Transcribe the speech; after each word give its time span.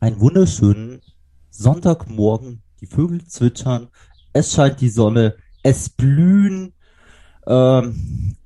einen 0.00 0.20
wunderschönen 0.20 1.00
Sonntagmorgen. 1.50 2.62
Die 2.80 2.86
Vögel 2.86 3.24
zwitschern, 3.26 3.88
es 4.32 4.52
scheint 4.52 4.80
die 4.80 4.90
Sonne, 4.90 5.36
es 5.62 5.88
blühen 5.88 6.74
ähm, 7.46 8.36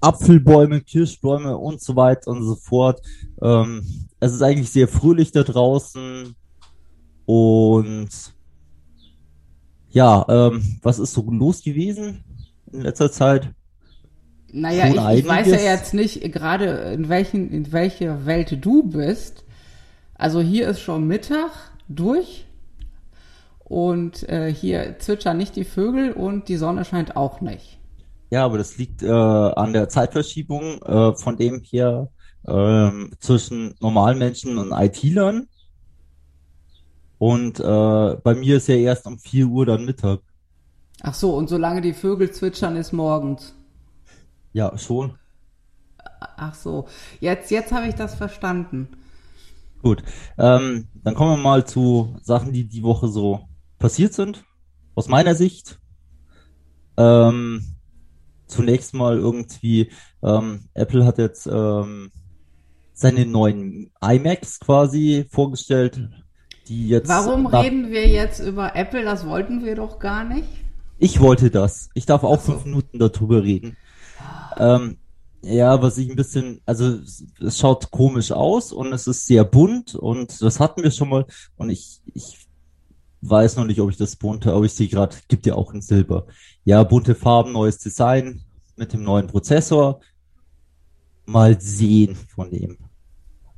Apfelbäume, 0.00 0.80
Kirschbäume 0.80 1.56
und 1.56 1.80
so 1.80 1.96
weiter 1.96 2.30
und 2.30 2.44
so 2.44 2.54
fort. 2.54 3.02
Ähm, 3.42 4.06
es 4.20 4.32
ist 4.32 4.42
eigentlich 4.42 4.70
sehr 4.70 4.88
fröhlich 4.88 5.32
da 5.32 5.42
draußen 5.42 6.34
und 7.26 8.08
ja, 9.90 10.24
ähm, 10.28 10.78
was 10.82 10.98
ist 10.98 11.14
so 11.14 11.22
los 11.30 11.62
gewesen 11.62 12.24
in 12.72 12.82
letzter 12.82 13.10
Zeit? 13.10 13.52
Naja, 14.52 15.12
ich, 15.12 15.20
ich 15.20 15.26
weiß 15.26 15.48
ja 15.48 15.56
jetzt 15.56 15.94
nicht 15.94 16.20
gerade, 16.32 16.92
in, 16.92 17.08
welchen, 17.08 17.50
in 17.50 17.72
welcher 17.72 18.24
Welt 18.24 18.56
du 18.60 18.84
bist. 18.84 19.43
Also 20.14 20.40
hier 20.40 20.68
ist 20.68 20.80
schon 20.80 21.06
Mittag 21.06 21.50
durch 21.88 22.46
und 23.64 24.28
äh, 24.28 24.52
hier 24.52 24.98
zwitschern 24.98 25.36
nicht 25.36 25.56
die 25.56 25.64
Vögel 25.64 26.12
und 26.12 26.48
die 26.48 26.56
Sonne 26.56 26.84
scheint 26.84 27.16
auch 27.16 27.40
nicht. 27.40 27.78
Ja, 28.30 28.44
aber 28.44 28.58
das 28.58 28.76
liegt 28.78 29.02
äh, 29.02 29.10
an 29.10 29.72
der 29.72 29.88
Zeitverschiebung 29.88 30.82
äh, 30.82 31.14
von 31.14 31.36
dem 31.36 31.60
hier 31.60 32.08
äh, 32.46 32.90
zwischen 33.20 33.74
normalen 33.80 34.18
Menschen 34.18 34.58
und 34.58 34.72
IT-Lern. 34.72 35.48
Und 37.18 37.60
äh, 37.60 38.16
bei 38.22 38.34
mir 38.34 38.56
ist 38.56 38.68
ja 38.68 38.74
erst 38.74 39.06
um 39.06 39.18
4 39.18 39.46
Uhr 39.46 39.66
dann 39.66 39.84
Mittag. 39.84 40.20
Ach 41.02 41.14
so, 41.14 41.34
und 41.36 41.48
solange 41.48 41.80
die 41.80 41.92
Vögel 41.92 42.30
zwitschern, 42.30 42.76
ist 42.76 42.92
morgens. 42.92 43.54
Ja, 44.52 44.76
schon. 44.78 45.14
Ach 46.36 46.54
so, 46.54 46.86
jetzt, 47.20 47.50
jetzt 47.50 47.72
habe 47.72 47.88
ich 47.88 47.94
das 47.94 48.14
verstanden. 48.14 48.88
Gut, 49.84 50.02
ähm, 50.38 50.88
dann 50.94 51.14
kommen 51.14 51.32
wir 51.32 51.42
mal 51.42 51.66
zu 51.66 52.16
Sachen, 52.22 52.54
die 52.54 52.66
die 52.66 52.82
Woche 52.82 53.06
so 53.06 53.40
passiert 53.78 54.14
sind. 54.14 54.42
Aus 54.94 55.08
meiner 55.08 55.34
Sicht. 55.34 55.78
Ähm, 56.96 57.76
zunächst 58.46 58.94
mal 58.94 59.18
irgendwie, 59.18 59.90
ähm, 60.22 60.70
Apple 60.72 61.04
hat 61.04 61.18
jetzt 61.18 61.46
ähm, 61.46 62.10
seine 62.94 63.26
neuen 63.26 63.90
iMacs 64.00 64.58
quasi 64.58 65.26
vorgestellt, 65.30 66.08
die 66.66 66.88
jetzt. 66.88 67.08
Warum 67.08 67.46
reden 67.46 67.90
wir 67.90 68.08
jetzt 68.08 68.40
über 68.40 68.74
Apple? 68.74 69.04
Das 69.04 69.26
wollten 69.26 69.66
wir 69.66 69.74
doch 69.74 69.98
gar 69.98 70.24
nicht. 70.24 70.48
Ich 70.98 71.20
wollte 71.20 71.50
das. 71.50 71.90
Ich 71.92 72.06
darf 72.06 72.24
auch 72.24 72.40
so. 72.40 72.52
fünf 72.52 72.64
Minuten 72.64 72.98
darüber 72.98 73.42
reden. 73.42 73.76
Ähm, 74.56 74.96
ja, 75.44 75.82
was 75.82 75.98
ich 75.98 76.08
ein 76.10 76.16
bisschen, 76.16 76.60
also 76.64 76.98
es 77.40 77.58
schaut 77.58 77.90
komisch 77.90 78.32
aus 78.32 78.72
und 78.72 78.92
es 78.92 79.06
ist 79.06 79.26
sehr 79.26 79.44
bunt 79.44 79.94
und 79.94 80.40
das 80.40 80.60
hatten 80.60 80.82
wir 80.82 80.90
schon 80.90 81.10
mal 81.10 81.26
und 81.56 81.70
ich, 81.70 82.00
ich 82.14 82.48
weiß 83.20 83.56
noch 83.56 83.64
nicht, 83.64 83.80
ob 83.80 83.90
ich 83.90 83.96
das 83.96 84.16
bunte, 84.16 84.52
aber 84.52 84.64
ich 84.64 84.72
sehe 84.72 84.88
gerade, 84.88 85.16
gibt 85.28 85.46
ja 85.46 85.54
auch 85.54 85.72
in 85.72 85.82
Silber. 85.82 86.26
Ja, 86.64 86.82
bunte 86.82 87.14
Farben, 87.14 87.52
neues 87.52 87.78
Design 87.78 88.42
mit 88.76 88.92
dem 88.92 89.02
neuen 89.02 89.26
Prozessor. 89.26 90.00
Mal 91.26 91.60
sehen 91.60 92.16
von 92.16 92.50
dem. 92.50 92.76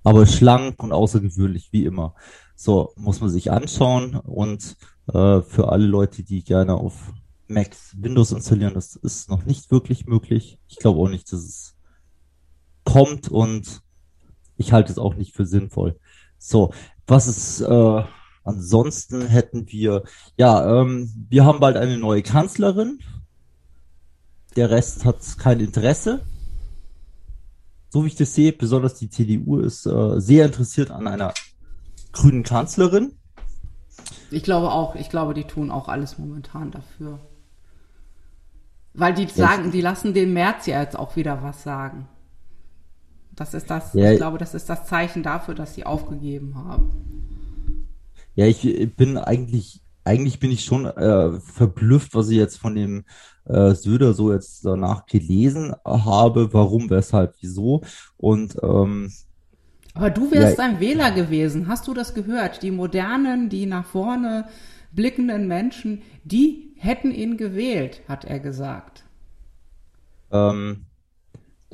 Aber 0.04 0.26
schlank 0.26 0.82
und 0.82 0.92
außergewöhnlich, 0.92 1.72
wie 1.72 1.84
immer. 1.84 2.14
So, 2.54 2.92
muss 2.96 3.20
man 3.20 3.30
sich 3.30 3.50
anschauen 3.50 4.14
und 4.16 4.76
äh, 5.08 5.42
für 5.42 5.68
alle 5.70 5.86
Leute, 5.86 6.22
die 6.22 6.44
gerne 6.44 6.74
auf 6.74 7.12
Macs 7.48 7.94
Windows 7.98 8.32
installieren, 8.32 8.74
das 8.74 8.96
ist 8.96 9.28
noch 9.28 9.44
nicht 9.44 9.70
wirklich 9.70 10.06
möglich. 10.06 10.58
Ich 10.68 10.76
glaube 10.76 11.00
auch 11.00 11.08
nicht, 11.08 11.32
dass 11.32 11.40
es 11.40 11.75
kommt 12.86 13.28
und 13.28 13.82
ich 14.56 14.72
halte 14.72 14.90
es 14.90 14.98
auch 14.98 15.14
nicht 15.14 15.34
für 15.34 15.44
sinnvoll. 15.44 15.98
So, 16.38 16.72
was 17.06 17.26
ist 17.26 17.60
äh, 17.60 18.04
ansonsten 18.46 19.26
hätten 19.26 19.70
wir, 19.70 20.04
ja, 20.36 20.80
ähm, 20.80 21.26
wir 21.28 21.44
haben 21.44 21.60
bald 21.60 21.76
eine 21.76 21.98
neue 21.98 22.22
Kanzlerin. 22.22 23.00
Der 24.54 24.70
Rest 24.70 25.04
hat 25.04 25.18
kein 25.38 25.60
Interesse. 25.60 26.24
So 27.90 28.04
wie 28.04 28.08
ich 28.08 28.16
das 28.16 28.34
sehe, 28.34 28.52
besonders 28.52 28.94
die 28.94 29.10
CDU 29.10 29.58
ist 29.58 29.86
äh, 29.86 30.20
sehr 30.20 30.46
interessiert 30.46 30.90
an 30.90 31.06
einer 31.06 31.34
grünen 32.12 32.42
Kanzlerin. 32.42 33.18
Ich 34.30 34.42
glaube 34.42 34.70
auch, 34.70 34.94
ich 34.94 35.10
glaube, 35.10 35.34
die 35.34 35.44
tun 35.44 35.70
auch 35.70 35.88
alles 35.88 36.18
momentan 36.18 36.70
dafür. 36.70 37.20
Weil 38.94 39.12
die 39.14 39.28
sagen, 39.28 39.72
die 39.72 39.82
lassen 39.82 40.14
den 40.14 40.32
März 40.32 40.66
ja 40.66 40.80
jetzt 40.80 40.98
auch 40.98 41.16
wieder 41.16 41.42
was 41.42 41.62
sagen. 41.62 42.08
Das 43.36 43.52
ist 43.52 43.70
das, 43.70 43.92
ja, 43.92 44.12
ich 44.12 44.18
glaube, 44.18 44.38
das 44.38 44.54
ist 44.54 44.68
das 44.68 44.86
Zeichen 44.86 45.22
dafür, 45.22 45.54
dass 45.54 45.74
sie 45.74 45.84
aufgegeben 45.84 46.54
haben. 46.54 47.86
Ja, 48.34 48.46
ich 48.46 48.96
bin 48.96 49.18
eigentlich, 49.18 49.82
eigentlich 50.04 50.40
bin 50.40 50.50
ich 50.50 50.64
schon 50.64 50.86
äh, 50.86 51.38
verblüfft, 51.40 52.14
was 52.14 52.30
ich 52.30 52.36
jetzt 52.36 52.56
von 52.56 52.74
dem 52.74 53.04
äh, 53.44 53.74
Söder 53.74 54.14
so 54.14 54.32
jetzt 54.32 54.64
danach 54.64 55.06
gelesen 55.06 55.74
habe, 55.84 56.52
warum, 56.52 56.90
weshalb, 56.90 57.34
wieso. 57.40 57.82
Und 58.16 58.56
ähm, 58.62 59.12
aber 59.94 60.10
du 60.10 60.30
wärst 60.30 60.58
ja, 60.58 60.64
ein 60.64 60.78
Wähler 60.78 61.10
gewesen. 61.10 61.68
Hast 61.68 61.88
du 61.88 61.94
das 61.94 62.12
gehört? 62.12 62.62
Die 62.62 62.70
modernen, 62.70 63.48
die 63.48 63.64
nach 63.64 63.86
vorne 63.86 64.46
blickenden 64.92 65.48
Menschen, 65.48 66.02
die 66.24 66.74
hätten 66.76 67.12
ihn 67.12 67.38
gewählt, 67.38 68.02
hat 68.06 68.26
er 68.26 68.38
gesagt. 68.38 69.04
Ähm, 70.30 70.84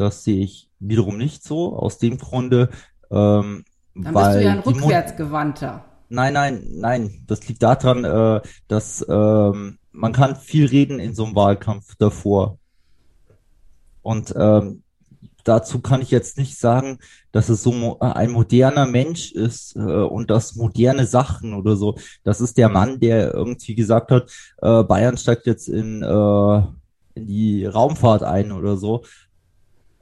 das 0.02 0.24
sehe 0.24 0.42
ich 0.42 0.68
wiederum 0.78 1.16
nicht 1.16 1.42
so, 1.42 1.76
aus 1.76 1.98
dem 1.98 2.18
Grunde, 2.18 2.70
ähm, 3.10 3.64
Dann 3.94 4.14
weil 4.14 4.24
bist 4.24 4.36
du 4.36 4.44
ja 4.44 4.52
ein 4.52 4.58
rückwärtsgewandter. 4.60 5.84
Nein, 6.08 6.34
nein, 6.34 6.66
nein. 6.72 7.24
Das 7.26 7.48
liegt 7.48 7.62
daran, 7.62 8.04
äh, 8.04 8.42
dass 8.68 9.04
ähm, 9.08 9.78
man 9.92 10.12
kann 10.12 10.36
viel 10.36 10.66
reden 10.66 10.98
in 11.00 11.14
so 11.14 11.24
einem 11.24 11.34
Wahlkampf 11.34 11.94
davor. 11.96 12.58
Und 14.02 14.34
ähm, 14.36 14.82
dazu 15.44 15.80
kann 15.80 16.02
ich 16.02 16.10
jetzt 16.10 16.38
nicht 16.38 16.58
sagen, 16.58 16.98
dass 17.30 17.48
es 17.48 17.62
so 17.62 17.72
mo 17.72 17.96
ein 18.00 18.30
moderner 18.30 18.86
Mensch 18.86 19.32
ist 19.32 19.76
äh, 19.76 19.80
und 19.80 20.30
das 20.30 20.54
moderne 20.56 21.06
Sachen 21.06 21.54
oder 21.54 21.76
so. 21.76 21.96
Das 22.24 22.40
ist 22.40 22.58
der 22.58 22.68
Mann, 22.68 23.00
der 23.00 23.32
irgendwie 23.32 23.74
gesagt 23.74 24.10
hat, 24.10 24.30
äh, 24.60 24.82
Bayern 24.82 25.16
steigt 25.16 25.46
jetzt 25.46 25.68
in, 25.68 26.02
äh, 26.02 26.56
in 27.14 27.26
die 27.26 27.64
Raumfahrt 27.66 28.22
ein 28.22 28.52
oder 28.52 28.76
so. 28.76 29.04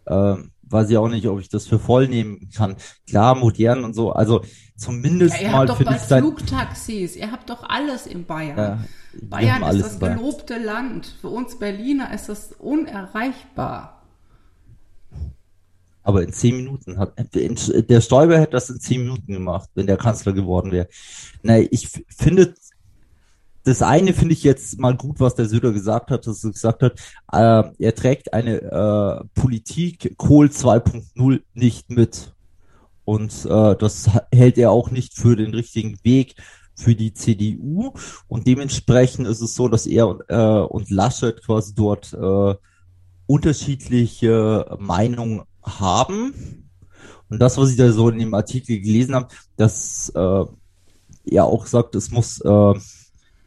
Ähm, 0.06 0.50
weiß 0.70 0.88
ich 0.90 0.96
auch 0.96 1.08
nicht, 1.08 1.26
ob 1.26 1.40
ich 1.40 1.48
das 1.48 1.66
für 1.66 1.78
voll 1.78 2.08
nehmen 2.08 2.48
kann. 2.54 2.76
Klar, 3.08 3.34
modern 3.34 3.84
und 3.84 3.94
so. 3.94 4.12
Also 4.12 4.44
zumindest 4.76 5.34
ja, 5.36 5.42
ihr 5.42 5.50
mal 5.50 5.68
habt 5.68 5.80
doch 5.80 5.84
bald 5.84 6.00
Flugtaxis. 6.00 7.16
Ihr 7.16 7.32
habt 7.32 7.50
doch 7.50 7.68
alles 7.68 8.06
in 8.06 8.24
Bayern. 8.24 8.56
Ja, 8.56 8.78
Bayern 9.22 9.62
ist 9.74 9.84
das 9.84 9.98
gelobte 9.98 10.58
Land. 10.58 11.16
Für 11.20 11.28
uns 11.28 11.58
Berliner 11.58 12.14
ist 12.14 12.28
das 12.28 12.52
unerreichbar. 12.52 13.96
Aber 16.02 16.22
in 16.22 16.32
zehn 16.32 16.56
Minuten 16.56 16.98
hat 16.98 17.12
der 17.34 18.00
Stoiber 18.00 18.38
hätte 18.38 18.52
das 18.52 18.70
in 18.70 18.80
zehn 18.80 19.02
Minuten 19.02 19.32
gemacht, 19.32 19.68
wenn 19.74 19.86
der 19.86 19.98
Kanzler 19.98 20.32
geworden 20.32 20.72
wäre. 20.72 20.88
Nein, 21.42 21.68
ich 21.70 21.88
finde 22.08 22.54
das 23.64 23.82
eine 23.82 24.14
finde 24.14 24.34
ich 24.34 24.42
jetzt 24.42 24.78
mal 24.78 24.96
gut, 24.96 25.20
was 25.20 25.34
der 25.34 25.46
Söder 25.46 25.72
gesagt 25.72 26.10
hat, 26.10 26.26
dass 26.26 26.44
er 26.44 26.52
gesagt 26.52 26.82
hat, 26.82 27.00
äh, 27.32 27.70
er 27.78 27.94
trägt 27.94 28.32
eine 28.32 28.62
äh, 28.62 29.40
Politik 29.40 30.14
Kohl 30.16 30.46
2.0 30.46 31.42
nicht 31.54 31.90
mit. 31.90 32.34
Und 33.04 33.44
äh, 33.46 33.76
das 33.76 34.08
hält 34.32 34.56
er 34.56 34.70
auch 34.70 34.90
nicht 34.90 35.14
für 35.14 35.36
den 35.36 35.52
richtigen 35.52 35.98
Weg 36.04 36.36
für 36.74 36.94
die 36.94 37.12
CDU. 37.12 37.92
Und 38.28 38.46
dementsprechend 38.46 39.26
ist 39.26 39.40
es 39.40 39.54
so, 39.54 39.68
dass 39.68 39.86
er 39.86 40.18
äh, 40.28 40.66
und 40.66 40.90
Laschet 40.90 41.42
quasi 41.44 41.74
dort 41.74 42.12
äh, 42.12 42.54
unterschiedliche 43.26 44.76
Meinungen 44.78 45.42
haben. 45.62 46.70
Und 47.28 47.38
das, 47.38 47.58
was 47.58 47.70
ich 47.70 47.76
da 47.76 47.92
so 47.92 48.08
in 48.08 48.18
dem 48.18 48.34
Artikel 48.34 48.80
gelesen 48.80 49.14
habe, 49.14 49.28
dass 49.56 50.10
äh, 50.14 50.44
er 51.26 51.44
auch 51.44 51.66
sagt, 51.66 51.94
es 51.94 52.10
muss 52.10 52.40
äh, 52.40 52.74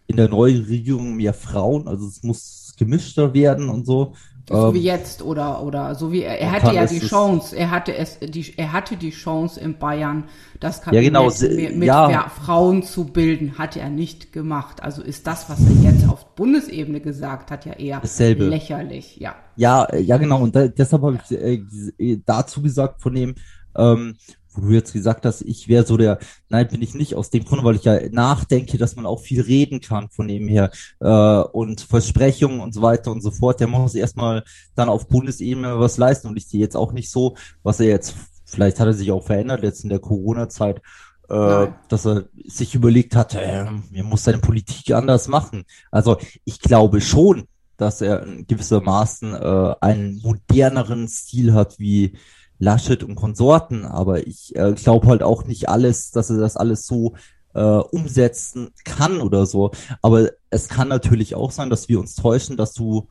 in 0.08 0.18
der 0.18 0.30
neuen 0.30 0.64
Regierung 0.66 1.16
mehr 1.16 1.34
Frauen, 1.34 1.88
also 1.88 2.08
es 2.08 2.24
muss 2.24 2.76
gemischter 2.78 3.34
werden 3.34 3.70
und 3.70 3.86
so. 3.86 4.14
So 4.50 4.68
ähm, 4.68 4.74
wie 4.74 4.82
jetzt 4.82 5.22
oder 5.22 5.64
oder 5.64 5.96
so 5.96 6.12
wie 6.12 6.24
er, 6.24 6.38
er 6.38 6.52
hatte 6.52 6.74
ja 6.74 6.86
die 6.86 7.00
Chance, 7.00 7.56
er 7.56 7.72
hatte 7.72 7.96
es 7.96 8.20
die 8.20 8.54
er 8.58 8.74
hatte 8.74 8.98
die 8.98 9.12
Chance 9.12 9.58
in 9.58 9.78
Bayern 9.78 10.26
das 10.60 10.82
Kabinett 10.82 11.06
ja, 11.06 11.10
genau, 11.10 11.30
mit, 11.30 11.78
mit 11.78 11.88
ja. 11.88 12.30
Frauen 12.30 12.84
zu 12.84 13.06
bilden, 13.06 13.58
hat 13.58 13.78
er 13.78 13.90
nicht 13.90 14.34
gemacht. 14.34 14.84
Also 14.84 15.02
ist 15.02 15.28
das, 15.28 15.50
was 15.50 15.60
er 15.62 15.92
jetzt 15.92 16.10
auf 16.10 16.36
Bundesebene 16.36 17.00
gesagt 17.00 17.52
hat, 17.52 17.66
ja 17.66 17.74
eher 17.74 18.02
Dasselbe. 18.02 18.46
lächerlich, 18.46 19.16
ja. 19.18 19.36
Ja, 19.56 19.94
ja 19.96 20.18
genau 20.18 20.42
und 20.42 20.54
da, 20.54 20.68
deshalb 20.68 21.04
habe 21.04 21.20
ich 21.30 22.00
äh, 22.00 22.22
dazu 22.26 22.62
gesagt 22.62 23.02
von 23.02 23.14
dem 23.14 23.36
ähm, 23.78 24.16
wo 24.56 24.62
du 24.62 24.74
jetzt 24.74 24.94
gesagt 24.94 25.26
hast, 25.26 25.42
ich 25.42 25.68
wäre 25.68 25.86
so 25.86 25.98
der, 25.98 26.20
nein, 26.50 26.68
bin 26.68 26.82
ich 26.82 26.94
nicht 26.94 27.16
aus 27.16 27.30
dem 27.30 27.46
Grund, 27.46 27.64
weil 27.64 27.76
ich 27.76 27.84
ja 27.84 28.00
nachdenke, 28.12 28.78
dass 28.78 28.96
man 28.96 29.06
auch 29.06 29.20
viel 29.20 29.42
reden 29.42 29.82
kann 29.82 30.10
von 30.10 30.28
dem 30.28 30.48
her 30.48 30.72
äh, 31.00 31.08
und 31.08 31.82
Versprechungen 31.82 32.60
und 32.60 32.74
so 32.74 32.82
weiter 32.82 33.12
und 33.12 33.22
so 33.22 33.32
fort. 33.32 33.60
Der 33.60 33.68
muss 33.68 33.96
erstmal 33.96 34.44
dann 34.76 34.90
auf 34.90 35.08
Bundesebene 35.08 35.80
was 35.80 35.98
leisten 35.98 36.28
und 36.28 36.38
ich 36.38 36.48
sehe 36.48 36.62
jetzt 36.62 36.78
auch 36.78 36.92
nicht 36.92 37.10
so, 37.10 37.36
was 37.64 37.80
er 37.80 37.88
jetzt, 37.88 38.16
vielleicht 38.46 38.80
hat 38.80 38.88
er 38.88 38.94
sich 38.94 39.12
auch 39.12 39.26
verändert 39.26 39.64
jetzt 39.64 39.84
in 39.84 39.90
der 39.90 40.00
Corona-Zeit, 40.00 40.82
äh, 41.30 41.68
dass 41.88 42.06
er 42.06 42.26
sich 42.46 42.76
überlegt 42.76 43.16
hat, 43.16 43.34
äh, 43.36 43.66
er 43.66 44.04
muss 44.04 44.24
seine 44.24 44.40
Politik 44.40 44.92
anders 44.92 45.28
machen. 45.28 45.64
Also 45.92 46.18
ich 46.46 46.60
glaube 46.60 47.02
schon, 47.02 47.48
dass 47.78 48.02
er 48.02 48.24
in 48.24 48.46
gewissermaßen 48.48 49.34
äh, 49.34 49.76
einen 49.82 50.22
moderneren 50.22 51.08
Stil 51.08 51.54
hat 51.54 51.80
wie 51.80 52.18
Laschet 52.64 53.04
und 53.04 53.16
Konsorten, 53.16 53.86
aber 53.86 54.26
ich 54.26 54.56
äh, 54.56 54.74
glaube 54.74 55.08
halt 55.08 55.22
auch 55.22 55.46
nicht 55.46 55.70
alles, 55.70 56.12
dass 56.12 56.30
er 56.30 56.38
das 56.38 56.56
alles 56.56 56.88
so 56.88 57.16
äh, 57.54 57.62
umsetzen 57.62 58.72
kann 58.86 59.22
oder 59.22 59.46
so. 59.46 59.72
Aber 60.02 60.30
es 60.50 60.70
kann 60.70 60.88
natürlich 60.88 61.36
auch 61.36 61.52
sein, 61.52 61.70
dass 61.70 61.90
wir 61.90 62.00
uns 62.00 62.16
täuschen, 62.16 62.58
dass 62.58 62.74
du 62.74 63.10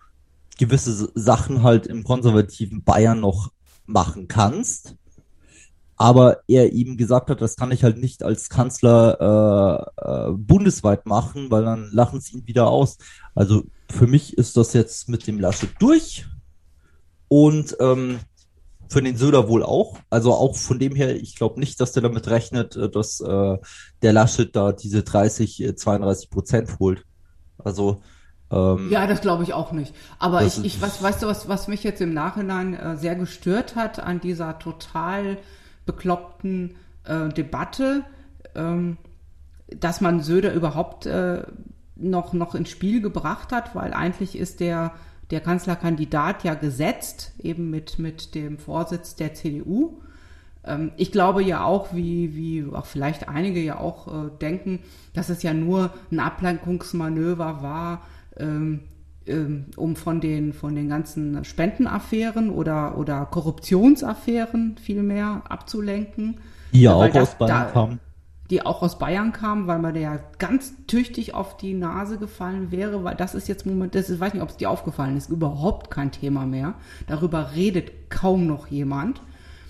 gewisse 0.58 1.10
Sachen 1.14 1.62
halt 1.62 1.86
im 1.86 2.02
konservativen 2.02 2.82
Bayern 2.82 3.20
noch 3.20 3.52
machen 3.86 4.26
kannst. 4.26 4.96
Aber 5.96 6.38
er 6.48 6.72
ihm 6.72 6.96
gesagt 6.96 7.30
hat, 7.30 7.40
das 7.40 7.54
kann 7.56 7.70
ich 7.70 7.84
halt 7.84 7.98
nicht 7.98 8.22
als 8.22 8.48
Kanzler 8.48 9.90
äh, 10.00 10.30
äh, 10.30 10.32
bundesweit 10.32 11.06
machen, 11.06 11.50
weil 11.50 11.64
dann 11.64 11.90
lachen 11.92 12.20
sie 12.20 12.38
ihn 12.38 12.46
wieder 12.46 12.68
aus. 12.68 12.96
Also 13.34 13.64
für 13.88 14.06
mich 14.06 14.36
ist 14.36 14.56
das 14.56 14.72
jetzt 14.72 15.08
mit 15.08 15.26
dem 15.26 15.38
Laschet 15.38 15.70
durch. 15.78 16.26
Und 17.28 17.76
ähm, 17.80 18.18
für 18.92 19.02
den 19.02 19.16
Söder 19.16 19.48
wohl 19.48 19.62
auch. 19.62 19.96
Also 20.10 20.32
auch 20.32 20.56
von 20.56 20.78
dem 20.78 20.94
her, 20.94 21.16
ich 21.16 21.36
glaube 21.36 21.58
nicht, 21.58 21.80
dass 21.80 21.92
der 21.92 22.02
damit 22.02 22.28
rechnet, 22.28 22.76
äh, 22.76 22.88
dass 22.90 23.20
äh, 23.20 23.58
der 24.02 24.12
Laschet 24.12 24.54
da 24.54 24.72
diese 24.72 25.02
30, 25.02 25.72
32 25.76 26.26
äh, 26.26 26.30
Prozent 26.30 26.78
holt. 26.78 27.04
Also 27.58 28.02
ähm, 28.50 28.90
ja, 28.90 29.06
das 29.06 29.22
glaube 29.22 29.44
ich 29.44 29.54
auch 29.54 29.72
nicht. 29.72 29.94
Aber 30.18 30.42
ich, 30.44 30.62
ich 30.62 30.82
was, 30.82 31.02
weißt 31.02 31.22
du, 31.22 31.26
was, 31.26 31.48
was 31.48 31.68
mich 31.68 31.82
jetzt 31.82 32.00
im 32.00 32.12
Nachhinein 32.12 32.74
äh, 32.74 32.96
sehr 32.96 33.16
gestört 33.16 33.76
hat 33.76 33.98
an 33.98 34.20
dieser 34.20 34.58
total 34.58 35.38
bekloppten 35.86 36.76
äh, 37.04 37.30
Debatte, 37.30 38.04
ähm, 38.54 38.98
dass 39.68 40.02
man 40.02 40.20
Söder 40.20 40.52
überhaupt 40.52 41.06
äh, 41.06 41.44
noch, 41.96 42.34
noch 42.34 42.54
ins 42.54 42.68
Spiel 42.68 43.00
gebracht 43.00 43.52
hat, 43.52 43.74
weil 43.74 43.94
eigentlich 43.94 44.36
ist 44.36 44.60
der 44.60 44.92
der 45.32 45.40
Kanzlerkandidat 45.40 46.44
ja 46.44 46.54
gesetzt, 46.54 47.32
eben 47.42 47.70
mit, 47.70 47.98
mit 47.98 48.34
dem 48.34 48.58
Vorsitz 48.58 49.16
der 49.16 49.34
CDU. 49.34 50.00
Ähm, 50.64 50.92
ich 50.96 51.10
glaube 51.10 51.42
ja 51.42 51.64
auch, 51.64 51.94
wie, 51.94 52.36
wie 52.36 52.64
auch 52.72 52.84
vielleicht 52.86 53.28
einige 53.28 53.60
ja 53.60 53.78
auch 53.78 54.08
äh, 54.08 54.30
denken, 54.40 54.80
dass 55.14 55.30
es 55.30 55.42
ja 55.42 55.54
nur 55.54 55.90
ein 56.10 56.20
Ablenkungsmanöver 56.20 57.62
war, 57.62 58.02
ähm, 58.36 58.80
ähm, 59.26 59.66
um 59.76 59.96
von 59.96 60.20
den, 60.20 60.52
von 60.52 60.74
den 60.74 60.88
ganzen 60.88 61.44
Spendenaffären 61.44 62.50
oder, 62.50 62.98
oder 62.98 63.24
Korruptionsaffären 63.24 64.76
vielmehr 64.76 65.42
abzulenken. 65.48 66.38
Die 66.72 66.82
ja 66.82 66.92
auch 66.92 67.14
aus 67.14 67.34
Bayern 67.36 67.72
kamen 67.72 68.00
die 68.52 68.66
auch 68.66 68.82
aus 68.82 68.98
Bayern 68.98 69.32
kam, 69.32 69.66
weil 69.66 69.78
man 69.78 69.96
ja 69.96 70.20
ganz 70.38 70.74
tüchtig 70.86 71.32
auf 71.32 71.56
die 71.56 71.72
Nase 71.72 72.18
gefallen 72.18 72.70
wäre, 72.70 73.02
weil 73.02 73.16
das 73.16 73.34
ist 73.34 73.48
jetzt 73.48 73.64
Moment, 73.64 73.94
das 73.94 74.10
ist, 74.10 74.16
ich 74.16 74.20
weiß 74.20 74.34
nicht, 74.34 74.42
ob 74.42 74.50
es 74.50 74.58
dir 74.58 74.68
aufgefallen 74.68 75.16
ist, 75.16 75.30
überhaupt 75.30 75.90
kein 75.90 76.12
Thema 76.12 76.44
mehr. 76.44 76.74
Darüber 77.06 77.52
redet 77.54 78.10
kaum 78.10 78.46
noch 78.46 78.66
jemand. 78.66 79.22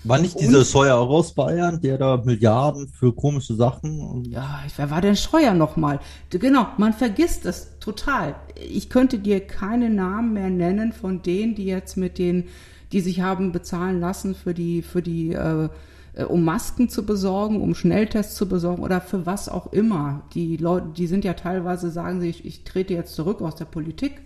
War 0.03 0.19
nicht 0.19 0.37
dieser 0.37 0.59
und, 0.59 0.67
Scheuer 0.67 0.97
auch 0.97 1.09
aus 1.09 1.33
Bayern, 1.33 1.79
der 1.79 1.97
da 1.97 2.17
Milliarden 2.17 2.89
für 2.89 3.13
komische 3.13 3.55
Sachen? 3.55 4.25
ja, 4.25 4.59
wer 4.75 4.91
war 4.91 4.99
denn 4.99 5.15
Scheuer 5.15 5.53
nochmal? 5.53 6.01
Genau, 6.29 6.67
man 6.77 6.91
vergisst 6.91 7.45
das 7.45 7.79
total. 7.79 8.35
Ich 8.55 8.89
könnte 8.89 9.17
dir 9.17 9.39
keine 9.39 9.89
Namen 9.89 10.33
mehr 10.33 10.49
nennen 10.49 10.91
von 10.91 11.21
denen, 11.21 11.55
die 11.55 11.65
jetzt 11.65 11.95
mit 11.95 12.17
den, 12.17 12.49
die 12.91 12.99
sich 12.99 13.21
haben 13.21 13.53
bezahlen 13.53 14.01
lassen 14.01 14.35
für 14.35 14.53
die, 14.53 14.81
für 14.81 15.01
die 15.01 15.31
äh, 15.31 15.69
um 16.15 16.43
Masken 16.43 16.89
zu 16.89 17.05
besorgen, 17.05 17.61
um 17.61 17.73
Schnelltests 17.73 18.35
zu 18.35 18.47
besorgen 18.47 18.83
oder 18.83 19.01
für 19.01 19.25
was 19.25 19.49
auch 19.49 19.73
immer. 19.73 20.21
Die 20.33 20.57
Leute, 20.57 20.87
die 20.95 21.07
sind 21.07 21.25
ja 21.25 21.33
teilweise, 21.33 21.89
sagen 21.89 22.21
sie, 22.21 22.29
ich, 22.29 22.45
ich 22.45 22.63
trete 22.63 22.93
jetzt 22.93 23.15
zurück 23.15 23.41
aus 23.41 23.55
der 23.55 23.65
Politik. 23.65 24.21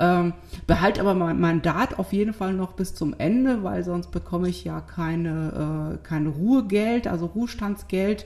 Ähm, 0.00 0.34
behalte 0.68 1.00
aber 1.00 1.14
mein 1.14 1.40
Mandat 1.40 1.98
auf 1.98 2.12
jeden 2.12 2.32
Fall 2.32 2.52
noch 2.52 2.74
bis 2.74 2.94
zum 2.94 3.16
Ende, 3.18 3.64
weil 3.64 3.82
sonst 3.82 4.12
bekomme 4.12 4.48
ich 4.48 4.62
ja 4.62 4.80
keine, 4.80 5.98
äh, 5.98 6.06
kein 6.06 6.28
Ruhegeld, 6.28 7.08
also 7.08 7.26
Ruhestandsgeld. 7.26 8.24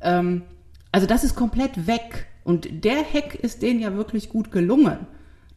Ähm, 0.00 0.42
also 0.90 1.06
das 1.06 1.22
ist 1.22 1.36
komplett 1.36 1.86
weg. 1.86 2.26
Und 2.42 2.84
der 2.84 3.04
Hack 3.04 3.36
ist 3.36 3.62
denen 3.62 3.78
ja 3.78 3.94
wirklich 3.94 4.28
gut 4.28 4.50
gelungen, 4.50 5.06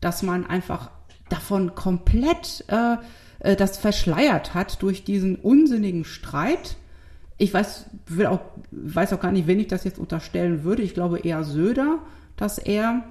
dass 0.01 0.21
man 0.21 0.45
einfach 0.45 0.91
davon 1.29 1.73
komplett 1.73 2.63
äh, 2.67 2.97
äh, 3.39 3.55
das 3.55 3.77
verschleiert 3.77 4.53
hat 4.53 4.81
durch 4.81 5.03
diesen 5.03 5.35
unsinnigen 5.35 6.05
Streit. 6.05 6.77
Ich 7.37 7.53
weiß, 7.53 7.85
will 8.07 8.27
auch, 8.27 8.41
weiß 8.71 9.13
auch 9.13 9.19
gar 9.19 9.31
nicht, 9.31 9.47
wen 9.47 9.59
ich 9.59 9.67
das 9.67 9.83
jetzt 9.83 9.99
unterstellen 9.99 10.63
würde. 10.63 10.81
Ich 10.81 10.93
glaube 10.93 11.19
eher 11.19 11.43
Söder, 11.43 11.99
dass 12.35 12.57
er 12.57 13.03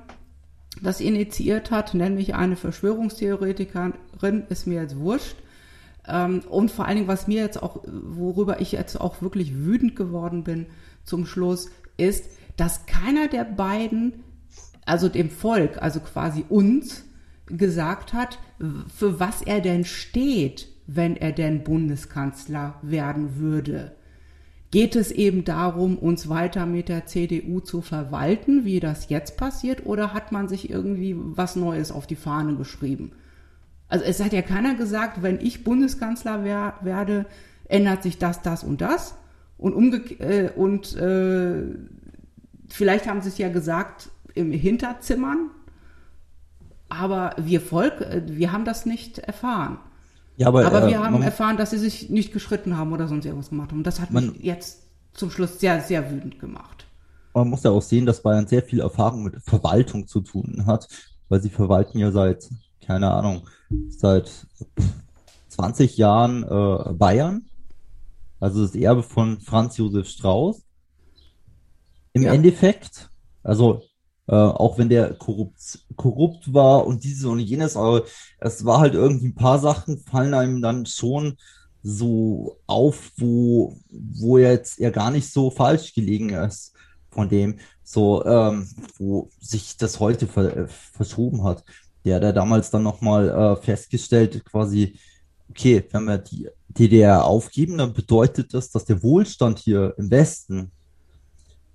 das 0.82 1.00
initiiert 1.00 1.70
hat, 1.70 1.94
nämlich 1.94 2.34
eine 2.34 2.56
Verschwörungstheoretikerin, 2.56 3.94
ist 4.48 4.66
mir 4.66 4.82
jetzt 4.82 4.98
wurscht. 4.98 5.36
Ähm, 6.06 6.40
und 6.48 6.70
vor 6.70 6.86
allen 6.86 6.96
Dingen, 6.96 7.08
was 7.08 7.26
mir 7.26 7.42
jetzt 7.42 7.62
auch, 7.62 7.82
worüber 7.86 8.60
ich 8.60 8.72
jetzt 8.72 9.00
auch 9.00 9.20
wirklich 9.22 9.54
wütend 9.54 9.96
geworden 9.96 10.44
bin 10.44 10.66
zum 11.04 11.26
Schluss, 11.26 11.70
ist, 11.96 12.26
dass 12.56 12.86
keiner 12.86 13.28
der 13.28 13.44
beiden, 13.44 14.24
also 14.84 15.08
dem 15.08 15.31
Volk, 15.31 15.82
also 15.82 16.00
quasi 16.00 16.44
uns, 16.48 17.04
gesagt 17.50 18.12
hat, 18.12 18.38
für 18.94 19.20
was 19.20 19.42
er 19.42 19.60
denn 19.60 19.84
steht, 19.84 20.68
wenn 20.86 21.16
er 21.16 21.32
denn 21.32 21.64
Bundeskanzler 21.64 22.74
werden 22.82 23.36
würde. 23.36 23.92
Geht 24.70 24.96
es 24.96 25.10
eben 25.12 25.44
darum, 25.44 25.96
uns 25.96 26.28
weiter 26.28 26.66
mit 26.66 26.88
der 26.88 27.06
CDU 27.06 27.60
zu 27.60 27.80
verwalten, 27.80 28.64
wie 28.64 28.80
das 28.80 29.08
jetzt 29.08 29.36
passiert, 29.36 29.86
oder 29.86 30.12
hat 30.12 30.30
man 30.30 30.48
sich 30.48 30.68
irgendwie 30.68 31.14
was 31.16 31.56
Neues 31.56 31.90
auf 31.90 32.06
die 32.06 32.16
Fahne 32.16 32.54
geschrieben? 32.56 33.12
Also 33.88 34.04
es 34.04 34.22
hat 34.22 34.32
ja 34.34 34.42
keiner 34.42 34.74
gesagt, 34.74 35.22
wenn 35.22 35.40
ich 35.40 35.64
Bundeskanzler 35.64 36.44
wer 36.44 36.74
werde, 36.82 37.24
ändert 37.68 38.02
sich 38.02 38.18
das, 38.18 38.42
das 38.42 38.62
und 38.62 38.80
das. 38.82 39.14
Und, 39.56 39.74
umge 39.74 39.96
äh, 40.20 40.50
und 40.54 40.94
äh, 40.96 41.62
vielleicht 42.68 43.06
haben 43.06 43.22
sie 43.22 43.28
es 43.28 43.38
ja 43.38 43.48
gesagt 43.48 44.10
im 44.34 44.52
Hinterzimmern, 44.52 45.50
aber 46.88 47.35
wir 47.37 47.61
Volk, 47.61 48.00
äh, 48.00 48.23
wir 48.26 48.52
haben 48.52 48.64
das 48.64 48.87
nicht 48.87 49.19
erfahren. 49.19 49.79
Ja, 50.37 50.49
aber, 50.49 50.64
aber 50.64 50.87
wir 50.87 50.96
äh, 50.96 50.99
haben 50.99 51.23
erfahren, 51.23 51.56
dass 51.56 51.70
sie 51.70 51.79
sich 51.79 52.11
nicht 52.11 52.32
geschritten 52.32 52.76
haben 52.76 52.93
oder 52.93 53.08
sonst 53.08 53.25
irgendwas 53.25 53.50
gemacht 53.50 53.70
haben. 53.70 53.79
Und 53.79 53.87
das 53.87 54.00
hat 54.00 54.12
man, 54.12 54.32
mich 54.32 54.43
jetzt 54.43 54.84
zum 55.12 55.31
Schluss 55.31 55.58
sehr, 55.58 55.81
sehr 55.81 56.10
wütend 56.10 56.39
gemacht. 56.39 56.86
Man 57.34 57.51
muss 57.51 57.65
ja 57.65 57.70
auch 57.70 57.82
sehen, 57.82 58.06
dass 58.06 58.22
Bayern 58.22 58.46
sehr 58.46 58.62
viel 58.62 58.81
Erfahrung 58.81 59.24
mit 59.24 59.36
Verwaltung 59.43 60.06
zu 60.06 60.20
tun 60.20 60.65
hat, 60.67 60.89
weil 61.29 61.43
sie 61.43 61.51
verwalten 61.51 61.98
ja 61.98 62.10
seit, 62.10 62.48
keine 62.84 63.10
Ahnung, 63.10 63.48
seit 63.89 64.31
20 65.48 65.96
Jahren 65.96 66.44
äh, 66.44 66.93
Bayern. 66.94 67.46
Also 68.41 68.62
das 68.62 68.74
Erbe 68.74 69.03
von 69.03 69.41
Franz 69.41 69.77
Josef 69.77 70.08
Strauß. 70.08 70.62
Im 72.12 72.22
ja. 72.22 72.32
Endeffekt, 72.32 73.10
also 73.43 73.82
äh, 74.29 74.35
auch 74.35 74.79
wenn 74.79 74.89
der 74.89 75.15
korrupt, 75.15 75.81
korrupt 75.97 76.53
war 76.53 76.87
und 76.87 77.03
dieses 77.05 77.25
und 77.25 77.41
jenes, 77.41 77.77
aber 77.77 78.05
es 78.39 78.65
war 78.65 78.81
halt 78.81 78.94
irgendwie 78.94 79.29
ein 79.29 79.35
paar 79.35 79.58
Sachen 79.58 79.99
fallen 79.99 80.35
einem 80.35 80.61
dann 80.63 80.87
schon 80.87 81.39
so 81.82 82.58
auf, 82.67 83.13
wo, 83.17 83.77
wo 83.91 84.39
jetzt 84.39 84.81
er 84.81 84.91
gar 84.91 85.11
nicht 85.11 85.32
so 85.32 85.51
falsch 85.51 85.94
gelegen 85.94 86.31
ist 86.31 86.73
von 87.11 87.29
dem, 87.29 87.58
so, 87.82 88.25
ähm, 88.27 88.69
wo 88.99 89.31
sich 89.41 89.77
das 89.79 89.99
heute 89.99 90.27
ver 90.27 90.56
äh, 90.56 90.69
verschoben 90.69 91.44
hat. 91.44 91.65
Der 92.05 92.20
hat 92.20 92.37
damals 92.37 92.70
dann 92.70 92.82
nochmal 92.82 93.29
äh, 93.29 93.56
festgestellt, 93.56 94.44
quasi, 94.44 94.99
okay, 95.49 95.82
wenn 95.91 96.05
wir 96.05 96.19
die 96.19 96.49
DDR 96.69 97.25
aufgeben, 97.25 97.79
dann 97.79 97.94
bedeutet 97.94 98.53
das, 98.53 98.70
dass 98.70 98.85
der 98.85 99.03
Wohlstand 99.03 99.58
hier 99.58 99.94
im 99.97 100.11
Westen 100.11 100.70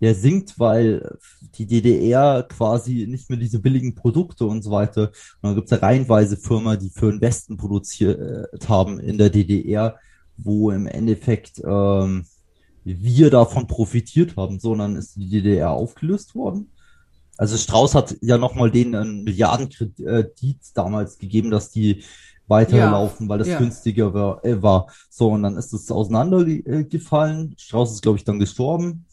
der 0.04 0.16
sinkt, 0.16 0.60
weil 0.60 1.18
die 1.58 1.66
DDR 1.66 2.44
quasi 2.44 3.08
nicht 3.08 3.30
mehr 3.30 3.40
diese 3.40 3.60
billigen 3.60 3.96
Produkte 3.96 4.46
und 4.46 4.62
so 4.62 4.70
weiter. 4.70 5.04
Und 5.08 5.44
dann 5.44 5.56
gibt 5.56 5.72
es 5.72 5.72
ja 5.72 5.78
reihenweise 5.78 6.36
Firmen, 6.36 6.78
die 6.78 6.90
für 6.90 7.10
den 7.10 7.22
Westen 7.22 7.56
produziert 7.56 8.68
haben 8.68 9.00
in 9.00 9.18
der 9.18 9.30
DDR, 9.30 9.96
wo 10.36 10.72
im 10.72 10.88
Endeffekt 10.88 11.62
ähm, 11.66 12.26
wir 12.84 13.30
davon 13.30 13.66
profitiert 13.66 14.36
haben, 14.36 14.60
sondern 14.60 14.98
ist 14.98 15.16
die 15.16 15.30
DDR 15.30 15.72
aufgelöst 15.72 16.36
worden. 16.36 16.70
Also 17.38 17.56
Strauß 17.56 17.96
hat 17.96 18.18
ja 18.20 18.38
nochmal 18.38 18.72
denen 18.72 18.96
einen 18.96 19.24
Milliardenkredit 19.24 20.60
damals 20.74 21.18
gegeben, 21.18 21.50
dass 21.50 21.72
die 21.72 22.04
weiterlaufen, 22.48 23.28
ja, 23.28 23.30
weil 23.30 23.40
das 23.40 23.48
ja. 23.48 23.58
günstiger 23.58 24.14
war, 24.14 24.44
äh, 24.44 24.62
war. 24.62 24.88
So, 25.10 25.30
und 25.30 25.44
dann 25.44 25.56
ist 25.56 25.72
es 25.72 25.90
auseinandergefallen. 25.90 27.56
Strauß 27.58 27.94
ist, 27.94 28.02
glaube 28.02 28.18
ich, 28.18 28.26
dann 28.26 28.40
gestorben. 28.40 29.06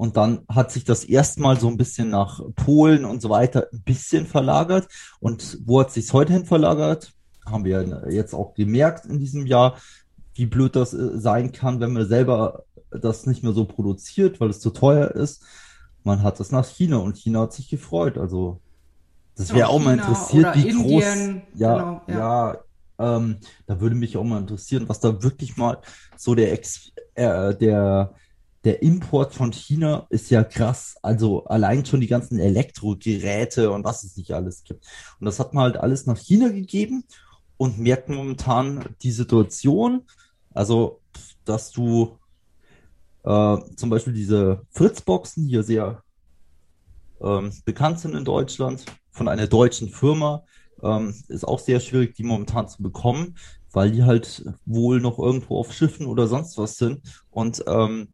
Und 0.00 0.16
dann 0.16 0.46
hat 0.48 0.72
sich 0.72 0.84
das 0.84 1.04
erstmal 1.04 1.60
so 1.60 1.68
ein 1.68 1.76
bisschen 1.76 2.08
nach 2.08 2.40
Polen 2.56 3.04
und 3.04 3.20
so 3.20 3.28
weiter 3.28 3.66
ein 3.70 3.82
bisschen 3.82 4.26
verlagert. 4.26 4.88
Und 5.20 5.58
wo 5.66 5.80
hat 5.80 5.92
sich 5.92 6.10
heute 6.14 6.32
hin 6.32 6.46
verlagert? 6.46 7.12
Haben 7.44 7.66
wir 7.66 8.06
jetzt 8.08 8.32
auch 8.32 8.54
gemerkt 8.54 9.04
in 9.04 9.18
diesem 9.18 9.44
Jahr, 9.44 9.76
wie 10.32 10.46
blöd 10.46 10.74
das 10.74 10.94
äh, 10.94 11.18
sein 11.18 11.52
kann, 11.52 11.80
wenn 11.80 11.92
man 11.92 12.08
selber 12.08 12.64
das 12.90 13.26
nicht 13.26 13.42
mehr 13.42 13.52
so 13.52 13.66
produziert, 13.66 14.40
weil 14.40 14.48
es 14.48 14.60
zu 14.60 14.70
teuer 14.70 15.10
ist. 15.10 15.42
Man 16.02 16.22
hat 16.22 16.40
es 16.40 16.50
nach 16.50 16.64
China 16.64 16.96
und 16.96 17.18
China 17.18 17.42
hat 17.42 17.52
sich 17.52 17.68
gefreut. 17.68 18.16
Also 18.16 18.58
das 19.36 19.52
wäre 19.52 19.68
auch 19.68 19.80
mal 19.80 19.98
interessiert, 19.98 20.56
wie 20.56 20.70
Indien, 20.70 20.82
groß. 20.82 21.60
Ja, 21.60 21.74
genau, 21.74 22.02
ja. 22.06 22.54
ja 22.98 23.16
ähm, 23.16 23.36
da 23.66 23.78
würde 23.82 23.96
mich 23.96 24.16
auch 24.16 24.24
mal 24.24 24.40
interessieren, 24.40 24.88
was 24.88 25.00
da 25.00 25.22
wirklich 25.22 25.58
mal 25.58 25.76
so 26.16 26.34
der 26.34 26.54
Ex 26.54 26.90
äh, 27.16 27.54
der 27.54 28.14
der 28.64 28.82
Import 28.82 29.34
von 29.34 29.52
China 29.52 30.06
ist 30.10 30.30
ja 30.30 30.44
krass. 30.44 30.96
Also 31.02 31.44
allein 31.44 31.84
schon 31.86 32.00
die 32.00 32.06
ganzen 32.06 32.38
Elektrogeräte 32.38 33.70
und 33.70 33.84
was 33.84 34.04
es 34.04 34.16
nicht 34.16 34.32
alles 34.32 34.64
gibt. 34.64 34.86
Und 35.18 35.24
das 35.24 35.38
hat 35.38 35.54
man 35.54 35.64
halt 35.64 35.76
alles 35.78 36.06
nach 36.06 36.18
China 36.18 36.48
gegeben 36.48 37.04
und 37.56 37.78
merkt 37.78 38.08
momentan 38.08 38.84
die 39.02 39.12
Situation. 39.12 40.02
Also, 40.52 41.00
dass 41.44 41.70
du 41.70 42.18
äh, 43.24 43.58
zum 43.76 43.90
Beispiel 43.90 44.12
diese 44.12 44.62
Fritzboxen 44.70 45.46
hier 45.46 45.62
sehr 45.62 46.02
ähm, 47.22 47.52
bekannt 47.64 48.00
sind 48.00 48.14
in 48.14 48.24
Deutschland 48.24 48.84
von 49.10 49.28
einer 49.28 49.46
deutschen 49.46 49.88
Firma, 49.88 50.44
ähm, 50.82 51.14
ist 51.28 51.46
auch 51.46 51.58
sehr 51.58 51.80
schwierig, 51.80 52.14
die 52.14 52.24
momentan 52.24 52.68
zu 52.68 52.82
bekommen, 52.82 53.36
weil 53.72 53.90
die 53.90 54.04
halt 54.04 54.44
wohl 54.64 55.00
noch 55.00 55.18
irgendwo 55.18 55.58
auf 55.58 55.72
Schiffen 55.72 56.06
oder 56.06 56.26
sonst 56.26 56.58
was 56.58 56.76
sind. 56.76 57.00
Und 57.30 57.64
ähm, 57.66 58.08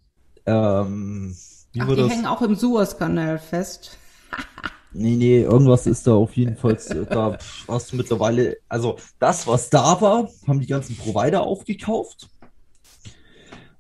ähm, 0.47 1.37
wie 1.73 1.81
Ach, 1.81 1.89
die 1.89 1.97
das? 1.97 2.11
hängen 2.11 2.27
auch 2.27 2.43
im 2.43 2.55
Suezkanal 2.55 3.39
fest. 3.39 3.99
nee, 4.93 5.17
nee, 5.17 5.43
irgendwas 5.43 5.87
ist 5.87 6.07
da 6.07 6.15
auf 6.15 6.37
jeden 6.37 6.57
Fall, 6.57 6.77
da 7.11 7.39
hast 7.69 7.93
du 7.93 7.97
mittlerweile, 7.97 8.57
also 8.69 8.97
das, 9.19 9.47
was 9.47 9.71
da 9.71 10.01
war, 10.01 10.29
haben 10.47 10.61
die 10.61 10.67
ganzen 10.67 10.97
Provider 10.97 11.43
aufgekauft. 11.43 12.29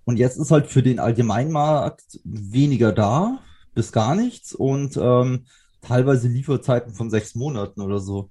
Und 0.05 0.19
jetzt 0.19 0.39
ist 0.39 0.53
halt 0.53 0.67
für 0.69 0.83
den 0.83 1.01
Allgemeinmarkt 1.01 2.21
weniger 2.25 2.93
da, 2.93 3.39
bis 3.75 3.93
gar 3.93 4.15
nichts 4.15 4.55
und 4.55 4.97
ähm, 4.97 5.47
teilweise 5.83 6.29
Lieferzeiten 6.29 6.95
von 6.95 7.11
sechs 7.11 7.35
Monaten 7.35 7.81
oder 7.81 7.99
so. 7.99 8.31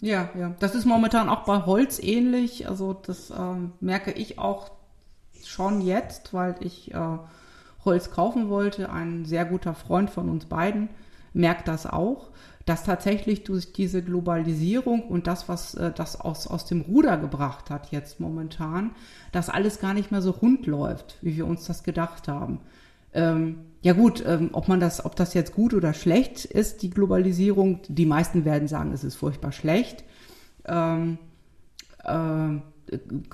Ja, 0.00 0.28
ja. 0.38 0.54
Das 0.60 0.74
ist 0.74 0.84
momentan 0.84 1.30
auch 1.30 1.44
bei 1.44 1.64
Holz 1.64 1.98
ähnlich. 1.98 2.68
Also 2.68 2.92
das 2.92 3.30
ähm, 3.30 3.72
merke 3.80 4.12
ich 4.12 4.38
auch 4.38 4.70
schon 5.44 5.80
jetzt, 5.80 6.34
weil 6.34 6.56
ich 6.60 6.92
äh, 6.92 7.18
Holz 7.84 8.10
kaufen 8.10 8.48
wollte. 8.48 8.90
Ein 8.90 9.24
sehr 9.24 9.44
guter 9.44 9.74
Freund 9.74 10.10
von 10.10 10.28
uns 10.28 10.46
beiden 10.46 10.88
merkt 11.32 11.68
das 11.68 11.86
auch, 11.86 12.30
dass 12.64 12.84
tatsächlich 12.84 13.44
durch 13.44 13.72
diese 13.72 14.02
Globalisierung 14.02 15.02
und 15.02 15.26
das, 15.26 15.48
was 15.48 15.74
äh, 15.74 15.92
das 15.92 16.20
aus, 16.20 16.46
aus 16.46 16.64
dem 16.64 16.80
Ruder 16.80 17.18
gebracht 17.18 17.70
hat 17.70 17.90
jetzt 17.90 18.20
momentan, 18.20 18.92
dass 19.32 19.50
alles 19.50 19.80
gar 19.80 19.92
nicht 19.92 20.10
mehr 20.10 20.22
so 20.22 20.30
rund 20.30 20.66
läuft, 20.66 21.18
wie 21.20 21.36
wir 21.36 21.46
uns 21.46 21.66
das 21.66 21.82
gedacht 21.82 22.28
haben. 22.28 22.60
Ähm, 23.12 23.58
ja 23.82 23.92
gut, 23.92 24.24
ähm, 24.26 24.50
ob 24.52 24.66
man 24.66 24.80
das, 24.80 25.04
ob 25.04 25.14
das 25.14 25.34
jetzt 25.34 25.54
gut 25.54 25.74
oder 25.74 25.92
schlecht 25.92 26.46
ist, 26.46 26.82
die 26.82 26.90
Globalisierung, 26.90 27.80
die 27.88 28.06
meisten 28.06 28.44
werden 28.44 28.66
sagen, 28.66 28.92
es 28.92 29.04
ist 29.04 29.16
furchtbar 29.16 29.52
schlecht. 29.52 30.04
Ähm, 30.64 31.18
äh, 32.02 32.58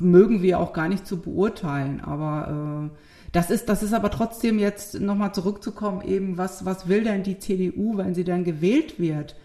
mögen 0.01 0.43
wir 0.43 0.59
auch 0.59 0.73
gar 0.73 0.89
nicht 0.89 1.07
zu 1.07 1.21
beurteilen, 1.21 2.01
aber 2.01 2.91
äh, 2.91 3.20
das 3.33 3.51
ist, 3.51 3.69
das 3.69 3.83
ist 3.83 3.93
aber 3.93 4.11
trotzdem 4.11 4.59
jetzt 4.59 5.01
nochmal 5.01 5.33
zurückzukommen, 5.33 6.03
eben, 6.03 6.37
was, 6.37 6.65
was 6.65 6.89
will 6.89 7.05
denn 7.05 7.23
die 7.23 7.39
CDU, 7.39 7.97
wenn 7.97 8.15
sie 8.15 8.25
dann 8.25 8.45
gewählt 8.45 8.99
wird? 8.99 9.37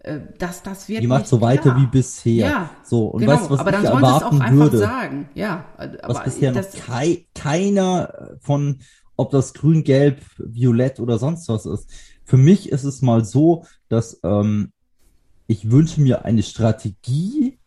Äh, 0.00 0.20
das, 0.38 0.62
das 0.62 0.88
wird 0.88 1.02
die 1.02 1.06
macht 1.06 1.26
so 1.26 1.40
weiter 1.40 1.62
klar. 1.62 1.80
wie 1.80 1.86
bisher. 1.86 2.48
Ja, 2.48 2.70
so 2.82 3.06
und 3.06 3.20
genau. 3.20 3.32
weißt, 3.32 3.50
was 3.50 3.60
aber 3.60 3.72
dann 3.72 3.86
sollen 3.86 4.04
sie 4.04 4.16
es 4.16 4.22
auch 4.22 4.40
einfach 4.40 4.52
würde, 4.52 4.78
sagen. 4.78 5.28
Ja, 5.34 5.64
was 6.02 6.24
bisher 6.24 6.52
das, 6.52 6.74
noch 6.74 6.86
kei 6.86 7.26
keiner 7.34 8.36
von 8.40 8.80
ob 9.16 9.30
das 9.30 9.54
grün, 9.54 9.84
gelb, 9.84 10.20
violett 10.38 10.98
oder 10.98 11.18
sonst 11.18 11.48
was 11.48 11.66
ist. 11.66 11.90
Für 12.24 12.36
mich 12.36 12.70
ist 12.70 12.84
es 12.84 13.02
mal 13.02 13.24
so, 13.24 13.66
dass 13.88 14.18
ähm, 14.24 14.72
ich 15.46 15.70
wünsche 15.70 16.00
mir 16.00 16.24
eine 16.24 16.42
Strategie, 16.42 17.58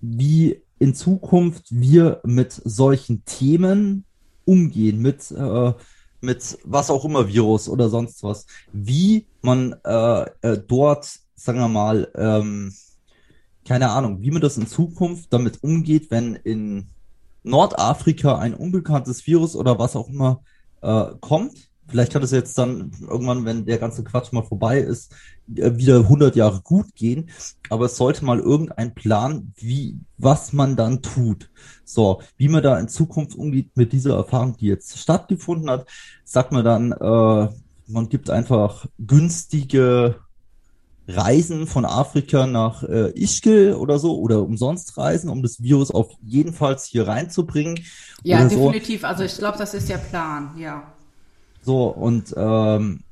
wie 0.00 0.62
in 0.78 0.94
Zukunft 0.94 1.66
wir 1.70 2.20
mit 2.24 2.52
solchen 2.52 3.24
Themen 3.24 4.04
umgehen, 4.44 5.00
mit, 5.00 5.30
äh, 5.30 5.72
mit 6.20 6.58
was 6.64 6.90
auch 6.90 7.04
immer, 7.04 7.28
Virus 7.28 7.68
oder 7.68 7.88
sonst 7.88 8.22
was, 8.22 8.46
wie 8.72 9.26
man 9.42 9.74
äh, 9.84 10.22
äh, 10.42 10.58
dort, 10.66 11.18
sagen 11.34 11.58
wir 11.58 11.68
mal, 11.68 12.08
ähm, 12.14 12.74
keine 13.64 13.90
Ahnung, 13.90 14.22
wie 14.22 14.30
man 14.30 14.42
das 14.42 14.56
in 14.56 14.66
Zukunft 14.66 15.32
damit 15.32 15.62
umgeht, 15.62 16.10
wenn 16.10 16.34
in 16.36 16.88
Nordafrika 17.42 18.38
ein 18.38 18.54
unbekanntes 18.54 19.26
Virus 19.26 19.56
oder 19.56 19.78
was 19.78 19.96
auch 19.96 20.08
immer 20.08 20.42
äh, 20.82 21.06
kommt. 21.20 21.70
Vielleicht 21.88 22.12
kann 22.12 22.22
es 22.22 22.30
jetzt 22.32 22.58
dann 22.58 22.90
irgendwann, 23.00 23.44
wenn 23.44 23.64
der 23.64 23.78
ganze 23.78 24.02
Quatsch 24.02 24.32
mal 24.32 24.42
vorbei 24.42 24.80
ist, 24.80 25.14
äh, 25.54 25.76
wieder 25.76 26.00
100 26.00 26.34
Jahre 26.34 26.60
gut 26.62 26.94
gehen. 26.94 27.30
Aber 27.70 27.86
es 27.86 27.96
sollte 27.96 28.24
mal 28.24 28.40
irgendein 28.40 28.94
Plan, 28.94 29.52
wie, 29.56 30.00
was 30.18 30.52
man 30.52 30.76
dann 30.76 31.02
tut. 31.02 31.50
So, 31.84 32.20
wie 32.36 32.48
man 32.48 32.62
da 32.62 32.78
in 32.78 32.88
Zukunft 32.88 33.36
umgeht 33.36 33.76
mit 33.76 33.92
dieser 33.92 34.16
Erfahrung, 34.16 34.56
die 34.56 34.66
jetzt 34.66 34.98
stattgefunden 34.98 35.70
hat, 35.70 35.86
sagt 36.24 36.52
man 36.52 36.64
dann, 36.64 36.92
äh, 36.92 37.48
man 37.88 38.08
gibt 38.08 38.30
einfach 38.30 38.86
günstige 38.98 40.16
Reisen 41.08 41.68
von 41.68 41.84
Afrika 41.84 42.46
nach 42.46 42.82
äh, 42.82 43.10
Ischgl 43.10 43.74
oder 43.74 43.98
so 43.98 44.18
oder 44.18 44.42
umsonst 44.42 44.98
reisen, 44.98 45.30
um 45.30 45.42
das 45.42 45.62
Virus 45.62 45.92
auf 45.92 46.10
jeden 46.20 46.52
Fall 46.52 46.76
hier 46.78 47.06
reinzubringen. 47.06 47.78
Ja, 48.24 48.44
definitiv. 48.44 49.02
So. 49.02 49.06
Also 49.06 49.22
ich 49.22 49.36
glaube, 49.38 49.56
das 49.56 49.74
ist 49.74 49.88
der 49.88 49.98
Plan, 49.98 50.56
ja. 50.58 50.95
So, 51.62 51.88
und 51.88 52.34
ähm, 52.36 53.04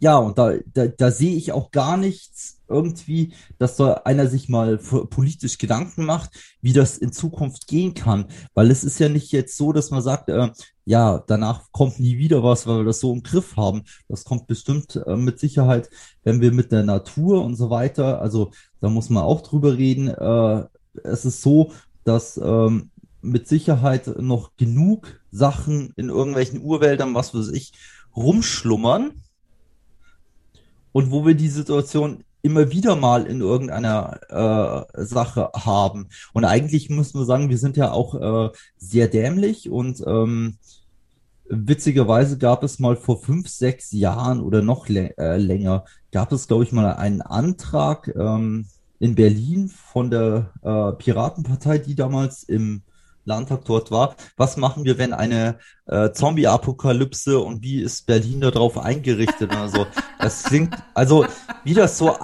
ja, 0.00 0.16
und 0.16 0.38
da, 0.38 0.52
da, 0.72 0.86
da 0.86 1.10
sehe 1.10 1.36
ich 1.36 1.52
auch 1.52 1.70
gar 1.70 1.96
nichts 1.96 2.60
irgendwie, 2.68 3.32
dass 3.58 3.76
da 3.76 3.94
einer 4.04 4.28
sich 4.28 4.48
mal 4.48 4.78
politisch 4.78 5.58
Gedanken 5.58 6.04
macht, 6.04 6.30
wie 6.60 6.72
das 6.72 6.98
in 6.98 7.12
Zukunft 7.12 7.66
gehen 7.66 7.94
kann. 7.94 8.26
Weil 8.54 8.70
es 8.70 8.84
ist 8.84 9.00
ja 9.00 9.08
nicht 9.08 9.32
jetzt 9.32 9.56
so, 9.56 9.72
dass 9.72 9.90
man 9.90 10.02
sagt, 10.02 10.28
äh, 10.28 10.50
ja, 10.84 11.24
danach 11.26 11.72
kommt 11.72 11.98
nie 11.98 12.18
wieder 12.18 12.42
was, 12.42 12.66
weil 12.66 12.78
wir 12.78 12.84
das 12.84 13.00
so 13.00 13.12
im 13.12 13.22
Griff 13.22 13.56
haben. 13.56 13.82
Das 14.08 14.24
kommt 14.24 14.46
bestimmt 14.46 14.96
äh, 15.06 15.16
mit 15.16 15.38
Sicherheit, 15.40 15.90
wenn 16.22 16.40
wir 16.40 16.52
mit 16.52 16.70
der 16.72 16.84
Natur 16.84 17.44
und 17.44 17.56
so 17.56 17.70
weiter, 17.70 18.20
also 18.20 18.52
da 18.80 18.88
muss 18.88 19.10
man 19.10 19.24
auch 19.24 19.40
drüber 19.40 19.76
reden. 19.76 20.08
Äh, 20.08 20.64
es 21.04 21.24
ist 21.24 21.42
so, 21.42 21.72
dass 22.04 22.38
ähm, 22.38 22.90
mit 23.20 23.48
Sicherheit 23.48 24.06
noch 24.20 24.56
genug 24.56 25.20
Sachen 25.30 25.92
in 25.96 26.08
irgendwelchen 26.08 26.62
Urwäldern, 26.62 27.14
was 27.14 27.34
weiß 27.34 27.48
ich, 27.48 27.72
rumschlummern 28.16 29.12
und 30.92 31.10
wo 31.10 31.26
wir 31.26 31.34
die 31.34 31.48
Situation 31.48 32.24
immer 32.42 32.70
wieder 32.70 32.96
mal 32.96 33.26
in 33.26 33.40
irgendeiner 33.40 34.86
äh, 34.96 35.04
Sache 35.04 35.50
haben. 35.54 36.08
Und 36.32 36.44
eigentlich 36.44 36.88
müssen 36.88 37.18
wir 37.20 37.24
sagen, 37.24 37.50
wir 37.50 37.58
sind 37.58 37.76
ja 37.76 37.90
auch 37.92 38.14
äh, 38.14 38.50
sehr 38.76 39.08
dämlich 39.08 39.70
und 39.70 40.02
ähm, 40.06 40.58
witzigerweise 41.48 42.38
gab 42.38 42.62
es 42.62 42.78
mal 42.78 42.96
vor 42.96 43.20
fünf, 43.20 43.48
sechs 43.48 43.92
Jahren 43.92 44.40
oder 44.40 44.62
noch 44.62 44.88
äh, 44.88 45.36
länger, 45.36 45.84
gab 46.12 46.32
es, 46.32 46.46
glaube 46.46 46.64
ich, 46.64 46.72
mal 46.72 46.92
einen 46.92 47.22
Antrag 47.22 48.12
ähm, 48.16 48.66
in 49.00 49.14
Berlin 49.14 49.68
von 49.68 50.10
der 50.10 50.52
äh, 50.62 50.92
Piratenpartei, 50.92 51.78
die 51.78 51.94
damals 51.94 52.44
im 52.44 52.82
Landtag 53.28 53.64
dort 53.64 53.90
war. 53.90 54.16
Was 54.36 54.56
machen 54.56 54.84
wir, 54.84 54.98
wenn 54.98 55.12
eine 55.12 55.58
äh, 55.86 56.10
Zombie-Apokalypse 56.10 57.38
und 57.38 57.62
wie 57.62 57.80
ist 57.80 58.06
Berlin 58.06 58.40
darauf 58.40 58.76
eingerichtet? 58.78 59.54
also, 59.54 59.86
das 60.18 60.42
klingt, 60.44 60.74
also 60.94 61.24
wie 61.64 61.74
das 61.74 61.98
so 61.98 62.16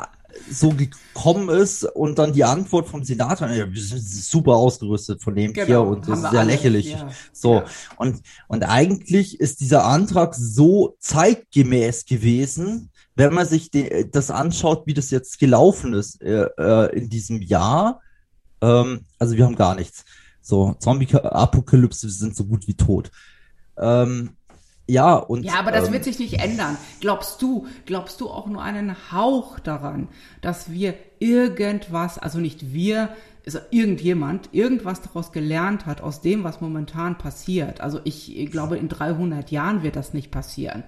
so 0.51 0.71
gekommen 0.71 1.49
ist 1.49 1.85
und 1.85 2.19
dann 2.19 2.33
die 2.33 2.45
Antwort 2.45 2.89
vom 2.89 3.03
Senator, 3.03 3.49
ja, 3.49 3.73
wir 3.73 3.83
sind 3.83 4.03
super 4.03 4.53
ausgerüstet 4.53 5.23
von 5.23 5.35
dem 5.35 5.53
genau, 5.53 5.67
hier 5.67 5.81
und 5.83 6.09
das 6.09 6.19
ist 6.19 6.31
sehr 6.31 6.41
alle, 6.41 6.53
lächerlich. 6.53 6.93
Ja, 6.93 7.09
so. 7.33 7.55
Ja. 7.55 7.65
Und, 7.97 8.23
und 8.49 8.63
eigentlich 8.65 9.41
ist 9.41 9.61
dieser 9.61 9.85
Antrag 9.85 10.35
so 10.35 10.97
zeitgemäß 10.99 12.05
gewesen, 12.05 12.91
wenn 13.17 13.33
man 13.33 13.47
sich 13.47 13.71
den, 13.71 14.11
das 14.11 14.31
anschaut, 14.31 14.87
wie 14.87 14.95
das 14.95 15.11
jetzt 15.11 15.39
gelaufen 15.39 15.95
ist 15.95 16.21
äh, 16.21 16.47
äh 16.59 16.97
in 16.97 17.09
diesem 17.09 17.41
Jahr. 17.41 18.01
Ähm, 18.61 19.01
also 19.19 19.37
wir 19.37 19.45
haben 19.45 19.57
gar 19.57 19.75
nichts. 19.75 20.05
So, 20.45 20.77
Zombie-Apokalypse 20.79 22.11
sind 22.11 22.37
so 22.37 22.45
gut 22.45 22.69
wie 22.69 22.75
tot. 22.75 23.11
Ähm, 23.79 24.37
ja, 24.87 25.15
und. 25.15 25.43
Ja, 25.43 25.55
aber 25.55 25.73
das 25.73 25.87
ähm, 25.87 25.95
wird 25.95 26.05
sich 26.05 26.19
nicht 26.19 26.35
ändern. 26.35 26.77
Glaubst 27.01 27.41
du, 27.41 27.67
glaubst 27.87 28.21
du 28.21 28.29
auch 28.29 28.47
nur 28.47 28.61
einen 28.61 28.95
Hauch 29.11 29.59
daran, 29.59 30.09
dass 30.43 30.71
wir 30.71 30.95
irgendwas, 31.19 32.19
also 32.19 32.41
nicht 32.41 32.75
wir, 32.75 33.09
also 33.47 33.59
irgendjemand, 33.71 34.51
irgendwas 34.53 35.01
daraus 35.01 35.33
gelernt 35.33 35.87
hat 35.87 36.03
aus 36.03 36.21
dem, 36.21 36.45
was 36.45 36.61
momentan 36.61 37.17
passiert? 37.17 37.81
Also 37.81 38.01
ich 38.05 38.51
glaube, 38.51 38.77
in 38.77 38.91
300 38.91 39.51
Jahren 39.51 39.83
wird 39.83 39.97
das 39.97 40.13
nicht 40.13 40.31
passieren 40.31 40.85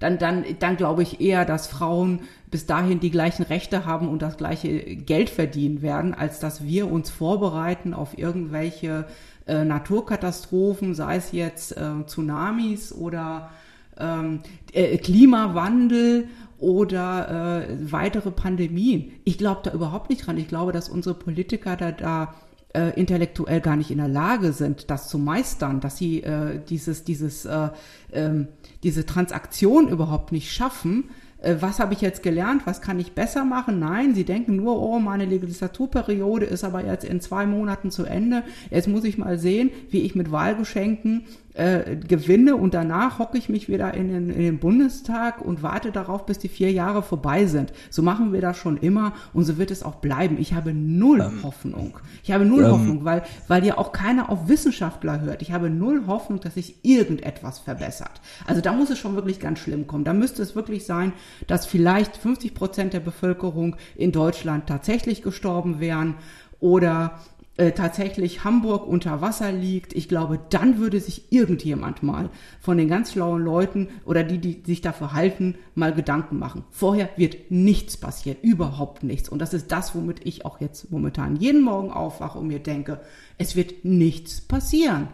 dann, 0.00 0.18
dann, 0.18 0.44
dann 0.58 0.76
glaube 0.76 1.02
ich 1.02 1.20
eher, 1.20 1.44
dass 1.44 1.66
Frauen 1.66 2.20
bis 2.50 2.66
dahin 2.66 3.00
die 3.00 3.10
gleichen 3.10 3.42
Rechte 3.42 3.84
haben 3.84 4.08
und 4.08 4.22
das 4.22 4.36
gleiche 4.36 4.68
Geld 4.96 5.30
verdienen 5.30 5.82
werden, 5.82 6.14
als 6.14 6.40
dass 6.40 6.64
wir 6.64 6.90
uns 6.90 7.10
vorbereiten 7.10 7.94
auf 7.94 8.16
irgendwelche 8.16 9.06
äh, 9.46 9.64
Naturkatastrophen, 9.64 10.94
sei 10.94 11.16
es 11.16 11.32
jetzt 11.32 11.76
äh, 11.76 12.04
Tsunamis 12.06 12.92
oder 12.92 13.50
ähm, 13.98 14.40
äh, 14.72 14.96
Klimawandel 14.98 16.28
oder 16.58 17.66
äh, 17.68 17.92
weitere 17.92 18.30
Pandemien. 18.30 19.12
Ich 19.24 19.38
glaube 19.38 19.60
da 19.64 19.72
überhaupt 19.72 20.10
nicht 20.10 20.26
dran. 20.26 20.38
Ich 20.38 20.48
glaube, 20.48 20.72
dass 20.72 20.88
unsere 20.88 21.14
Politiker 21.14 21.76
da, 21.76 21.92
da 21.92 22.34
äh, 22.74 22.90
intellektuell 22.98 23.60
gar 23.60 23.76
nicht 23.76 23.90
in 23.90 23.98
der 23.98 24.08
Lage 24.08 24.52
sind, 24.52 24.90
das 24.90 25.08
zu 25.08 25.18
meistern, 25.18 25.80
dass 25.80 25.96
sie 25.96 26.22
äh, 26.22 26.60
dieses, 26.68 27.04
dieses, 27.04 27.44
äh, 27.44 27.70
ähm, 28.12 28.48
diese 28.82 29.06
Transaktion 29.06 29.88
überhaupt 29.88 30.32
nicht 30.32 30.52
schaffen, 30.52 31.10
äh, 31.40 31.56
was 31.60 31.78
habe 31.78 31.94
ich 31.94 32.00
jetzt 32.00 32.22
gelernt, 32.22 32.62
was 32.66 32.80
kann 32.80 32.98
ich 32.98 33.12
besser 33.12 33.44
machen? 33.44 33.78
Nein, 33.78 34.14
sie 34.14 34.24
denken 34.24 34.56
nur, 34.56 34.80
oh, 34.80 34.98
meine 34.98 35.24
Legislaturperiode 35.24 36.46
ist 36.46 36.64
aber 36.64 36.84
jetzt 36.84 37.04
in 37.04 37.20
zwei 37.20 37.46
Monaten 37.46 37.90
zu 37.90 38.04
Ende. 38.04 38.42
Jetzt 38.70 38.88
muss 38.88 39.04
ich 39.04 39.18
mal 39.18 39.38
sehen, 39.38 39.70
wie 39.90 40.02
ich 40.02 40.14
mit 40.14 40.32
Wahlgeschenken 40.32 41.24
äh, 41.58 41.96
gewinne 41.96 42.54
und 42.54 42.72
danach 42.72 43.18
hocke 43.18 43.36
ich 43.36 43.48
mich 43.48 43.68
wieder 43.68 43.92
in 43.92 44.08
den, 44.08 44.30
in 44.30 44.42
den 44.42 44.58
Bundestag 44.60 45.42
und 45.42 45.60
warte 45.62 45.90
darauf, 45.90 46.24
bis 46.24 46.38
die 46.38 46.48
vier 46.48 46.70
Jahre 46.70 47.02
vorbei 47.02 47.46
sind. 47.46 47.72
So 47.90 48.00
machen 48.00 48.32
wir 48.32 48.40
das 48.40 48.56
schon 48.56 48.76
immer 48.76 49.12
und 49.32 49.42
so 49.42 49.58
wird 49.58 49.72
es 49.72 49.82
auch 49.82 49.96
bleiben. 49.96 50.36
Ich 50.38 50.54
habe 50.54 50.72
null 50.72 51.20
ähm, 51.20 51.42
Hoffnung. 51.42 51.98
Ich 52.22 52.30
habe 52.30 52.44
null 52.44 52.62
ähm, 52.62 52.70
Hoffnung, 52.70 53.04
weil, 53.04 53.24
weil 53.48 53.66
ja 53.66 53.76
auch 53.76 53.90
keiner 53.90 54.30
auf 54.30 54.48
Wissenschaftler 54.48 55.20
hört. 55.20 55.42
Ich 55.42 55.50
habe 55.50 55.68
null 55.68 56.06
Hoffnung, 56.06 56.38
dass 56.38 56.54
sich 56.54 56.76
irgendetwas 56.84 57.58
verbessert. 57.58 58.20
Also 58.46 58.60
da 58.60 58.72
muss 58.72 58.90
es 58.90 58.98
schon 58.98 59.16
wirklich 59.16 59.40
ganz 59.40 59.58
schlimm 59.58 59.88
kommen. 59.88 60.04
Da 60.04 60.12
müsste 60.12 60.42
es 60.42 60.54
wirklich 60.54 60.86
sein, 60.86 61.12
dass 61.48 61.66
vielleicht 61.66 62.16
50 62.16 62.54
Prozent 62.54 62.92
der 62.92 63.00
Bevölkerung 63.00 63.74
in 63.96 64.12
Deutschland 64.12 64.68
tatsächlich 64.68 65.22
gestorben 65.22 65.80
wären 65.80 66.14
oder 66.60 67.18
äh, 67.58 67.72
tatsächlich 67.72 68.44
Hamburg 68.44 68.86
unter 68.86 69.20
Wasser 69.20 69.50
liegt, 69.50 69.92
ich 69.92 70.08
glaube, 70.08 70.38
dann 70.48 70.78
würde 70.78 71.00
sich 71.00 71.32
irgendjemand 71.32 72.04
mal 72.04 72.30
von 72.60 72.78
den 72.78 72.88
ganz 72.88 73.12
schlauen 73.12 73.42
Leuten 73.42 73.88
oder 74.04 74.22
die, 74.22 74.38
die 74.38 74.62
sich 74.64 74.80
dafür 74.80 75.12
halten, 75.12 75.56
mal 75.74 75.92
Gedanken 75.92 76.38
machen. 76.38 76.62
Vorher 76.70 77.10
wird 77.16 77.50
nichts 77.50 77.96
passieren, 77.96 78.38
überhaupt 78.42 79.02
nichts. 79.02 79.28
Und 79.28 79.40
das 79.40 79.54
ist 79.54 79.72
das, 79.72 79.96
womit 79.96 80.24
ich 80.24 80.44
auch 80.44 80.60
jetzt 80.60 80.92
momentan 80.92 81.34
jeden 81.34 81.62
Morgen 81.62 81.90
aufwache 81.90 82.38
und 82.38 82.46
mir 82.46 82.60
denke, 82.60 83.00
es 83.38 83.56
wird 83.56 83.84
nichts 83.84 84.40
passieren. 84.40 85.08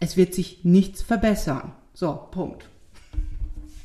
Es 0.00 0.16
wird 0.16 0.34
sich 0.34 0.64
nichts 0.64 1.02
verbessern. 1.02 1.72
So, 1.92 2.18
Punkt. 2.30 2.70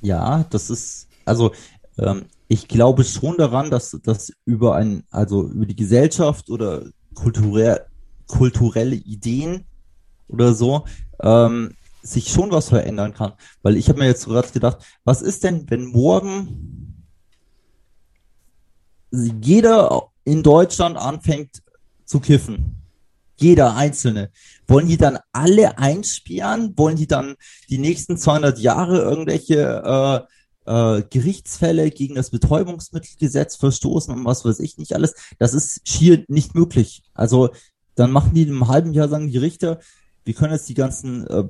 Ja, 0.02 0.46
das 0.50 0.70
ist, 0.70 1.10
also 1.26 1.52
ähm, 1.98 2.24
ich 2.48 2.70
glaube 2.70 3.04
schon 3.04 3.36
daran, 3.38 3.70
dass 3.70 4.00
das 4.02 4.32
über 4.46 4.76
ein, 4.76 5.04
also 5.12 5.44
über 5.44 5.66
die 5.66 5.76
Gesellschaft 5.76 6.50
oder 6.50 6.86
kulturell, 7.14 7.86
kulturelle 8.28 8.96
Ideen 8.96 9.66
oder 10.28 10.54
so, 10.54 10.86
ähm, 11.22 11.76
sich 12.02 12.30
schon 12.30 12.52
was 12.52 12.70
verändern 12.70 13.14
kann. 13.14 13.34
Weil 13.62 13.78
ich 13.78 13.90
habe 13.90 14.00
mir 14.00 14.08
jetzt 14.08 14.26
gerade 14.26 14.50
gedacht, 14.50 14.78
was 15.04 15.22
ist 15.22 15.44
denn, 15.44 15.70
wenn 15.70 15.86
morgen 15.86 17.06
jeder 19.12 20.10
in 20.24 20.42
Deutschland 20.42 20.98
anfängt 20.98 21.62
zu 22.06 22.20
kiffen? 22.20 22.78
Jeder 23.38 23.76
Einzelne. 23.76 24.32
Wollen 24.68 24.88
die 24.88 24.98
dann 24.98 25.18
alle 25.32 25.78
einsperren? 25.78 26.78
Wollen 26.78 26.96
die 26.96 27.08
dann 27.08 27.36
die 27.70 27.80
nächsten 27.80 28.18
200 28.18 28.60
Jahre 28.60 29.02
irgendwelche 29.02 29.58
äh, 29.84 30.32
äh, 30.66 31.02
Gerichtsfälle 31.10 31.90
gegen 31.92 32.16
das 32.16 32.30
Betäubungsmittelgesetz 32.30 33.56
verstoßen 33.56 34.14
und 34.14 34.26
was 34.26 34.46
weiß 34.46 34.60
ich 34.60 34.78
nicht 34.78 34.94
alles? 34.94 35.16
Das 35.40 35.54
ist 35.54 35.88
schier 35.88 36.24
nicht 36.28 36.56
möglich. 36.56 37.04
Also 37.14 37.50
dann 37.96 38.12
machen 38.12 38.34
die 38.34 38.46
einem 38.46 38.68
halben 38.68 38.94
Jahr, 38.94 39.10
sagen 39.10 39.28
die 39.28 39.38
Richter, 39.38 39.80
wir 40.24 40.34
können 40.36 40.54
jetzt 40.54 40.70
die 40.70 40.76
ganzen 40.76 41.26
äh, 41.28 41.44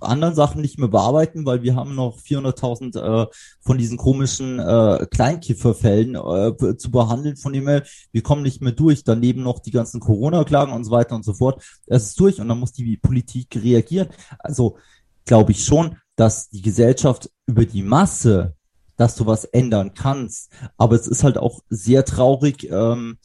anderen 0.00 0.34
Sachen 0.34 0.60
nicht 0.60 0.78
mehr 0.78 0.88
bearbeiten, 0.88 1.46
weil 1.46 1.62
wir 1.62 1.74
haben 1.74 1.94
noch 1.94 2.18
400.000 2.18 2.98
äh, 2.98 3.26
von 3.60 3.78
diesen 3.78 3.96
komischen 3.96 4.58
äh, 4.58 5.06
Kleinkifferfällen 5.10 6.14
äh, 6.14 6.76
zu 6.76 6.90
behandeln, 6.90 7.36
von 7.36 7.52
dem 7.52 7.66
her, 7.68 7.84
wir 8.12 8.22
kommen 8.22 8.42
nicht 8.42 8.60
mehr 8.60 8.72
durch. 8.72 9.02
Daneben 9.02 9.42
noch 9.42 9.60
die 9.60 9.70
ganzen 9.70 10.00
Corona-Klagen 10.00 10.72
und 10.72 10.84
so 10.84 10.90
weiter 10.90 11.14
und 11.14 11.24
so 11.24 11.32
fort. 11.32 11.62
Es 11.86 12.08
ist 12.08 12.20
durch 12.20 12.40
und 12.40 12.48
dann 12.48 12.60
muss 12.60 12.72
die 12.72 12.98
Politik 12.98 13.48
reagieren. 13.56 14.08
Also 14.38 14.76
glaube 15.24 15.52
ich 15.52 15.64
schon, 15.64 15.96
dass 16.16 16.50
die 16.50 16.62
Gesellschaft 16.62 17.30
über 17.46 17.64
die 17.64 17.82
Masse, 17.82 18.56
dass 18.98 19.14
du 19.14 19.24
was 19.24 19.44
ändern 19.44 19.94
kannst. 19.94 20.50
Aber 20.76 20.94
es 20.96 21.06
ist 21.06 21.24
halt 21.24 21.38
auch 21.38 21.60
sehr 21.70 22.04
traurig, 22.04 22.68
ähm, 22.70 23.16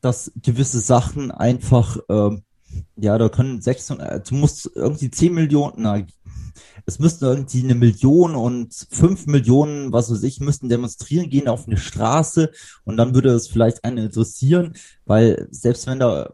dass 0.00 0.30
gewisse 0.40 0.78
Sachen 0.78 1.32
einfach, 1.32 1.98
ähm, 2.08 2.44
ja, 2.96 3.18
da 3.18 3.28
können 3.28 3.60
600, 3.60 4.10
äh, 4.10 4.20
du 4.20 4.36
musst 4.36 4.70
irgendwie 4.74 5.10
10 5.10 5.34
Millionen, 5.34 5.74
na, 5.78 6.02
es 6.84 6.98
müssten 6.98 7.24
irgendwie 7.24 7.62
eine 7.62 7.74
Million 7.74 8.34
und 8.34 8.86
fünf 8.90 9.26
Millionen, 9.26 9.92
was 9.92 10.10
weiß 10.10 10.22
ich, 10.24 10.40
müssten 10.40 10.68
demonstrieren 10.68 11.30
gehen 11.30 11.48
auf 11.48 11.66
eine 11.66 11.76
Straße 11.76 12.50
und 12.84 12.96
dann 12.96 13.14
würde 13.14 13.30
es 13.30 13.48
vielleicht 13.48 13.84
einen 13.84 13.98
interessieren, 13.98 14.74
weil 15.04 15.48
selbst 15.50 15.86
wenn 15.86 16.00
da 16.00 16.32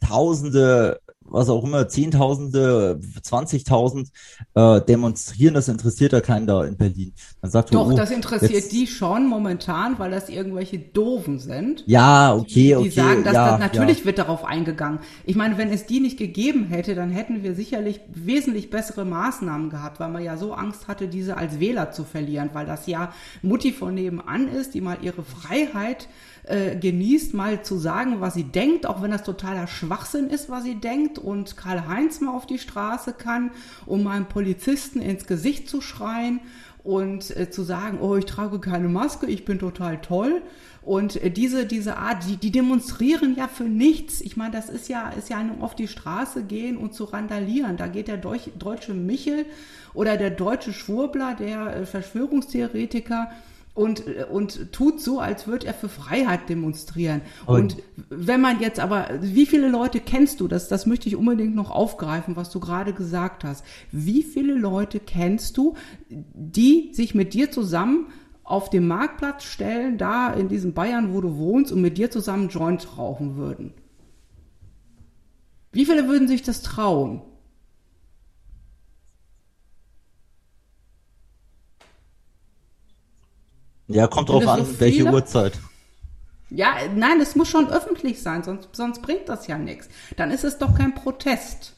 Tausende 0.00 1.00
was 1.28 1.48
auch 1.48 1.64
immer, 1.64 1.88
Zehntausende, 1.88 3.00
Zwanzigtausend 3.22 4.10
äh, 4.54 4.80
demonstrieren, 4.80 5.54
das 5.54 5.68
interessiert 5.68 6.12
ja 6.12 6.20
keinen 6.20 6.46
da 6.46 6.64
in 6.64 6.76
Berlin. 6.76 7.12
Dann 7.42 7.50
sagt 7.50 7.74
Doch, 7.74 7.90
oh, 7.90 7.96
das 7.96 8.10
interessiert 8.10 8.52
jetzt, 8.52 8.72
die 8.72 8.86
schon 8.86 9.26
momentan, 9.26 9.98
weil 9.98 10.10
das 10.10 10.28
irgendwelche 10.28 10.78
Doofen 10.78 11.38
sind. 11.38 11.84
Ja, 11.86 12.34
okay, 12.34 12.76
okay. 12.76 12.84
Die 12.84 12.90
sagen, 12.90 13.24
dass 13.24 13.34
ja, 13.34 13.50
das, 13.52 13.60
natürlich 13.60 14.00
ja. 14.00 14.04
wird 14.06 14.18
darauf 14.18 14.44
eingegangen. 14.44 15.00
Ich 15.24 15.36
meine, 15.36 15.58
wenn 15.58 15.70
es 15.70 15.86
die 15.86 16.00
nicht 16.00 16.18
gegeben 16.18 16.64
hätte, 16.64 16.94
dann 16.94 17.10
hätten 17.10 17.42
wir 17.42 17.54
sicherlich 17.54 18.00
wesentlich 18.12 18.70
bessere 18.70 19.04
Maßnahmen 19.04 19.70
gehabt, 19.70 20.00
weil 20.00 20.10
man 20.10 20.22
ja 20.22 20.36
so 20.36 20.52
Angst 20.52 20.88
hatte, 20.88 21.08
diese 21.08 21.36
als 21.36 21.60
Wähler 21.60 21.90
zu 21.92 22.04
verlieren, 22.04 22.50
weil 22.52 22.66
das 22.66 22.86
ja 22.86 23.12
Mutti 23.42 23.72
von 23.72 23.94
nebenan 23.94 24.48
ist, 24.48 24.74
die 24.74 24.80
mal 24.80 24.98
ihre 25.02 25.22
Freiheit 25.22 26.08
äh, 26.46 26.76
genießt, 26.76 27.34
mal 27.34 27.62
zu 27.62 27.76
sagen, 27.76 28.20
was 28.20 28.34
sie 28.34 28.44
denkt, 28.44 28.86
auch 28.86 29.02
wenn 29.02 29.10
das 29.10 29.24
totaler 29.24 29.66
Schwachsinn 29.66 30.28
ist, 30.28 30.48
was 30.48 30.64
sie 30.64 30.76
denkt 30.76 31.18
und 31.18 31.56
Karl-Heinz 31.56 32.20
mal 32.20 32.34
auf 32.34 32.46
die 32.46 32.58
Straße 32.58 33.12
kann, 33.12 33.50
um 33.84 34.06
einem 34.06 34.26
Polizisten 34.26 35.00
ins 35.00 35.26
Gesicht 35.26 35.68
zu 35.68 35.80
schreien 35.80 36.40
und 36.84 37.36
äh, 37.36 37.50
zu 37.50 37.62
sagen, 37.62 37.98
oh, 38.00 38.14
ich 38.14 38.26
trage 38.26 38.60
keine 38.60 38.88
Maske, 38.88 39.26
ich 39.26 39.44
bin 39.44 39.58
total 39.58 40.00
toll. 40.00 40.40
Und 40.82 41.20
äh, 41.20 41.32
diese, 41.32 41.66
diese 41.66 41.96
Art, 41.96 42.24
die, 42.28 42.36
die 42.36 42.52
demonstrieren 42.52 43.34
ja 43.36 43.48
für 43.48 43.64
nichts. 43.64 44.20
Ich 44.20 44.36
meine, 44.36 44.52
das 44.52 44.70
ist 44.70 44.88
ja, 44.88 45.10
ist 45.10 45.28
ja 45.28 45.42
nur 45.42 45.64
auf 45.64 45.74
die 45.74 45.88
Straße 45.88 46.44
gehen 46.44 46.76
und 46.76 46.94
zu 46.94 47.04
randalieren. 47.04 47.76
Da 47.76 47.88
geht 47.88 48.06
der 48.06 48.18
Deutsch, 48.18 48.50
deutsche 48.56 48.94
Michel 48.94 49.46
oder 49.94 50.16
der 50.16 50.30
deutsche 50.30 50.72
Schwurbler, 50.72 51.34
der 51.34 51.76
äh, 51.76 51.86
Verschwörungstheoretiker, 51.86 53.32
und, 53.76 54.04
und 54.30 54.72
tut 54.72 55.00
so, 55.00 55.20
als 55.20 55.46
würde 55.46 55.66
er 55.66 55.74
für 55.74 55.90
Freiheit 55.90 56.48
demonstrieren. 56.48 57.20
Und, 57.44 57.74
und, 57.74 57.82
wenn 58.08 58.40
man 58.40 58.58
jetzt 58.60 58.80
aber, 58.80 59.10
wie 59.20 59.44
viele 59.44 59.68
Leute 59.68 60.00
kennst 60.00 60.40
du, 60.40 60.48
das, 60.48 60.68
das 60.68 60.86
möchte 60.86 61.08
ich 61.08 61.16
unbedingt 61.16 61.54
noch 61.54 61.70
aufgreifen, 61.70 62.36
was 62.36 62.48
du 62.50 62.58
gerade 62.58 62.94
gesagt 62.94 63.44
hast. 63.44 63.64
Wie 63.92 64.22
viele 64.22 64.54
Leute 64.54 64.98
kennst 64.98 65.58
du, 65.58 65.74
die 66.08 66.88
sich 66.92 67.14
mit 67.14 67.34
dir 67.34 67.50
zusammen 67.50 68.06
auf 68.44 68.70
dem 68.70 68.88
Marktplatz 68.88 69.44
stellen, 69.44 69.98
da 69.98 70.32
in 70.32 70.48
diesem 70.48 70.72
Bayern, 70.72 71.12
wo 71.12 71.20
du 71.20 71.36
wohnst, 71.36 71.70
und 71.70 71.82
mit 71.82 71.98
dir 71.98 72.10
zusammen 72.10 72.48
Joint 72.48 72.96
rauchen 72.96 73.36
würden? 73.36 73.74
Wie 75.72 75.84
viele 75.84 76.08
würden 76.08 76.28
sich 76.28 76.42
das 76.42 76.62
trauen? 76.62 77.20
Ja, 83.88 84.06
kommt 84.06 84.28
drauf 84.28 84.46
an, 84.46 84.64
so 84.64 84.80
welche 84.80 85.04
Uhrzeit. 85.04 85.58
Ja, 86.50 86.74
nein, 86.94 87.20
es 87.20 87.34
muss 87.34 87.48
schon 87.48 87.68
öffentlich 87.70 88.22
sein, 88.22 88.44
sonst, 88.44 88.68
sonst 88.72 89.02
bringt 89.02 89.28
das 89.28 89.46
ja 89.46 89.58
nichts. 89.58 89.88
Dann 90.16 90.30
ist 90.30 90.44
es 90.44 90.58
doch 90.58 90.74
kein 90.74 90.94
Protest. 90.94 91.74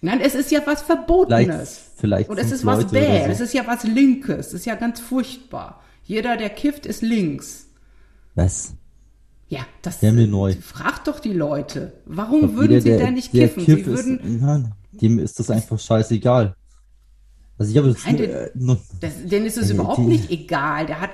Nein, 0.00 0.20
es 0.20 0.34
ist 0.34 0.50
ja 0.50 0.60
was 0.66 0.82
Verbotenes. 0.82 1.92
Vielleicht, 1.96 2.26
vielleicht 2.26 2.30
Und 2.30 2.38
es 2.38 2.50
ist 2.50 2.66
was 2.66 2.86
bäh, 2.86 3.24
so. 3.24 3.30
es 3.30 3.40
ist 3.40 3.54
ja 3.54 3.66
was 3.66 3.84
Linkes, 3.84 4.48
es 4.48 4.54
ist 4.54 4.66
ja 4.66 4.74
ganz 4.74 5.00
furchtbar. 5.00 5.82
Jeder, 6.04 6.36
der 6.36 6.50
kifft, 6.50 6.86
ist 6.86 7.02
links. 7.02 7.66
Was? 8.34 8.74
Ja, 9.48 9.60
das 9.82 10.02
ist 10.02 10.12
mir 10.12 10.26
neu. 10.26 10.54
Frag 10.60 11.04
doch 11.04 11.20
die 11.20 11.32
Leute. 11.32 11.92
Warum 12.04 12.56
würden 12.56 12.80
sie 12.80 12.90
denn 12.90 13.14
nicht 13.14 13.30
kiffen? 13.30 13.64
sie 13.64 13.86
würden. 13.86 14.18
Ist, 14.18 14.42
nein, 14.42 14.74
dem 14.92 15.18
ist 15.18 15.38
das 15.38 15.50
einfach 15.50 15.78
scheißegal. 15.78 16.54
Also 17.58 17.72
ich 17.72 17.78
habe 17.78 17.96
Nein, 18.04 18.16
den, 18.18 18.30
äh, 18.30 18.76
das, 19.00 19.24
denen 19.24 19.46
ist 19.46 19.56
es 19.56 19.70
äh, 19.70 19.74
überhaupt 19.74 19.98
die, 19.98 20.02
nicht 20.02 20.30
egal. 20.30 20.86
Der 20.86 21.00
hat, 21.00 21.10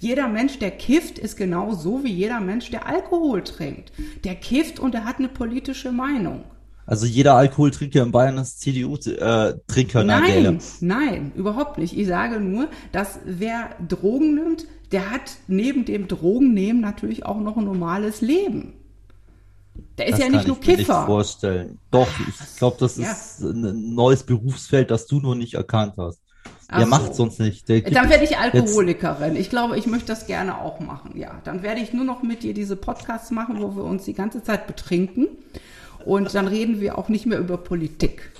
jeder 0.00 0.28
Mensch, 0.28 0.58
der 0.58 0.72
kifft, 0.72 1.18
ist 1.18 1.36
genau 1.36 1.74
so 1.74 2.02
wie 2.02 2.12
jeder 2.12 2.40
Mensch, 2.40 2.70
der 2.70 2.86
Alkohol 2.86 3.44
trinkt. 3.44 3.92
Der 4.24 4.34
kifft 4.34 4.80
und 4.80 4.94
er 4.94 5.04
hat 5.04 5.18
eine 5.18 5.28
politische 5.28 5.92
Meinung. 5.92 6.44
Also 6.86 7.06
jeder 7.06 7.34
Alkoholtrinker 7.34 8.02
in 8.02 8.12
Bayern 8.12 8.38
ist 8.38 8.60
CDU-Trinker. 8.60 10.00
Äh, 10.00 10.04
nein, 10.04 10.58
nein, 10.80 11.32
überhaupt 11.34 11.78
nicht. 11.78 11.96
Ich 11.96 12.06
sage 12.06 12.40
nur, 12.40 12.68
dass 12.92 13.20
wer 13.24 13.70
Drogen 13.88 14.34
nimmt, 14.34 14.66
der 14.92 15.10
hat 15.10 15.36
neben 15.46 15.84
dem 15.84 16.08
Drogennehmen 16.08 16.82
natürlich 16.82 17.24
auch 17.24 17.40
noch 17.40 17.56
ein 17.56 17.64
normales 17.64 18.20
Leben. 18.20 18.74
Der 19.98 20.06
ist 20.06 20.12
das 20.12 20.20
ja 20.20 20.28
nicht 20.28 20.46
nur 20.46 20.60
Kiffer. 20.60 20.76
Nicht 20.76 21.06
vorstellen. 21.06 21.78
Doch, 21.90 22.08
ich 22.28 22.56
glaube, 22.56 22.76
das 22.80 22.96
ja. 22.96 23.10
ist 23.10 23.40
ein 23.40 23.94
neues 23.94 24.22
Berufsfeld, 24.22 24.90
das 24.90 25.06
du 25.06 25.20
noch 25.20 25.34
nicht 25.34 25.54
erkannt 25.54 25.94
hast. 25.98 26.20
Ach 26.68 26.78
der 26.78 26.86
so. 26.86 26.90
macht 26.90 27.14
sonst 27.14 27.40
nicht. 27.40 27.68
Dann 27.68 28.08
werde 28.08 28.24
ich 28.24 28.36
Alkoholikerin. 28.36 29.36
Ich 29.36 29.50
glaube, 29.50 29.78
ich 29.78 29.86
möchte 29.86 30.08
das 30.08 30.26
gerne 30.26 30.60
auch 30.60 30.80
machen. 30.80 31.16
Ja, 31.16 31.40
dann 31.44 31.62
werde 31.62 31.80
ich 31.80 31.92
nur 31.92 32.04
noch 32.04 32.22
mit 32.22 32.42
dir 32.42 32.54
diese 32.54 32.76
Podcasts 32.76 33.30
machen, 33.30 33.60
wo 33.60 33.76
wir 33.76 33.84
uns 33.84 34.04
die 34.04 34.14
ganze 34.14 34.42
Zeit 34.42 34.66
betrinken. 34.66 35.28
Und 36.04 36.34
dann 36.34 36.48
reden 36.48 36.80
wir 36.80 36.98
auch 36.98 37.08
nicht 37.08 37.26
mehr 37.26 37.38
über 37.38 37.56
Politik. 37.56 38.30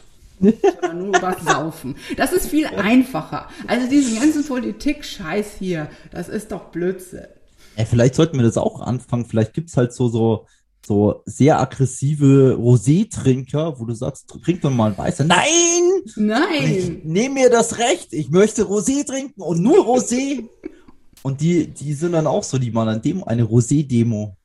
sondern 0.41 0.99
nur 0.99 1.17
über 1.17 1.37
Saufen. 1.45 1.97
Das 2.17 2.33
ist 2.33 2.49
viel 2.49 2.67
einfacher. 2.67 3.49
Also 3.67 3.89
diesen 3.89 4.19
ganzen 4.19 4.47
Politik-Scheiß 4.47 5.55
hier, 5.59 5.89
das 6.11 6.29
ist 6.29 6.53
doch 6.53 6.65
Blödsinn. 6.71 7.27
Ey, 7.77 7.87
vielleicht 7.87 8.15
sollten 8.15 8.37
wir 8.37 8.45
das 8.45 8.57
auch 8.57 8.81
anfangen. 8.81 9.27
Vielleicht 9.27 9.55
gibt's 9.55 9.77
halt 9.77 9.93
so, 9.93 10.09
so, 10.09 10.47
so 10.87 11.23
sehr 11.25 11.61
aggressive 11.61 12.57
Rosé-Trinker, 12.59 13.79
wo 13.79 13.85
du 13.85 13.95
sagst, 13.95 14.29
trink 14.43 14.61
doch 14.61 14.71
mal 14.71 14.93
ein 14.93 14.99
Weißer. 14.99 15.25
Nein! 15.25 16.03
Nein! 16.17 16.65
Ich 16.65 17.05
nehme 17.05 17.35
mir 17.35 17.51
das 17.51 17.79
Recht. 17.79 18.13
Ich 18.13 18.31
möchte 18.31 18.65
Rosé 18.65 19.07
trinken 19.07 19.41
und 19.43 19.63
nur 19.63 19.87
Rosé. 19.87 20.45
und 21.23 21.41
die, 21.41 21.69
die 21.69 21.95
sind 21.95 22.13
dann 22.13 22.27
auch 22.27 22.45
so, 22.45 22.59
die 22.59 22.71
machen 22.71 22.89
an 22.89 23.03
dem 23.03 23.25
eine 23.25 23.45
Rosé-Demo. 23.45 24.37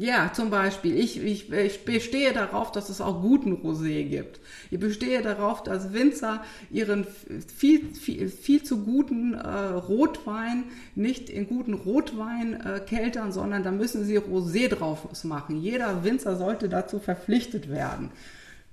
Ja, 0.00 0.32
zum 0.32 0.48
Beispiel. 0.48 0.98
Ich, 0.98 1.22
ich, 1.22 1.52
ich 1.52 1.84
bestehe 1.84 2.32
darauf, 2.32 2.72
dass 2.72 2.88
es 2.88 3.02
auch 3.02 3.20
guten 3.20 3.52
Rosé 3.52 4.08
gibt. 4.08 4.40
Ich 4.70 4.80
bestehe 4.80 5.20
darauf, 5.20 5.62
dass 5.62 5.92
Winzer 5.92 6.42
ihren 6.70 7.06
viel, 7.54 7.94
viel, 7.94 8.30
viel 8.30 8.62
zu 8.62 8.82
guten 8.82 9.34
äh, 9.34 9.46
Rotwein 9.46 10.64
nicht 10.94 11.28
in 11.28 11.46
guten 11.46 11.74
Rotwein 11.74 12.62
äh, 12.62 12.80
keltern, 12.80 13.30
sondern 13.30 13.62
da 13.62 13.72
müssen 13.72 14.06
sie 14.06 14.18
Rosé 14.18 14.68
drauf 14.68 15.06
machen. 15.22 15.60
Jeder 15.60 16.02
Winzer 16.02 16.36
sollte 16.36 16.70
dazu 16.70 16.98
verpflichtet 16.98 17.68
werden 17.68 18.08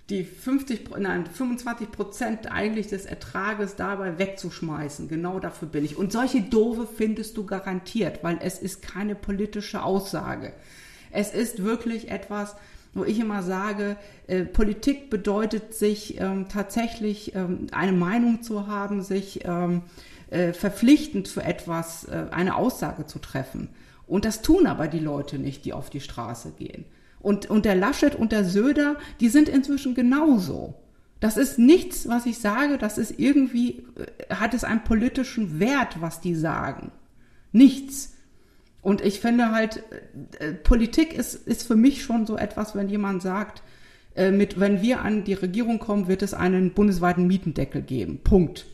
die 0.09 0.23
50, 0.23 0.91
nein, 0.97 1.25
25 1.25 1.91
Prozent 1.91 2.49
eigentlich 2.49 2.87
des 2.87 3.05
Ertrages 3.05 3.75
dabei 3.75 4.17
wegzuschmeißen. 4.17 5.09
Genau 5.09 5.41
dafür 5.41 5.67
bin 5.67 5.83
ich. 5.83 5.97
Und 5.97 6.13
solche 6.13 6.39
Dove 6.39 6.87
findest 6.87 7.35
du 7.35 7.45
garantiert, 7.45 8.23
weil 8.23 8.39
es 8.41 8.57
ist 8.57 8.81
keine 8.81 9.15
politische 9.15 9.83
Aussage. 9.83 10.53
Es 11.11 11.33
ist 11.33 11.63
wirklich 11.63 12.09
etwas, 12.11 12.55
wo 12.93 13.03
ich 13.03 13.19
immer 13.19 13.43
sage, 13.43 13.95
äh, 14.27 14.43
Politik 14.43 15.09
bedeutet 15.09 15.73
sich 15.73 16.19
ähm, 16.19 16.47
tatsächlich 16.49 17.35
ähm, 17.35 17.67
eine 17.71 17.91
Meinung 17.93 18.41
zu 18.41 18.67
haben, 18.67 19.03
sich 19.03 19.45
ähm, 19.45 19.83
äh, 20.29 20.53
verpflichtend 20.53 21.27
für 21.27 21.43
etwas, 21.43 22.05
äh, 22.05 22.25
eine 22.31 22.55
Aussage 22.55 23.05
zu 23.05 23.19
treffen. 23.19 23.69
Und 24.07 24.25
das 24.25 24.41
tun 24.41 24.67
aber 24.67 24.87
die 24.87 24.99
Leute 24.99 25.37
nicht, 25.37 25.65
die 25.65 25.73
auf 25.73 25.89
die 25.89 26.01
Straße 26.01 26.51
gehen. 26.57 26.85
Und, 27.19 27.49
und 27.49 27.65
der 27.65 27.75
Laschet 27.75 28.15
und 28.15 28.31
der 28.31 28.45
Söder, 28.45 28.95
die 29.19 29.29
sind 29.29 29.49
inzwischen 29.49 29.95
genauso. 29.95 30.75
Das 31.19 31.35
ist 31.35 31.57
nichts, 31.57 32.07
was 32.07 32.25
ich 32.25 32.37
sage, 32.37 32.77
das 32.77 32.97
ist 32.97 33.19
irgendwie, 33.19 33.85
äh, 33.95 34.33
hat 34.33 34.53
es 34.53 34.63
einen 34.63 34.83
politischen 34.83 35.59
Wert, 35.59 36.01
was 36.01 36.21
die 36.21 36.35
sagen. 36.35 36.91
Nichts. 37.51 38.13
Und 38.87 39.01
ich 39.01 39.19
finde 39.19 39.51
halt, 39.51 39.83
äh, 40.39 40.53
Politik 40.53 41.11
ist, 41.11 41.35
ist 41.35 41.67
für 41.67 41.75
mich 41.75 42.03
schon 42.03 42.25
so 42.25 42.37
etwas, 42.37 42.73
wenn 42.73 42.87
jemand 42.87 43.21
sagt, 43.21 43.61
äh, 44.15 44.31
mit, 44.31 44.61
wenn 44.61 44.81
wir 44.81 45.01
an 45.01 45.25
die 45.25 45.33
Regierung 45.33 45.77
kommen, 45.77 46.07
wird 46.07 46.21
es 46.21 46.33
einen 46.33 46.73
bundesweiten 46.73 47.27
Mietendeckel 47.27 47.81
geben. 47.81 48.23
Punkt. 48.23 48.65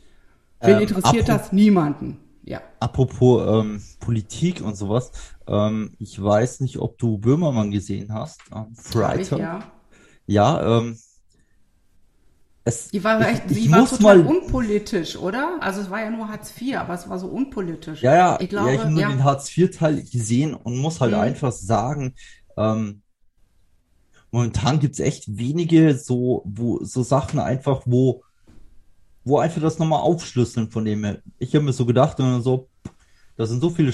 Wen 0.62 0.76
ähm, 0.76 0.82
interessiert 0.82 1.30
das? 1.30 1.52
Niemanden. 1.52 2.20
Ja. 2.44 2.62
Apropos 2.80 3.66
ähm, 3.66 3.82
Politik 4.02 4.62
und 4.62 4.76
sowas, 4.76 5.12
ähm, 5.48 5.96
ich 5.98 6.22
weiß 6.22 6.60
nicht, 6.60 6.78
ob 6.78 7.00
du 7.00 7.18
Böhmermann 7.18 7.72
gesehen 7.72 8.14
hast. 8.14 8.40
Ähm, 8.56 8.68
Freitag. 8.76 9.40
Ja. 9.40 9.64
Ja, 10.28 10.78
ähm, 10.78 10.96
es, 12.66 12.90
die 12.90 13.04
war, 13.04 13.20
echt, 13.28 13.44
ich, 13.50 13.66
ich 13.66 13.72
war 13.72 13.88
total 13.88 14.20
mal, 14.20 14.28
unpolitisch, 14.28 15.18
oder? 15.18 15.58
Also 15.60 15.82
es 15.82 15.90
war 15.90 16.02
ja 16.02 16.10
nur 16.10 16.30
Hartz 16.30 16.54
IV, 16.60 16.78
aber 16.78 16.94
es 16.94 17.10
war 17.10 17.20
so 17.20 17.28
unpolitisch. 17.28 18.02
Ja, 18.02 18.16
ja, 18.16 18.40
ich, 18.40 18.50
glaube, 18.50 18.70
ja, 18.70 18.76
ich 18.76 18.80
habe 18.82 18.92
nur 18.92 19.02
ja. 19.02 19.10
den 19.10 19.24
Hartz 19.24 19.56
IV-Teil 19.56 20.02
gesehen 20.04 20.54
und 20.54 20.78
muss 20.78 21.02
halt 21.02 21.12
mhm. 21.12 21.20
einfach 21.20 21.52
sagen, 21.52 22.16
ähm, 22.56 23.02
momentan 24.32 24.80
gibt's 24.80 25.00
echt 25.00 25.38
wenige 25.38 25.98
so, 25.98 26.44
wo, 26.46 26.84
so 26.84 27.04
Sachen 27.04 27.40
einfach, 27.40 27.82
wo, 27.86 28.24
wo 29.26 29.40
einfach 29.40 29.62
das 29.62 29.78
nochmal 29.78 30.00
aufschlüsseln 30.00 30.72
von 30.72 30.86
dem 30.86 31.04
her. 31.04 31.22
Ich 31.40 31.54
habe 31.56 31.66
mir 31.66 31.74
so 31.74 31.86
gedacht, 31.86 32.18
und 32.22 32.42
so, 32.44 32.70
da 33.36 33.46
sind 33.46 33.60
so 33.60 33.72
viele 33.72 33.92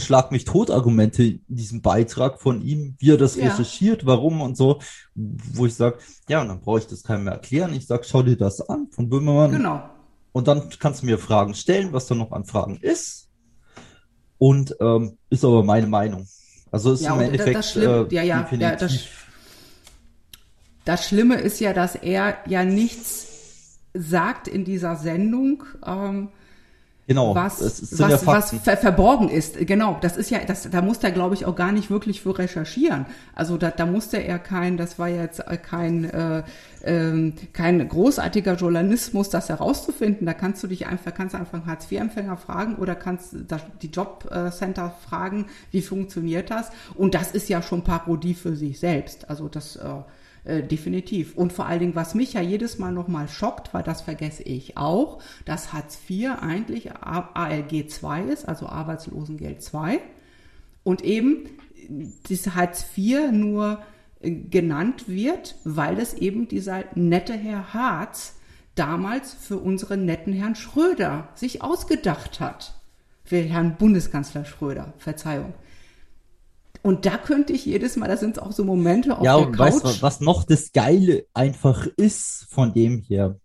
Schlag 0.00 0.32
mich 0.32 0.44
tot 0.44 0.70
Argumente 0.70 1.22
in 1.22 1.42
diesem 1.48 1.82
Beitrag 1.82 2.40
von 2.40 2.60
ihm, 2.62 2.96
wie 2.98 3.10
er 3.10 3.16
das 3.16 3.36
ja. 3.36 3.48
recherchiert, 3.48 4.06
warum 4.06 4.40
und 4.40 4.56
so, 4.56 4.80
wo 5.14 5.66
ich 5.66 5.74
sage, 5.74 5.98
ja, 6.28 6.40
und 6.40 6.48
dann 6.48 6.60
brauche 6.60 6.78
ich 6.78 6.86
das 6.86 7.02
keinem 7.02 7.24
mehr 7.24 7.34
erklären. 7.34 7.72
Ich 7.74 7.86
sage, 7.86 8.04
schau 8.04 8.22
dir 8.22 8.36
das 8.36 8.60
an 8.68 8.88
von 8.90 9.08
Böhmermann. 9.08 9.52
Genau. 9.52 9.88
Und 10.32 10.48
dann 10.48 10.70
kannst 10.78 11.02
du 11.02 11.06
mir 11.06 11.18
Fragen 11.18 11.54
stellen, 11.54 11.92
was 11.92 12.06
da 12.06 12.14
noch 12.14 12.32
an 12.32 12.44
Fragen 12.44 12.78
ist. 12.80 13.28
Und 14.38 14.74
ähm, 14.80 15.18
ist 15.28 15.44
aber 15.44 15.62
meine 15.64 15.86
Meinung. 15.86 16.26
Also 16.70 16.92
ist 16.92 17.02
ja, 17.02 17.14
im 17.14 17.20
Endeffekt 17.20 17.56
das 17.56 17.72
Schlimme, 17.72 18.08
äh, 18.10 18.14
ja, 18.14 18.22
ja, 18.22 18.48
ja, 18.52 18.76
das, 18.76 18.98
das 20.84 21.06
Schlimme 21.06 21.36
ist 21.36 21.60
ja, 21.60 21.72
dass 21.72 21.94
er 21.94 22.38
ja 22.46 22.64
nichts 22.64 23.78
sagt 23.92 24.48
in 24.48 24.64
dieser 24.64 24.96
Sendung. 24.96 25.64
Ähm, 25.84 26.28
Genau, 27.10 27.34
was, 27.34 27.60
was, 27.60 27.98
ja 27.98 28.24
was 28.24 28.50
ver 28.50 28.76
verborgen 28.76 29.30
ist. 29.30 29.66
Genau, 29.66 29.98
das 30.00 30.16
ist 30.16 30.30
ja, 30.30 30.38
das, 30.46 30.70
da 30.70 30.80
musste 30.80 31.08
er, 31.08 31.12
glaube 31.12 31.34
ich, 31.34 31.44
auch 31.44 31.56
gar 31.56 31.72
nicht 31.72 31.90
wirklich 31.90 32.20
für 32.20 32.38
recherchieren. 32.38 33.04
Also 33.34 33.56
da, 33.56 33.72
da 33.72 33.84
musste 33.84 34.18
er 34.18 34.38
kein, 34.38 34.76
das 34.76 34.96
war 34.96 35.08
jetzt 35.08 35.42
kein, 35.68 36.04
äh, 36.04 36.44
äh, 36.82 37.32
kein 37.52 37.88
großartiger 37.88 38.54
Journalismus, 38.54 39.28
das 39.28 39.48
herauszufinden. 39.48 40.24
Da 40.24 40.34
kannst 40.34 40.62
du 40.62 40.68
dich 40.68 40.86
einfach, 40.86 41.12
kannst 41.12 41.34
einfach 41.34 41.66
Hartz-IV-Empfänger 41.66 42.36
fragen 42.36 42.76
oder 42.76 42.94
kannst 42.94 43.34
die 43.82 43.88
Jobcenter 43.88 44.94
fragen, 45.04 45.46
wie 45.72 45.82
funktioniert 45.82 46.52
das? 46.52 46.70
Und 46.94 47.16
das 47.16 47.32
ist 47.32 47.48
ja 47.48 47.60
schon 47.60 47.82
Parodie 47.82 48.34
für 48.34 48.54
sich 48.54 48.78
selbst. 48.78 49.28
Also 49.28 49.48
das 49.48 49.74
äh, 49.74 49.88
äh, 50.44 50.62
definitiv. 50.62 51.36
Und 51.36 51.52
vor 51.52 51.66
allen 51.66 51.80
Dingen, 51.80 51.94
was 51.94 52.14
mich 52.14 52.32
ja 52.32 52.40
jedes 52.40 52.78
Mal 52.78 52.92
nochmal 52.92 53.28
schockt, 53.28 53.74
weil 53.74 53.82
das 53.82 54.02
vergesse 54.02 54.42
ich 54.42 54.76
auch, 54.76 55.20
dass 55.44 55.72
Hartz 55.72 55.98
IV 56.08 56.30
eigentlich 56.40 56.92
ALG 56.92 57.88
2 57.88 58.22
ist, 58.22 58.48
also 58.48 58.66
Arbeitslosengeld 58.66 59.62
2. 59.62 60.00
Und 60.82 61.04
eben 61.04 61.46
das 62.28 62.54
Hartz 62.54 62.86
IV 62.96 63.32
nur 63.32 63.82
äh, 64.20 64.30
genannt 64.30 65.08
wird, 65.08 65.56
weil 65.64 65.98
es 65.98 66.14
eben 66.14 66.48
dieser 66.48 66.84
nette 66.94 67.34
Herr 67.34 67.74
Harz 67.74 68.36
damals 68.74 69.34
für 69.34 69.58
unseren 69.58 70.04
netten 70.06 70.32
Herrn 70.32 70.54
Schröder 70.54 71.28
sich 71.34 71.62
ausgedacht 71.62 72.40
hat. 72.40 72.74
Für 73.24 73.40
Herrn 73.40 73.76
Bundeskanzler 73.76 74.44
Schröder, 74.44 74.94
Verzeihung. 74.98 75.54
Und 76.82 77.06
da 77.06 77.18
könnte 77.18 77.52
ich 77.52 77.64
jedes 77.66 77.96
Mal, 77.96 78.08
da 78.08 78.16
sind 78.16 78.40
auch 78.40 78.52
so 78.52 78.64
Momente 78.64 79.16
auf 79.18 79.24
ja, 79.24 79.36
der 79.36 79.46
Couch. 79.46 79.58
Ja, 79.58 79.64
und 79.66 79.84
weißt 79.84 79.84
du, 79.84 80.02
was 80.02 80.20
noch 80.20 80.44
das 80.44 80.72
Geile 80.72 81.26
einfach 81.34 81.86
ist 81.96 82.46
von 82.50 82.72
dem 82.72 82.98
hier? 82.98 83.38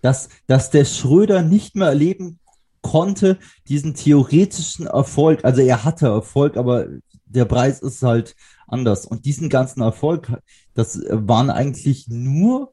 Dass, 0.00 0.28
dass 0.48 0.70
der 0.70 0.84
Schröder 0.84 1.42
nicht 1.42 1.76
mehr 1.76 1.88
erleben 1.88 2.40
konnte, 2.80 3.38
diesen 3.68 3.94
theoretischen 3.94 4.86
Erfolg. 4.86 5.44
Also 5.44 5.60
er 5.60 5.84
hatte 5.84 6.06
Erfolg, 6.06 6.56
aber 6.56 6.86
der 7.24 7.44
Preis 7.44 7.80
ist 7.80 8.02
halt 8.02 8.34
anders. 8.66 9.06
Und 9.06 9.24
diesen 9.24 9.48
ganzen 9.48 9.80
Erfolg, 9.80 10.32
das 10.74 11.00
waren 11.08 11.50
eigentlich 11.50 12.08
nur 12.08 12.72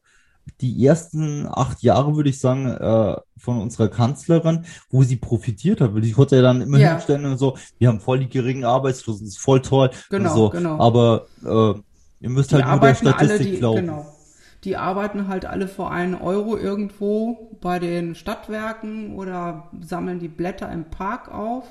die 0.60 0.86
ersten 0.86 1.46
acht 1.46 1.82
Jahre, 1.82 2.16
würde 2.16 2.30
ich 2.30 2.38
sagen, 2.38 2.66
äh, 2.66 3.16
von 3.36 3.60
unserer 3.60 3.88
Kanzlerin, 3.88 4.64
wo 4.90 5.02
sie 5.02 5.16
profitiert 5.16 5.80
hat. 5.80 5.94
Weil 5.94 6.02
die 6.02 6.12
konnte 6.12 6.36
ja 6.36 6.42
dann 6.42 6.60
immer 6.60 6.78
ja. 6.78 6.92
hinstellen 6.92 7.24
und 7.24 7.38
so, 7.38 7.56
wir 7.78 7.88
haben 7.88 8.00
voll 8.00 8.20
die 8.20 8.28
geringen 8.28 8.64
Arbeitslosen, 8.64 9.26
das 9.26 9.34
ist 9.36 9.40
voll 9.40 9.62
toll. 9.62 9.90
Genau, 10.10 10.34
so. 10.34 10.50
genau. 10.50 10.78
Aber 10.78 11.26
äh, 11.44 11.80
ihr 12.20 12.30
müsst 12.30 12.50
die 12.50 12.56
halt 12.56 12.66
nur 12.66 12.80
der 12.80 12.94
Statistik 12.94 13.30
alle, 13.30 13.38
die, 13.38 13.56
glauben. 13.56 13.80
Genau. 13.80 14.16
Die 14.64 14.76
arbeiten 14.76 15.28
halt 15.28 15.46
alle 15.46 15.68
für 15.68 15.88
einen 15.88 16.14
Euro 16.14 16.56
irgendwo 16.58 17.56
bei 17.62 17.78
den 17.78 18.14
Stadtwerken 18.14 19.14
oder 19.14 19.70
sammeln 19.80 20.18
die 20.18 20.28
Blätter 20.28 20.70
im 20.70 20.84
Park 20.84 21.32
auf 21.32 21.64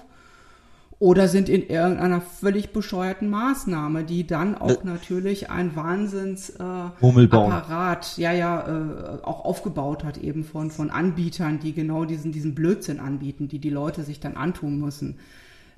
oder 0.99 1.27
sind 1.29 1.47
in 1.47 1.67
irgendeiner 1.67 2.19
völlig 2.19 2.73
bescheuerten 2.73 3.29
Maßnahme, 3.29 4.03
die 4.03 4.27
dann 4.27 4.55
auch 4.55 4.83
äh, 4.83 4.85
natürlich 4.85 5.49
ein 5.49 5.77
Wahnsinnsapparat, 5.77 8.17
äh, 8.17 8.21
ja, 8.21 8.33
ja, 8.33 8.67
äh, 8.67 9.23
auch 9.23 9.45
aufgebaut 9.45 10.03
hat 10.03 10.17
eben 10.17 10.43
von, 10.43 10.71
von 10.71 10.89
Anbietern, 10.89 11.59
die 11.59 11.71
genau 11.73 12.03
diesen, 12.03 12.33
diesen 12.33 12.53
Blödsinn 12.53 12.99
anbieten, 12.99 13.47
die 13.47 13.59
die 13.59 13.69
Leute 13.69 14.03
sich 14.03 14.19
dann 14.19 14.35
antun 14.35 14.77
müssen. 14.77 15.19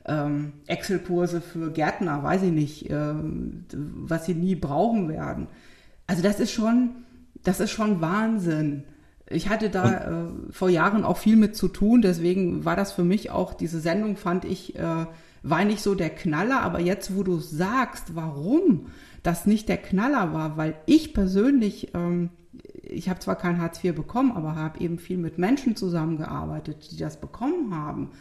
Ähm, 0.06 0.54
Excel-Kurse 0.66 1.42
für 1.42 1.70
Gärtner, 1.70 2.24
weiß 2.24 2.42
ich 2.42 2.52
nicht, 2.52 2.90
äh, 2.90 3.14
was 3.72 4.26
sie 4.26 4.34
nie 4.34 4.56
brauchen 4.56 5.08
werden. 5.08 5.46
Also 6.08 6.24
das 6.24 6.40
ist 6.40 6.52
schon, 6.52 6.96
das 7.44 7.60
ist 7.60 7.70
schon 7.70 8.02
Wahnsinn. 8.02 8.86
Ich 9.34 9.50
hatte 9.50 9.70
da 9.70 9.89
äh, 9.89 10.52
vor 10.52 10.70
Jahren 10.70 11.04
auch 11.04 11.17
viel 11.17 11.36
mit 11.36 11.56
zu 11.56 11.67
tun, 11.67 12.02
deswegen 12.02 12.65
war 12.65 12.76
das 12.76 12.91
für 12.91 13.04
mich 13.04 13.32
auch, 13.32 13.54
diese 13.54 13.80
Sendung 13.80 14.17
fand 14.17 14.46
ich, 14.46 14.76
äh, 14.78 15.06
war 15.44 15.65
nicht 15.65 15.82
so 15.82 15.96
der 15.96 16.10
Knaller, 16.10 16.62
aber 16.62 16.80
jetzt, 16.80 17.15
wo 17.15 17.24
du 17.24 17.39
sagst, 17.39 18.15
warum, 18.15 18.88
das 19.24 19.46
nicht 19.46 19.70
der 19.70 19.78
Knaller 19.78 20.34
war, 20.34 20.58
weil 20.58 20.76
ich 20.86 21.13
persönlich, 21.13 21.94
ähm, 21.94 22.30
ich 22.84 23.10
habe 23.10 23.20
zwar 23.20 23.36
kein 23.36 23.62
Hartz 23.62 23.84
IV 23.84 23.96
bekommen, 23.96 24.32
aber 24.32 24.56
habe 24.56 24.80
eben 24.80 25.00
viel 25.00 25.17
mit 25.17 25.38
Menschen 25.38 25.76
zusammengearbeitet, 25.76 26.91
die 26.91 26.98
das 26.98 27.20
bekommen 27.20 27.76
haben 27.76 28.12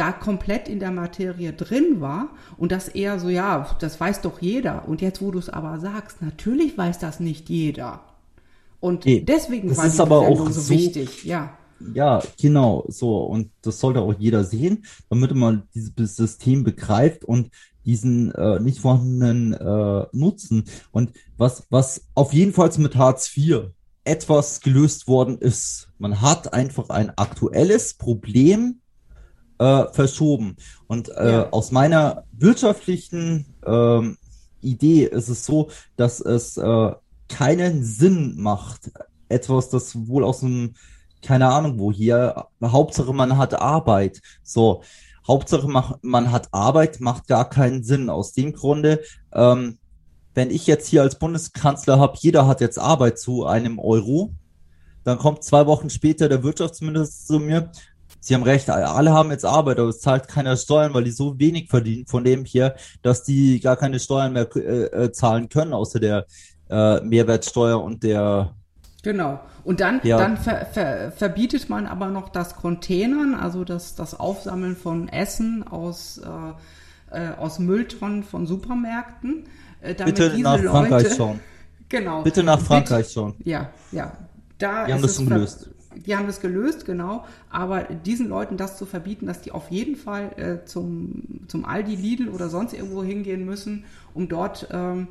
da 0.00 0.12
komplett 0.12 0.66
in 0.68 0.80
der 0.80 0.92
Materie 0.92 1.52
drin 1.52 2.00
war 2.00 2.30
und 2.56 2.72
das 2.72 2.88
eher 2.88 3.18
so, 3.18 3.28
ja, 3.28 3.76
das 3.80 4.00
weiß 4.00 4.22
doch 4.22 4.40
jeder. 4.40 4.88
Und 4.88 5.02
jetzt, 5.02 5.20
wo 5.20 5.30
du 5.30 5.38
es 5.38 5.50
aber 5.50 5.78
sagst, 5.78 6.22
natürlich 6.22 6.78
weiß 6.78 6.98
das 6.98 7.20
nicht 7.20 7.50
jeder. 7.50 8.00
Und 8.80 9.04
nee, 9.04 9.20
deswegen 9.20 9.68
das 9.68 9.78
war 9.78 9.86
ist 9.86 9.96
die 9.96 10.02
aber 10.02 10.20
auch 10.20 10.50
so, 10.50 10.60
so 10.60 10.70
wichtig, 10.70 11.24
ja. 11.24 11.56
Ja, 11.94 12.22
genau, 12.40 12.84
so. 12.88 13.24
Und 13.24 13.50
das 13.62 13.80
sollte 13.80 14.00
auch 14.00 14.14
jeder 14.18 14.44
sehen, 14.44 14.84
damit 15.08 15.34
man 15.34 15.62
dieses 15.74 16.16
System 16.16 16.62
begreift 16.62 17.24
und 17.24 17.50
diesen 17.84 18.32
äh, 18.34 18.60
nicht 18.60 18.80
vorhandenen 18.80 19.54
äh, 19.54 20.06
Nutzen. 20.12 20.64
Und 20.90 21.12
was, 21.36 21.66
was 21.70 22.02
auf 22.14 22.32
jeden 22.32 22.52
Fall 22.52 22.70
mit 22.78 22.96
Hartz 22.96 23.34
IV 23.36 23.70
etwas 24.04 24.60
gelöst 24.60 25.08
worden 25.08 25.38
ist, 25.38 25.88
man 25.98 26.20
hat 26.20 26.52
einfach 26.52 26.90
ein 26.90 27.10
aktuelles 27.16 27.94
Problem 27.94 28.80
äh, 29.58 29.84
verschoben. 29.92 30.56
Und 30.86 31.08
äh, 31.10 31.32
ja. 31.32 31.50
aus 31.50 31.70
meiner 31.70 32.24
wirtschaftlichen 32.32 33.54
ähm, 33.64 34.18
Idee 34.60 35.04
ist 35.04 35.28
es 35.28 35.46
so, 35.46 35.70
dass 35.96 36.20
es 36.20 36.56
äh, 36.56 36.92
keinen 37.30 37.82
Sinn 37.84 38.34
macht, 38.36 38.90
etwas, 39.28 39.70
das 39.70 40.08
wohl 40.08 40.24
aus 40.24 40.42
einem, 40.42 40.74
keine 41.22 41.48
Ahnung 41.48 41.78
wo 41.78 41.90
hier, 41.92 42.46
Hauptsache 42.62 43.14
man 43.14 43.38
hat 43.38 43.54
Arbeit. 43.54 44.20
So, 44.42 44.82
Hauptsache 45.26 45.68
man 46.02 46.32
hat 46.32 46.48
Arbeit, 46.52 47.00
macht 47.00 47.28
gar 47.28 47.48
keinen 47.48 47.84
Sinn. 47.84 48.10
Aus 48.10 48.32
dem 48.32 48.52
Grunde, 48.52 49.00
ähm, 49.32 49.78
wenn 50.34 50.50
ich 50.50 50.66
jetzt 50.66 50.88
hier 50.88 51.02
als 51.02 51.18
Bundeskanzler 51.18 51.98
habe, 51.98 52.18
jeder 52.20 52.46
hat 52.46 52.60
jetzt 52.60 52.78
Arbeit 52.78 53.18
zu 53.18 53.46
einem 53.46 53.78
Euro, 53.78 54.32
dann 55.04 55.18
kommt 55.18 55.44
zwei 55.44 55.66
Wochen 55.66 55.88
später 55.88 56.28
der 56.28 56.42
Wirtschaftsminister 56.42 57.26
zu 57.26 57.38
mir, 57.40 57.70
Sie 58.22 58.34
haben 58.34 58.42
recht, 58.42 58.68
alle 58.68 59.12
haben 59.12 59.30
jetzt 59.30 59.46
Arbeit, 59.46 59.78
aber 59.78 59.88
es 59.88 60.00
zahlt 60.00 60.28
keiner 60.28 60.56
Steuern, 60.56 60.92
weil 60.92 61.04
die 61.04 61.10
so 61.10 61.38
wenig 61.38 61.70
verdienen 61.70 62.06
von 62.06 62.22
dem 62.22 62.44
hier, 62.44 62.74
dass 63.00 63.24
die 63.24 63.60
gar 63.60 63.76
keine 63.76 63.98
Steuern 63.98 64.34
mehr 64.34 64.48
äh, 64.56 65.04
äh, 65.04 65.12
zahlen 65.12 65.48
können, 65.48 65.72
außer 65.72 66.00
der 66.00 66.26
äh, 66.70 67.00
Mehrwertsteuer 67.00 67.82
und 67.82 68.02
der 68.02 68.54
Genau. 69.02 69.40
Und 69.64 69.80
dann, 69.80 70.00
ja. 70.02 70.18
dann 70.18 70.36
ver, 70.36 70.66
ver, 70.66 71.10
verbietet 71.12 71.70
man 71.70 71.86
aber 71.86 72.08
noch 72.08 72.28
das 72.28 72.56
Containern, 72.56 73.34
also 73.34 73.64
das, 73.64 73.94
das 73.94 74.18
Aufsammeln 74.18 74.76
von 74.76 75.08
Essen 75.08 75.66
aus, 75.66 76.18
äh, 76.18 77.16
äh 77.16 77.34
aus 77.36 77.58
Mülltonnen 77.58 78.22
von 78.22 78.46
Supermärkten. 78.46 79.46
Äh, 79.80 79.94
damit 79.94 80.16
Bitte 80.16 80.30
diese 80.30 80.42
nach 80.42 80.56
Leute, 80.56 80.68
Frankreich 80.68 81.14
schauen. 81.16 81.40
Genau. 81.88 82.22
Bitte 82.22 82.42
nach 82.42 82.60
Frankreich 82.60 83.06
Bitte, 83.06 83.12
schauen. 83.12 83.34
Ja, 83.44 83.70
ja. 83.90 84.12
Da 84.58 84.84
Die 84.84 84.92
haben 84.92 85.02
das 85.02 85.16
schon 85.16 85.26
gelöst 85.26 85.70
die 85.94 86.16
haben 86.16 86.26
das 86.26 86.40
gelöst, 86.40 86.84
genau. 86.84 87.24
Aber 87.50 87.82
diesen 87.82 88.28
Leuten 88.28 88.56
das 88.56 88.76
zu 88.76 88.86
verbieten, 88.86 89.26
dass 89.26 89.40
die 89.42 89.52
auf 89.52 89.70
jeden 89.70 89.96
Fall 89.96 90.32
äh, 90.36 90.64
zum, 90.64 91.22
zum 91.48 91.64
Aldi, 91.64 91.96
Lidl 91.96 92.28
oder 92.28 92.48
sonst 92.48 92.72
irgendwo 92.72 93.02
hingehen 93.02 93.44
müssen, 93.44 93.84
um 94.14 94.28
dort 94.28 94.68
ähm, 94.70 95.08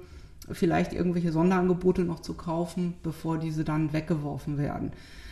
vielleicht 0.52 0.94
irgendwelche 0.94 1.32
Sonderangebote 1.32 2.02
noch 2.04 2.22
zu 2.22 2.34
kaufen, 2.34 2.96
bevor 3.04 3.38
diese 3.38 3.64
dann 3.64 3.94
weggeworfen 3.94 4.58
werden. 4.58 4.92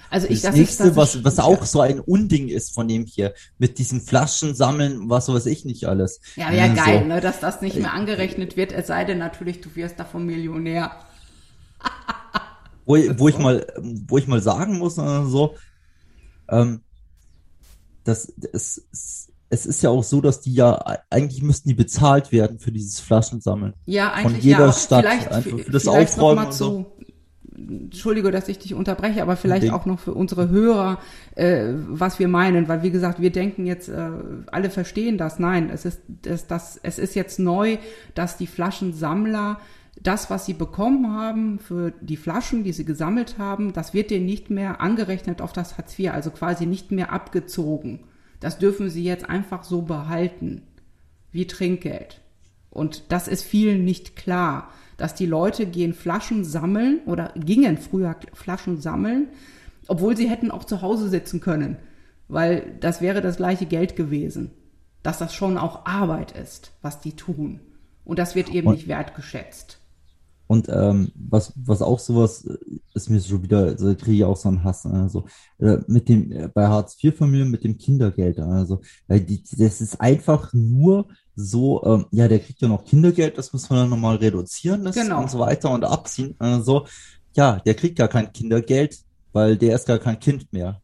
Also 0.10 0.28
ich, 0.28 0.42
das, 0.42 0.52
das 0.52 0.56
nächste, 0.56 0.84
ist, 0.84 0.90
das 0.92 0.96
was, 0.96 1.24
was 1.24 1.40
auch 1.40 1.66
so 1.66 1.82
ein 1.82 2.00
Unding 2.00 2.48
ist 2.48 2.74
von 2.74 2.88
dem 2.88 3.06
hier, 3.06 3.34
mit 3.58 3.78
diesen 3.78 4.02
Flaschen 4.02 4.56
sammeln, 4.56 5.10
was 5.10 5.28
weiß 5.28 5.46
ich 5.48 5.66
nicht 5.66 5.86
alles. 5.86 6.22
Ja, 6.36 6.52
ja, 6.52 6.74
geil, 6.74 7.00
so. 7.02 7.08
ne, 7.08 7.22
dass 7.22 7.40
das 7.40 7.62
nicht 7.62 7.78
mehr 7.78 7.94
angerechnet 7.94 8.56
wird, 8.56 8.72
es 8.72 8.88
sei 8.88 9.04
denn 9.04 9.18
natürlich, 9.18 9.62
du 9.62 9.76
wirst 9.76 10.00
davon 10.00 10.26
Millionär. 10.26 10.92
wo, 12.86 12.96
wo 12.96 13.28
ich 13.28 13.38
mal, 13.38 13.66
wo 14.08 14.18
ich 14.18 14.28
mal 14.28 14.42
sagen 14.42 14.78
muss, 14.78 14.98
äh, 14.98 15.26
so, 15.26 15.56
ähm, 16.50 16.82
das, 18.06 18.32
es, 18.54 19.27
es 19.50 19.66
ist 19.66 19.82
ja 19.82 19.90
auch 19.90 20.04
so, 20.04 20.22
dass 20.22 20.42
die 20.42 20.54
ja, 20.54 20.84
eigentlich 21.10 21.42
müssten 21.42 21.70
die 21.70 21.76
bezahlt 21.76 22.32
werden 22.32 22.60
für 22.60 22.72
dieses 22.72 23.00
Flaschensammeln. 23.00 23.74
Ja, 23.86 24.12
eigentlich 24.12 24.34
Von 24.34 24.42
jeder 24.42 24.66
ja, 24.68 24.74
Stadt, 24.74 25.06
einfach 25.06 25.42
für 25.42 25.72
das 25.72 25.88
Aufräumen 25.88 26.46
und 26.46 26.54
so. 26.54 26.86
Entschuldige, 27.58 28.30
dass 28.30 28.50
ich 28.50 28.60
dich 28.60 28.76
unterbreche, 28.76 29.22
aber 29.24 29.36
vielleicht 29.36 29.72
auch 29.72 29.88
noch 29.88 30.00
für 30.00 30.14
unsere 30.14 30.50
Hörer, 30.50 31.00
äh, 31.36 31.74
was 31.88 32.20
wir 32.20 32.28
meinen, 32.28 32.68
weil 32.68 32.84
wie 32.84 32.92
gesagt, 32.92 33.20
wir 33.20 33.32
denken 33.32 33.66
jetzt, 33.66 33.90
äh, 33.90 34.10
alle 34.52 34.70
verstehen 34.70 35.18
das. 35.18 35.40
Nein, 35.40 35.72
es 35.74 35.86
ist, 35.86 36.02
es, 36.26 36.46
das, 36.46 36.80
es 36.84 37.00
ist 37.00 37.16
jetzt 37.16 37.40
neu, 37.40 37.78
dass 38.14 38.38
die 38.38 38.46
Flaschensammler 38.46 39.60
das, 40.00 40.30
was 40.30 40.46
sie 40.46 40.54
bekommen 40.54 41.16
haben 41.16 41.58
für 41.58 41.92
die 42.02 42.18
Flaschen, 42.18 42.64
die 42.64 42.74
sie 42.74 42.86
gesammelt 42.86 43.40
haben, 43.40 43.74
das 43.74 43.94
wird 43.94 44.12
denen 44.12 44.28
nicht 44.28 44.52
mehr 44.52 44.80
angerechnet 44.80 45.42
auf 45.42 45.52
das 45.52 45.80
Hartz 45.80 45.98
IV, 45.98 46.12
also 46.12 46.30
quasi 46.30 46.68
nicht 46.68 46.92
mehr 46.92 47.12
abgezogen. 47.12 48.02
Das 48.40 48.60
dürfen 48.60 48.90
sie 48.90 49.04
jetzt 49.04 49.30
einfach 49.30 49.64
so 49.64 49.82
behalten, 49.82 50.64
wie 51.32 51.48
Trinkgeld. 51.48 52.22
Und 52.70 53.12
das 53.12 53.28
ist 53.28 53.44
vielen 53.44 53.84
nicht 53.86 54.16
klar, 54.16 54.72
dass 54.98 55.16
die 55.16 55.26
Leute 55.26 55.66
gehen 55.66 55.94
Flaschen 55.94 56.44
sammeln 56.44 57.00
oder 57.06 57.34
gingen 57.36 57.78
früher 57.78 58.16
Flaschen 58.34 58.82
sammeln, 58.82 59.30
obwohl 59.88 60.18
sie 60.18 60.30
hätten 60.30 60.52
auch 60.52 60.64
zu 60.64 60.82
Hause 60.82 61.10
sitzen 61.10 61.40
können, 61.40 61.78
weil 62.28 62.76
das 62.80 63.02
wäre 63.02 63.22
das 63.22 63.38
gleiche 63.38 63.66
Geld 63.66 63.96
gewesen. 63.96 64.52
Dass 65.04 65.20
das 65.20 65.34
schon 65.34 65.58
auch 65.58 65.86
Arbeit 65.86 66.32
ist, 66.32 66.72
was 66.82 67.00
die 67.00 67.16
tun. 67.16 67.62
Und 68.04 68.20
das 68.20 68.36
wird 68.36 68.50
eben 68.50 68.72
nicht 68.72 68.88
wertgeschätzt. 68.88 69.80
Und 70.48 70.70
ähm, 70.70 71.12
was, 71.16 71.54
was 71.56 71.82
auch 71.82 72.00
sowas 72.00 72.46
äh, 72.46 72.58
ist 72.94 73.10
mir 73.10 73.20
schon 73.20 73.44
wieder, 73.44 73.60
also 73.66 73.94
kriege 73.96 74.18
ich 74.18 74.24
auch 74.24 74.38
so 74.38 74.50
einen 74.50 74.64
Hass. 74.64 74.86
Also 74.86 75.26
äh, 75.60 75.78
mit 75.88 76.08
dem, 76.10 76.32
äh, 76.32 76.48
bei 76.48 76.68
Hartz-IV-Familien 76.68 77.52
mit 77.52 77.64
dem 77.64 77.78
Kindergeld. 77.78 78.40
Also 78.40 78.82
äh, 79.08 79.20
die, 79.20 79.44
das 79.58 79.82
ist 79.82 80.00
einfach 80.00 80.54
nur 80.54 81.08
so, 81.36 81.84
ähm, 81.86 82.06
ja, 82.12 82.28
der 82.28 82.40
kriegt 82.40 82.62
ja 82.62 82.68
noch 82.68 82.84
Kindergeld, 82.84 83.38
das 83.38 83.54
müssen 83.54 83.70
wir 83.70 83.78
dann 83.78 83.90
nochmal 83.90 84.16
reduzieren 84.16 84.84
das 84.84 84.96
genau. 84.96 85.22
und 85.22 85.30
so 85.30 85.38
weiter 85.40 85.70
und 85.70 85.84
abziehen. 85.84 86.36
Also, 86.40 86.88
ja, 87.36 87.60
der 87.60 87.76
kriegt 87.76 87.98
gar 87.98 88.08
kein 88.08 88.34
Kindergeld, 88.34 88.98
weil 89.34 89.56
der 89.58 89.76
ist 89.76 89.86
gar 89.86 90.00
kein 90.00 90.20
Kind 90.20 90.52
mehr. 90.52 90.82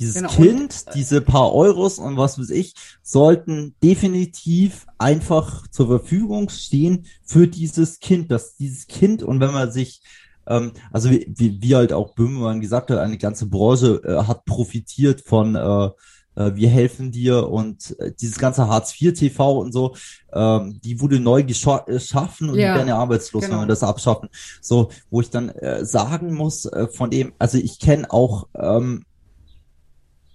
Dieses 0.00 0.14
genau. 0.14 0.30
Kind, 0.30 0.60
und, 0.60 0.86
äh, 0.86 0.92
diese 0.94 1.20
paar 1.20 1.52
Euros 1.52 1.98
und 1.98 2.16
was 2.16 2.38
weiß 2.38 2.50
ich, 2.50 2.74
sollten 3.02 3.74
definitiv 3.82 4.86
einfach 4.98 5.66
zur 5.68 5.88
Verfügung 5.88 6.48
stehen 6.48 7.04
für 7.22 7.46
dieses 7.46 8.00
Kind, 8.00 8.30
dass 8.30 8.56
dieses 8.56 8.86
Kind 8.86 9.22
und 9.22 9.40
wenn 9.40 9.52
man 9.52 9.70
sich 9.70 10.02
ähm, 10.46 10.72
also 10.90 11.10
wie, 11.10 11.32
wie, 11.36 11.62
wie 11.62 11.76
halt 11.76 11.92
auch 11.92 12.14
Böhmermann 12.14 12.60
gesagt 12.60 12.90
hat, 12.90 12.98
eine 12.98 13.18
ganze 13.18 13.46
Branche 13.46 14.00
äh, 14.04 14.26
hat 14.26 14.44
profitiert 14.46 15.20
von 15.20 15.54
äh, 15.54 15.90
äh 16.36 16.54
wir 16.54 16.68
helfen 16.68 17.12
dir 17.12 17.48
und 17.48 17.98
äh, 18.00 18.12
dieses 18.18 18.38
ganze 18.38 18.68
Hartz 18.68 18.98
IV 19.00 19.12
TV 19.12 19.58
und 19.60 19.72
so, 19.72 19.94
ähm, 20.32 20.80
die 20.82 21.00
wurde 21.00 21.20
neu 21.20 21.42
geschaffen 21.42 22.50
und 22.50 22.58
ja, 22.58 22.72
die 22.72 22.78
werden 22.78 22.88
ja 22.88 22.98
arbeitslos, 22.98 23.44
genau. 23.44 23.56
wenn 23.56 23.62
wir 23.64 23.68
das 23.68 23.82
abschaffen. 23.82 24.28
So, 24.62 24.90
wo 25.10 25.20
ich 25.20 25.30
dann 25.30 25.50
äh, 25.50 25.84
sagen 25.84 26.34
muss, 26.34 26.64
äh, 26.64 26.88
von 26.88 27.10
dem, 27.10 27.32
also 27.38 27.58
ich 27.58 27.78
kenne 27.78 28.10
auch 28.10 28.48
ähm, 28.54 29.04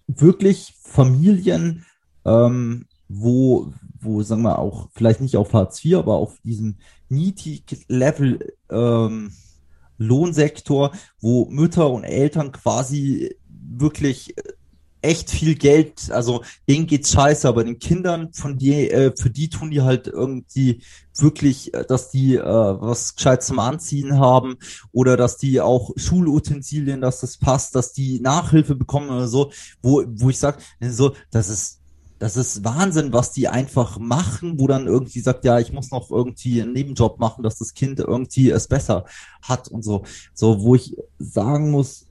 wirklich 0.07 0.75
Familien, 0.81 1.85
ähm, 2.25 2.85
wo, 3.07 3.71
wo, 3.99 4.23
sagen 4.23 4.43
wir 4.43 4.59
auch, 4.59 4.89
vielleicht 4.93 5.21
nicht 5.21 5.37
auf 5.37 5.53
Hartz 5.53 5.83
IV, 5.83 5.97
aber 5.97 6.15
auf 6.15 6.39
diesem 6.43 6.75
Niedrig-Level 7.09 8.53
ähm, 8.69 9.31
Lohnsektor, 9.97 10.91
wo 11.19 11.45
Mütter 11.45 11.89
und 11.89 12.03
Eltern 12.03 12.51
quasi 12.51 13.35
wirklich 13.47 14.35
echt 15.05 15.29
viel 15.29 15.55
Geld, 15.55 16.11
also 16.11 16.43
denen 16.67 16.87
geht's 16.87 17.11
scheiße, 17.11 17.47
aber 17.47 17.63
den 17.63 17.79
Kindern 17.79 18.33
von 18.33 18.57
die, 18.57 18.89
äh, 18.89 19.13
für 19.15 19.29
die 19.29 19.49
tun 19.49 19.71
die 19.71 19.81
halt 19.81 20.07
irgendwie 20.07 20.81
wirklich, 21.17 21.73
äh, 21.73 21.85
dass 21.85 22.09
die 22.09 22.35
äh, 22.35 22.43
was 22.43 23.15
gescheit 23.15 23.43
zum 23.43 23.59
Anziehen 23.59 24.19
haben 24.19 24.57
oder 24.91 25.17
dass 25.17 25.37
die 25.37 25.61
auch 25.61 25.91
Schulutensilien, 25.95 27.01
dass 27.01 27.21
das 27.21 27.37
passt, 27.37 27.75
dass 27.75 27.93
die 27.93 28.19
Nachhilfe 28.19 28.75
bekommen 28.75 29.09
oder 29.09 29.27
so, 29.27 29.51
wo, 29.81 30.03
wo 30.07 30.29
ich 30.29 30.39
sag, 30.39 30.57
so, 30.81 31.13
das 31.31 31.49
ist 31.49 31.79
das 32.19 32.37
ist 32.37 32.63
Wahnsinn, 32.63 33.11
was 33.11 33.33
die 33.33 33.47
einfach 33.47 33.99
machen, 33.99 34.59
wo 34.59 34.67
dann 34.67 34.87
irgendwie 34.87 35.19
sagt, 35.19 35.43
ja, 35.43 35.59
ich 35.59 35.73
muss 35.73 35.91
noch 35.91 36.11
irgendwie 36.11 36.61
einen 36.61 36.73
Nebenjob 36.73 37.19
machen, 37.19 37.43
dass 37.43 37.57
das 37.57 37.73
Kind 37.73 37.99
irgendwie 37.99 38.51
es 38.51 38.67
besser 38.67 39.05
hat 39.41 39.67
und 39.67 39.83
so. 39.83 40.03
So, 40.33 40.61
wo 40.61 40.75
ich 40.75 40.95
sagen 41.19 41.71
muss, 41.71 42.04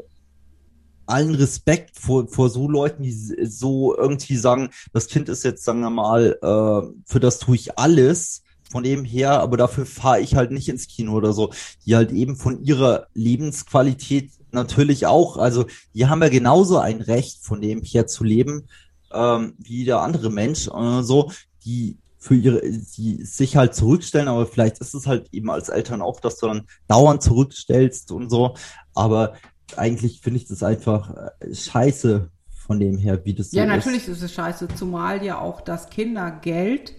allen 1.07 1.35
Respekt 1.35 1.99
vor, 1.99 2.29
vor 2.29 2.51
so 2.51 2.69
Leuten, 2.69 3.03
die 3.03 3.13
so 3.13 3.97
irgendwie 3.97 4.37
sagen, 4.37 4.71
das 4.93 5.07
Kind 5.07 5.29
ist 5.29 5.45
jetzt, 5.45 5.65
sagen 5.65 5.81
wir 5.81 5.91
mal, 5.91 6.39
äh, 6.43 6.95
für 7.07 7.21
das 7.21 7.39
tue 7.39 7.57
ich 7.57 7.79
alles 7.79 8.43
von 8.71 8.83
dem 8.83 9.05
her, 9.05 9.41
aber 9.41 9.57
dafür 9.57 9.87
fahre 9.87 10.21
ich 10.21 10.35
halt 10.35 10.51
nicht 10.51 10.69
ins 10.69 10.89
Kino 10.89 11.13
oder 11.13 11.33
so, 11.33 11.53
die 11.87 11.95
halt 11.95 12.11
eben 12.11 12.35
von 12.37 12.63
ihrer 12.63 13.07
Lebensqualität 13.15 14.31
natürlich 14.51 15.07
auch, 15.07 15.37
also 15.37 15.67
die 15.95 16.07
haben 16.07 16.23
ja 16.23 16.29
genauso 16.29 16.79
ein 16.79 17.01
Recht, 17.01 17.45
von 17.45 17.61
dem 17.61 17.83
her 17.83 18.07
zu 18.07 18.25
leben, 18.25 18.69
ähm, 19.13 19.55
wie 19.59 19.85
der 19.85 20.01
andere 20.01 20.31
Mensch, 20.31 20.69
äh, 20.69 21.03
so, 21.03 21.31
die 21.65 21.99
für 22.19 22.35
ihre, 22.35 22.63
die 22.63 23.23
sich 23.23 23.57
halt 23.57 23.75
zurückstellen, 23.75 24.29
aber 24.29 24.47
vielleicht 24.47 24.79
ist 24.79 24.95
es 24.95 25.07
halt 25.07 25.29
eben 25.33 25.51
als 25.51 25.69
Eltern 25.69 26.01
auch, 26.01 26.21
dass 26.21 26.39
du 26.39 26.47
dann 26.47 26.67
dauernd 26.89 27.23
zurückstellst 27.23 28.11
und 28.13 28.31
so. 28.31 28.55
Aber 28.95 29.35
eigentlich 29.77 30.21
finde 30.21 30.39
ich 30.39 30.47
das 30.47 30.63
einfach 30.63 31.15
äh, 31.41 31.55
scheiße 31.55 32.31
von 32.49 32.81
dem 32.81 32.97
her, 32.99 33.25
wie 33.25 33.35
das 33.35 33.51
so 33.51 33.57
ja, 33.57 33.65
ist. 33.65 33.69
Ja, 33.69 33.77
natürlich 33.77 34.09
ist 34.09 34.23
es 34.23 34.33
scheiße, 34.33 34.69
zumal 34.75 35.23
ja 35.23 35.39
auch 35.39 35.61
das 35.61 35.91
Kindergeld 35.91 36.95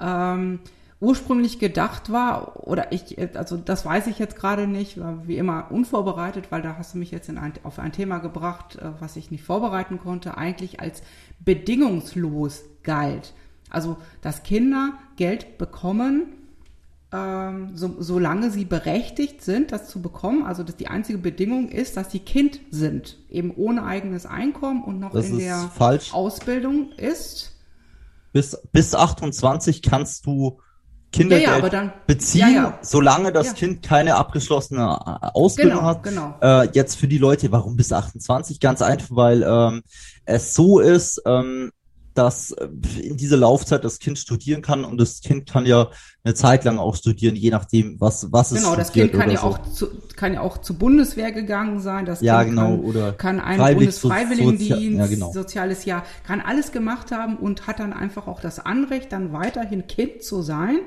ähm, 0.00 0.60
ursprünglich 1.00 1.58
gedacht 1.58 2.10
war, 2.10 2.66
oder 2.66 2.92
ich, 2.92 3.16
also 3.36 3.56
das 3.56 3.84
weiß 3.84 4.08
ich 4.08 4.18
jetzt 4.18 4.36
gerade 4.36 4.66
nicht, 4.66 4.98
war 4.98 5.28
wie 5.28 5.36
immer 5.36 5.70
unvorbereitet, 5.70 6.50
weil 6.50 6.62
da 6.62 6.76
hast 6.76 6.94
du 6.94 6.98
mich 6.98 7.12
jetzt 7.12 7.28
in 7.28 7.38
ein, 7.38 7.52
auf 7.62 7.78
ein 7.78 7.92
Thema 7.92 8.18
gebracht, 8.18 8.76
äh, 8.76 8.90
was 9.00 9.16
ich 9.16 9.30
nicht 9.30 9.44
vorbereiten 9.44 9.98
konnte, 10.00 10.36
eigentlich 10.36 10.80
als 10.80 11.02
bedingungslos 11.40 12.64
galt. 12.82 13.34
Also, 13.70 13.98
dass 14.22 14.42
Kinder 14.42 14.94
Geld 15.16 15.58
bekommen, 15.58 16.32
ähm, 17.12 17.70
so, 17.74 17.96
solange 17.98 18.50
sie 18.50 18.64
berechtigt 18.64 19.42
sind, 19.42 19.72
das 19.72 19.88
zu 19.88 20.02
bekommen. 20.02 20.44
Also, 20.44 20.62
dass 20.62 20.76
die 20.76 20.88
einzige 20.88 21.18
Bedingung 21.18 21.68
ist, 21.70 21.96
dass 21.96 22.10
sie 22.10 22.18
Kind 22.18 22.60
sind, 22.70 23.16
eben 23.30 23.52
ohne 23.56 23.84
eigenes 23.84 24.26
Einkommen 24.26 24.84
und 24.84 25.00
noch 25.00 25.12
das 25.12 25.26
in 25.26 25.38
der 25.38 25.70
falsch. 25.74 26.12
Ausbildung 26.12 26.92
ist. 26.92 27.56
Bis, 28.32 28.58
bis 28.72 28.94
28 28.94 29.80
kannst 29.82 30.26
du 30.26 30.60
Kindergeld 31.10 31.72
ja, 31.72 31.84
ja, 31.84 31.94
beziehen, 32.06 32.54
ja, 32.54 32.78
solange 32.82 33.32
das 33.32 33.54
Kind 33.54 33.82
keine 33.82 34.16
abgeschlossene 34.16 34.82
äh, 34.82 35.28
Ausbildung 35.32 35.78
genau, 35.78 35.88
hat. 35.88 36.02
Genau. 36.02 36.34
Äh, 36.42 36.68
jetzt 36.74 36.96
für 36.96 37.08
die 37.08 37.16
Leute, 37.16 37.50
warum 37.50 37.76
bis 37.76 37.92
28? 37.92 38.60
Ganz 38.60 38.82
einfach, 38.82 39.08
weil 39.10 39.42
ähm, 39.42 39.82
es 40.26 40.52
so 40.52 40.80
ist, 40.80 41.22
ähm, 41.24 41.72
dass 42.18 42.50
äh, 42.50 42.68
in 43.00 43.16
dieser 43.16 43.36
Laufzeit 43.36 43.84
das 43.84 44.00
Kind 44.00 44.18
studieren 44.18 44.60
kann 44.60 44.84
und 44.84 44.98
das 44.98 45.20
Kind 45.20 45.48
kann 45.48 45.64
ja 45.64 45.88
eine 46.24 46.34
Zeit 46.34 46.64
lang 46.64 46.78
auch 46.78 46.96
studieren, 46.96 47.36
je 47.36 47.50
nachdem, 47.50 48.00
was, 48.00 48.32
was 48.32 48.50
es 48.50 48.62
Genau, 48.62 48.76
das 48.76 48.92
Kind 48.92 49.12
kann 49.12 49.30
ja, 49.30 49.40
so. 49.40 49.46
auch 49.46 49.62
zu, 49.72 49.86
kann 50.16 50.34
ja 50.34 50.40
auch 50.40 50.58
zur 50.58 50.76
Bundeswehr 50.76 51.30
gegangen 51.30 51.80
sein, 51.80 52.04
das 52.04 52.20
ja, 52.20 52.42
kind 52.42 52.56
genau, 52.56 52.76
kann, 52.76 52.80
oder 52.80 53.12
kann 53.12 53.40
ein 53.40 53.76
Bundesfreiwilligendienst, 53.76 54.68
Sozi 54.68 54.96
ja, 54.96 55.06
genau. 55.06 55.32
soziales 55.32 55.84
Jahr, 55.84 56.04
kann 56.26 56.40
alles 56.40 56.72
gemacht 56.72 57.12
haben 57.12 57.36
und 57.36 57.66
hat 57.66 57.78
dann 57.78 57.92
einfach 57.92 58.26
auch 58.26 58.40
das 58.40 58.58
Anrecht, 58.58 59.12
dann 59.12 59.32
weiterhin 59.32 59.86
Kind 59.86 60.22
zu 60.22 60.42
sein. 60.42 60.80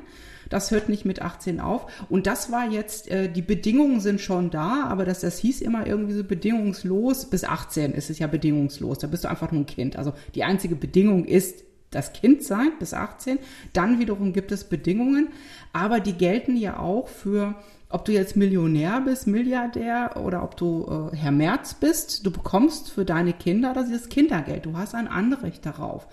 Das 0.52 0.70
hört 0.70 0.90
nicht 0.90 1.06
mit 1.06 1.22
18 1.22 1.60
auf. 1.62 1.88
Und 2.10 2.28
das 2.28 2.52
war 2.52 2.70
jetzt, 2.70 3.10
äh, 3.10 3.32
die 3.32 3.42
Bedingungen 3.42 4.02
sind 4.02 4.22
schon 4.22 4.52
da, 4.52 4.84
aber 4.84 5.06
das, 5.06 5.22
das 5.22 5.40
hieß 5.40 5.62
immer 5.62 5.88
irgendwie 5.88 6.14
so 6.14 6.24
bedingungslos. 6.24 7.30
Bis 7.30 7.46
18 7.46 7.94
ist 7.94 8.10
es 8.10 8.20
ja 8.20 8.28
bedingungslos. 8.28 9.00
Da 9.00 9.08
bist 9.08 9.24
du 9.24 9.30
einfach 9.30 9.52
nur 9.52 9.62
ein 9.62 9.66
Kind. 9.66 9.96
Also 9.96 10.14
die 10.36 10.44
einzige 10.44 10.76
Bedingung 10.76 11.26
ist, 11.26 11.64
das 11.90 12.14
Kind 12.14 12.44
sein 12.44 12.72
bis 12.80 12.94
18. 12.94 13.40
Dann 13.74 14.00
wiederum 14.00 14.34
gibt 14.34 14.52
es 14.52 14.66
Bedingungen, 14.66 15.30
aber 15.74 16.00
die 16.00 16.14
gelten 16.14 16.58
ja 16.58 16.80
auch 16.80 17.08
für, 17.08 17.56
ob 17.90 18.06
du 18.06 18.12
jetzt 18.12 18.36
Millionär 18.36 19.02
bist, 19.02 19.28
Milliardär 19.28 20.18
oder 20.18 20.44
ob 20.44 20.58
du 20.58 21.12
äh, 21.14 21.16
Herr 21.16 21.32
Merz 21.32 21.76
bist. 21.76 22.26
Du 22.26 22.32
bekommst 22.32 22.92
für 22.92 23.06
deine 23.06 23.34
Kinder 23.34 23.74
das 23.74 24.10
Kindergeld. 24.10 24.66
Du 24.66 24.78
hast 24.78 24.96
ein 24.96 25.08
Anrecht 25.08 25.66
darauf. 25.66 26.08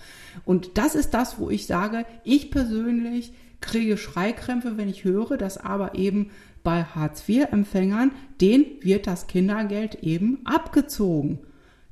Und 0.44 0.78
das 0.78 0.94
ist 0.94 1.14
das, 1.14 1.38
wo 1.38 1.50
ich 1.50 1.66
sage, 1.66 2.04
ich 2.24 2.50
persönlich 2.50 3.32
kriege 3.60 3.96
Schreikrämpfe, 3.96 4.76
wenn 4.76 4.88
ich 4.88 5.04
höre, 5.04 5.36
dass 5.36 5.58
aber 5.58 5.94
eben 5.94 6.30
bei 6.62 6.84
Hartz-IV-Empfängern, 6.84 8.12
denen 8.40 8.66
wird 8.80 9.06
das 9.06 9.26
Kindergeld 9.26 9.96
eben 10.02 10.40
abgezogen. 10.44 11.40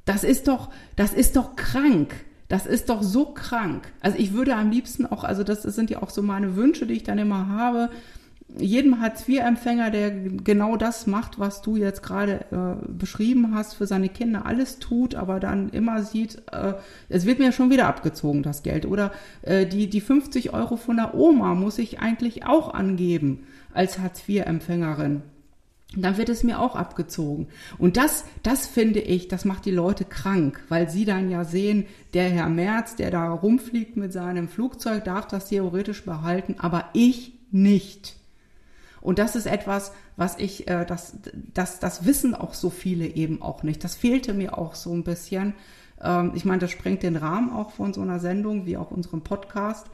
Das 0.05 0.25
ist 0.25 0.49
doch, 0.49 0.71
das 0.97 1.13
ist 1.13 1.37
doch 1.37 1.57
krank. 1.57 2.15
Das 2.49 2.67
ist 2.67 2.91
doch 2.91 3.03
so 3.03 3.27
krank. 3.27 3.93
Also 4.01 4.19
ich 4.19 4.33
würde 4.33 4.55
am 4.55 4.71
liebsten 4.71 5.05
auch, 5.05 5.25
also 5.25 5.43
das 5.43 5.63
sind 5.63 5.91
ja 5.91 6.03
auch 6.03 6.11
so 6.11 6.23
meine 6.23 6.55
Wünsche, 6.55 6.87
die 6.87 6.95
ich 6.95 7.03
dann 7.03 7.19
immer 7.19 7.49
habe, 7.49 7.91
jedem 8.59 9.01
Hartz-IV-Empfänger, 9.01 9.91
der 9.91 10.11
genau 10.11 10.77
das 10.77 11.07
macht, 11.07 11.39
was 11.39 11.63
du 11.63 11.77
jetzt 11.77 12.03
gerade 12.03 12.47
äh, 12.53 12.87
beschrieben 12.89 13.55
hast, 13.55 13.75
für 13.75 13.87
seine 13.87 14.09
Kinder 14.09 14.47
alles 14.47 14.79
tut, 14.79 15.15
aber 15.15 15.41
dann 15.41 15.71
immer 15.71 16.03
sieht, 16.03 16.43
äh, 16.53 16.75
es 17.09 17.27
wird 17.27 17.39
mir 17.39 17.53
schon 17.53 17.71
wieder 17.71 17.87
abgezogen, 17.87 18.43
das 18.43 18.63
Geld. 18.63 18.87
Oder 18.87 19.13
äh, 19.43 19.67
die, 19.67 19.89
die 19.91 20.01
50 20.01 20.55
Euro 20.55 20.77
von 20.77 20.97
der 20.97 21.15
Oma 21.15 21.55
muss 21.55 21.79
ich 21.79 21.99
eigentlich 21.99 22.47
auch 22.47 22.73
angeben 22.73 23.47
als 23.75 23.99
Hartz-IV-Empfängerin. 23.99 25.23
Dann 25.95 26.17
wird 26.17 26.29
es 26.29 26.43
mir 26.43 26.61
auch 26.61 26.77
abgezogen. 26.77 27.49
Und 27.79 27.97
das, 27.97 28.25
das 28.43 28.67
finde 28.67 29.01
ich, 29.01 29.29
das 29.29 29.45
macht 29.45 29.65
die 29.65 29.71
Leute 29.71 30.05
krank, 30.05 30.63
weil 30.69 30.89
sie 30.89 31.05
dann 31.05 31.31
ja 31.31 31.45
sehen, 31.45 31.87
der 32.13 32.29
Herr 32.29 32.49
Merz, 32.49 32.97
der 32.97 33.11
da 33.11 33.31
rumfliegt 33.31 33.97
mit 33.97 34.13
seinem 34.13 34.49
Flugzeug, 34.49 35.05
darf 35.05 35.27
das 35.27 35.49
theoretisch 35.49 36.05
behalten, 36.05 36.57
aber 36.59 36.87
ich 36.93 37.35
nicht. 37.51 38.17
Und 39.07 39.21
das 39.21 39.37
ist 39.37 39.47
etwas, 39.47 39.93
was 40.17 40.37
ich, 40.37 40.67
äh, 40.67 40.85
das, 40.85 41.15
das, 41.55 41.79
das 41.79 42.07
wissen 42.07 42.35
auch 42.35 42.55
so 42.55 42.71
viele 42.71 43.07
eben 43.07 43.41
auch 43.41 43.63
nicht. 43.63 43.85
Das 43.85 43.95
fehlte 43.95 44.35
mir 44.35 44.59
auch 44.59 44.75
so 44.75 44.93
ein 44.93 45.05
bisschen. 45.05 45.55
Ähm, 46.03 46.33
ich 46.35 46.45
meine, 46.45 46.59
das 46.59 46.73
sprengt 46.73 47.05
den 47.05 47.15
Rahmen 47.15 47.51
auch 47.51 47.71
von 47.71 47.95
so 47.95 48.01
einer 48.01 48.19
Sendung 48.19 48.67
wie 48.67 48.77
auch 48.77 48.91
unserem 48.91 49.23
Podcast. 49.23 49.87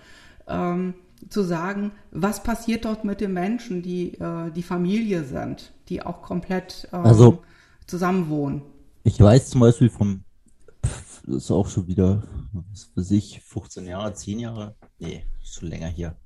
Ähm, 0.48 0.94
zu 1.28 1.42
sagen, 1.42 1.92
was 2.10 2.42
passiert 2.42 2.86
dort 2.86 3.04
mit 3.04 3.20
den 3.20 3.34
Menschen, 3.34 3.82
die 3.82 4.14
äh, 4.14 4.50
die 4.50 4.62
Familie 4.62 5.24
sind, 5.24 5.74
die 5.90 6.02
auch 6.02 6.22
komplett 6.22 6.88
ähm, 6.94 7.04
also, 7.04 7.42
zusammenwohnen. 7.86 8.62
Ich 9.04 9.20
weiß 9.20 9.50
zum 9.50 9.60
Beispiel 9.60 9.90
vom, 9.90 10.24
das 10.80 11.36
ist 11.36 11.50
auch 11.50 11.68
schon 11.68 11.86
wieder, 11.86 12.22
was 12.52 12.84
für 12.94 13.02
sich, 13.02 13.42
15 13.44 13.86
Jahre, 13.86 14.14
10 14.14 14.38
Jahre, 14.38 14.74
nee, 14.98 15.26
schon 15.44 15.68
länger 15.68 15.88
hier, 15.88 16.16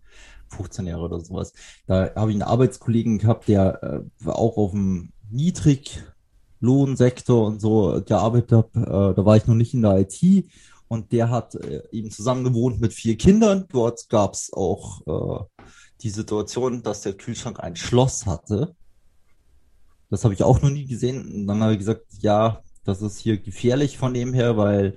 15 0.48 0.87
Jahre 0.87 1.02
oder 1.02 1.20
sowas. 1.20 1.52
Da 1.87 2.14
habe 2.14 2.30
ich 2.30 2.37
einen 2.37 2.42
Arbeitskollegen 2.42 3.18
gehabt, 3.18 3.48
der 3.48 3.82
äh, 3.82 4.00
auch 4.28 4.56
auf 4.56 4.70
dem 4.72 5.12
Niedriglohnsektor 5.30 7.46
und 7.46 7.61
so 7.61 8.02
gearbeitet 8.04 8.52
hat. 8.52 8.74
Äh, 8.74 9.14
da 9.14 9.24
war 9.24 9.37
ich 9.37 9.46
noch 9.46 9.54
nicht 9.54 9.74
in 9.74 9.82
der 9.82 9.98
IT 9.98 10.48
und 10.88 11.12
der 11.12 11.30
hat 11.30 11.54
äh, 11.56 11.82
eben 11.90 12.11
zusammen 12.11 12.44
gewohnt 12.44 12.80
mit 12.80 12.92
vier 12.92 13.16
Kindern. 13.16 13.66
Dort 13.70 14.09
gab 14.09 14.35
es 14.35 14.52
auch 14.52 15.06
äh, 15.06 15.44
die 16.02 16.11
Situation, 16.11 16.82
dass 16.82 17.02
der 17.02 17.14
Kühlschrank 17.14 17.61
ein 17.61 17.76
Schloss 17.76 18.26
hatte. 18.26 18.74
Das 20.11 20.24
habe 20.24 20.35
ich 20.35 20.42
auch 20.42 20.61
noch 20.62 20.70
nie 20.70 20.87
gesehen. 20.87 21.26
Und 21.26 21.46
dann 21.46 21.62
habe 21.62 21.72
ich 21.72 21.78
gesagt, 21.78 22.06
ja, 22.20 22.62
das 22.85 23.02
ist 23.02 23.18
hier 23.18 23.38
gefährlich 23.38 23.98
von 23.98 24.14
dem 24.14 24.32
her, 24.32 24.56
weil 24.56 24.96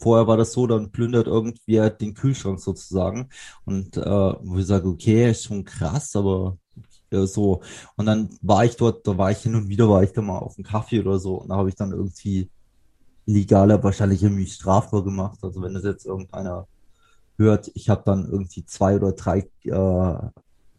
Vorher 0.00 0.26
war 0.26 0.36
das 0.36 0.52
so, 0.52 0.66
dann 0.66 0.90
plündert 0.90 1.26
irgendwer 1.26 1.90
den 1.90 2.14
Kühlschrank 2.14 2.58
sozusagen. 2.60 3.28
Und 3.64 3.96
äh, 3.96 4.00
wo 4.00 4.58
ich 4.58 4.66
sage, 4.66 4.88
okay, 4.88 5.30
ist 5.30 5.44
schon 5.44 5.64
krass, 5.64 6.16
aber 6.16 6.56
ja, 7.12 7.26
so. 7.26 7.60
Und 7.96 8.06
dann 8.06 8.30
war 8.42 8.64
ich 8.64 8.76
dort, 8.76 9.06
da 9.06 9.18
war 9.18 9.30
ich 9.30 9.38
hin 9.38 9.54
und 9.54 9.68
wieder, 9.68 9.88
war 9.88 10.02
ich 10.02 10.12
da 10.12 10.22
mal 10.22 10.38
auf 10.38 10.56
einen 10.56 10.64
Kaffee 10.64 11.00
oder 11.00 11.18
so. 11.18 11.34
Und 11.36 11.48
da 11.50 11.56
habe 11.56 11.68
ich 11.68 11.74
dann 11.74 11.92
irgendwie 11.92 12.50
illegaler 13.26 13.82
wahrscheinlich 13.82 14.22
irgendwie 14.22 14.46
strafbar 14.46 15.04
gemacht. 15.04 15.38
Also 15.42 15.62
wenn 15.62 15.74
das 15.74 15.84
jetzt 15.84 16.06
irgendeiner 16.06 16.66
hört, 17.36 17.70
ich 17.74 17.88
habe 17.90 18.02
dann 18.04 18.28
irgendwie 18.30 18.64
zwei 18.64 18.96
oder 18.96 19.12
drei 19.12 19.48
äh, 19.64 20.28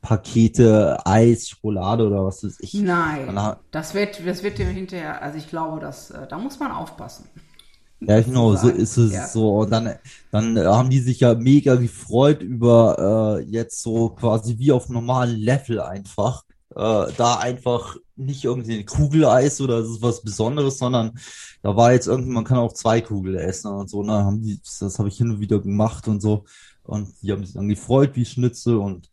Pakete 0.01 0.97
Eis, 1.05 1.49
Schokolade 1.49 2.07
oder 2.07 2.25
was 2.25 2.43
weiß 2.43 2.57
ich. 2.61 2.73
Nein, 2.73 3.39
das 3.69 3.93
wird, 3.93 4.25
das 4.25 4.41
wird 4.41 4.57
dir 4.57 4.65
hinterher, 4.65 5.21
also 5.21 5.37
ich 5.37 5.47
glaube, 5.47 5.79
dass, 5.79 6.09
äh, 6.09 6.25
da 6.27 6.39
muss 6.39 6.59
man 6.59 6.71
aufpassen. 6.71 7.25
Ja, 8.01 8.19
genau, 8.19 8.55
so 8.55 8.67
ist 8.67 8.97
es 8.97 9.13
ja. 9.13 9.27
so. 9.27 9.59
Und 9.59 9.71
dann, 9.71 9.95
dann 10.31 10.57
haben 10.57 10.89
die 10.89 10.99
sich 10.99 11.19
ja 11.19 11.35
mega 11.35 11.75
gefreut 11.75 12.41
über 12.41 13.37
äh, 13.39 13.43
jetzt 13.43 13.81
so 13.83 14.09
quasi 14.09 14.57
wie 14.57 14.71
auf 14.71 14.89
normalen 14.89 15.37
Level 15.37 15.79
einfach. 15.79 16.43
Äh, 16.75 17.07
da 17.17 17.35
einfach 17.39 17.97
nicht 18.15 18.43
irgendwie 18.43 18.79
ein 18.79 18.85
Kugeleis 18.85 19.61
oder 19.61 19.81
das 19.81 19.89
ist 19.89 20.01
was 20.01 20.23
Besonderes, 20.23 20.77
sondern 20.77 21.19
da 21.61 21.75
war 21.75 21.93
jetzt 21.93 22.07
irgendwie, 22.07 22.31
man 22.31 22.43
kann 22.43 22.57
auch 22.57 22.73
zwei 22.73 23.01
Kugel 23.01 23.35
essen 23.35 23.71
und 23.71 23.89
so. 23.89 23.99
Und 23.99 24.07
dann 24.07 24.25
haben 24.25 24.41
die, 24.41 24.59
das 24.79 24.97
habe 24.97 25.09
ich 25.09 25.17
hin 25.17 25.29
und 25.29 25.39
wieder 25.39 25.59
gemacht 25.59 26.07
und 26.07 26.21
so. 26.21 26.45
Und 26.83 27.09
die 27.21 27.31
haben 27.31 27.45
sich 27.45 27.53
dann 27.53 27.69
gefreut 27.69 28.11
wie 28.15 28.25
Schnitzel 28.25 28.77
und 28.77 29.09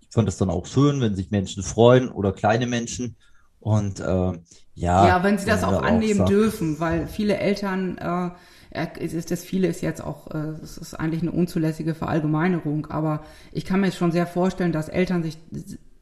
ich 0.00 0.14
fand 0.14 0.28
das 0.28 0.38
dann 0.38 0.50
auch 0.50 0.64
schön, 0.64 1.00
wenn 1.00 1.14
sich 1.14 1.30
Menschen 1.30 1.62
freuen 1.62 2.08
oder 2.08 2.32
kleine 2.32 2.66
Menschen. 2.66 3.16
Und 3.64 3.98
äh, 3.98 4.32
ja. 4.74 5.08
Ja, 5.08 5.24
wenn 5.24 5.38
sie 5.38 5.46
das 5.46 5.64
auch 5.64 5.82
annehmen 5.82 6.20
auch 6.20 6.26
dürfen, 6.26 6.80
weil 6.80 7.06
viele 7.06 7.38
Eltern, 7.38 7.96
äh, 7.96 8.86
ist 9.02 9.30
das 9.30 9.42
viele 9.42 9.68
ist 9.68 9.80
jetzt 9.80 10.04
auch, 10.04 10.30
äh, 10.34 10.48
es 10.62 10.76
ist 10.76 10.92
eigentlich 10.92 11.22
eine 11.22 11.32
unzulässige 11.32 11.94
Verallgemeinerung, 11.94 12.86
aber 12.90 13.24
ich 13.52 13.64
kann 13.64 13.80
mir 13.80 13.90
schon 13.90 14.12
sehr 14.12 14.26
vorstellen, 14.26 14.72
dass 14.72 14.90
Eltern 14.90 15.22
sich 15.22 15.38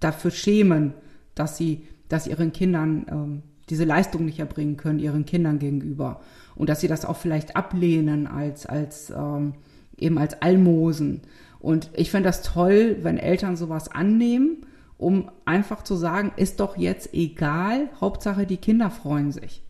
dafür 0.01 0.33
schämen, 0.33 0.95
dass 1.37 1.57
sie, 1.57 1.87
dass 2.09 2.27
ihren 2.27 2.53
Kindern 2.53 3.07
ähm, 3.09 3.43
diese 3.71 3.85
Leistung 3.85 4.25
nicht 4.25 4.41
erbringen 4.41 4.77
können, 4.77 4.99
ihren 4.99 5.25
Kindern 5.25 5.61
gegenüber. 5.61 6.21
Und 6.57 6.69
dass 6.69 6.81
sie 6.81 6.89
das 6.89 7.05
auch 7.05 7.17
vielleicht 7.17 7.55
ablehnen 7.55 8.27
als, 8.27 8.67
als 8.67 9.11
ähm, 9.11 9.55
eben 9.97 10.19
als 10.19 10.43
Almosen. 10.43 11.21
Und 11.61 11.91
ich 11.95 12.11
finde 12.11 12.29
das 12.29 12.43
toll, 12.43 12.97
wenn 13.03 13.19
Eltern 13.19 13.57
sowas 13.57 13.89
annehmen 13.89 14.67
um 14.99 15.31
einfach 15.45 15.83
zu 15.83 15.97
sagen, 15.97 16.33
ist 16.37 16.61
doch 16.61 16.77
jetzt 16.77 17.13
egal, 17.13 17.89
Hauptsache 18.01 18.47
die 18.47 18.57
Kinder 18.57 18.91
freuen 18.91 19.33
sich. 19.33 19.63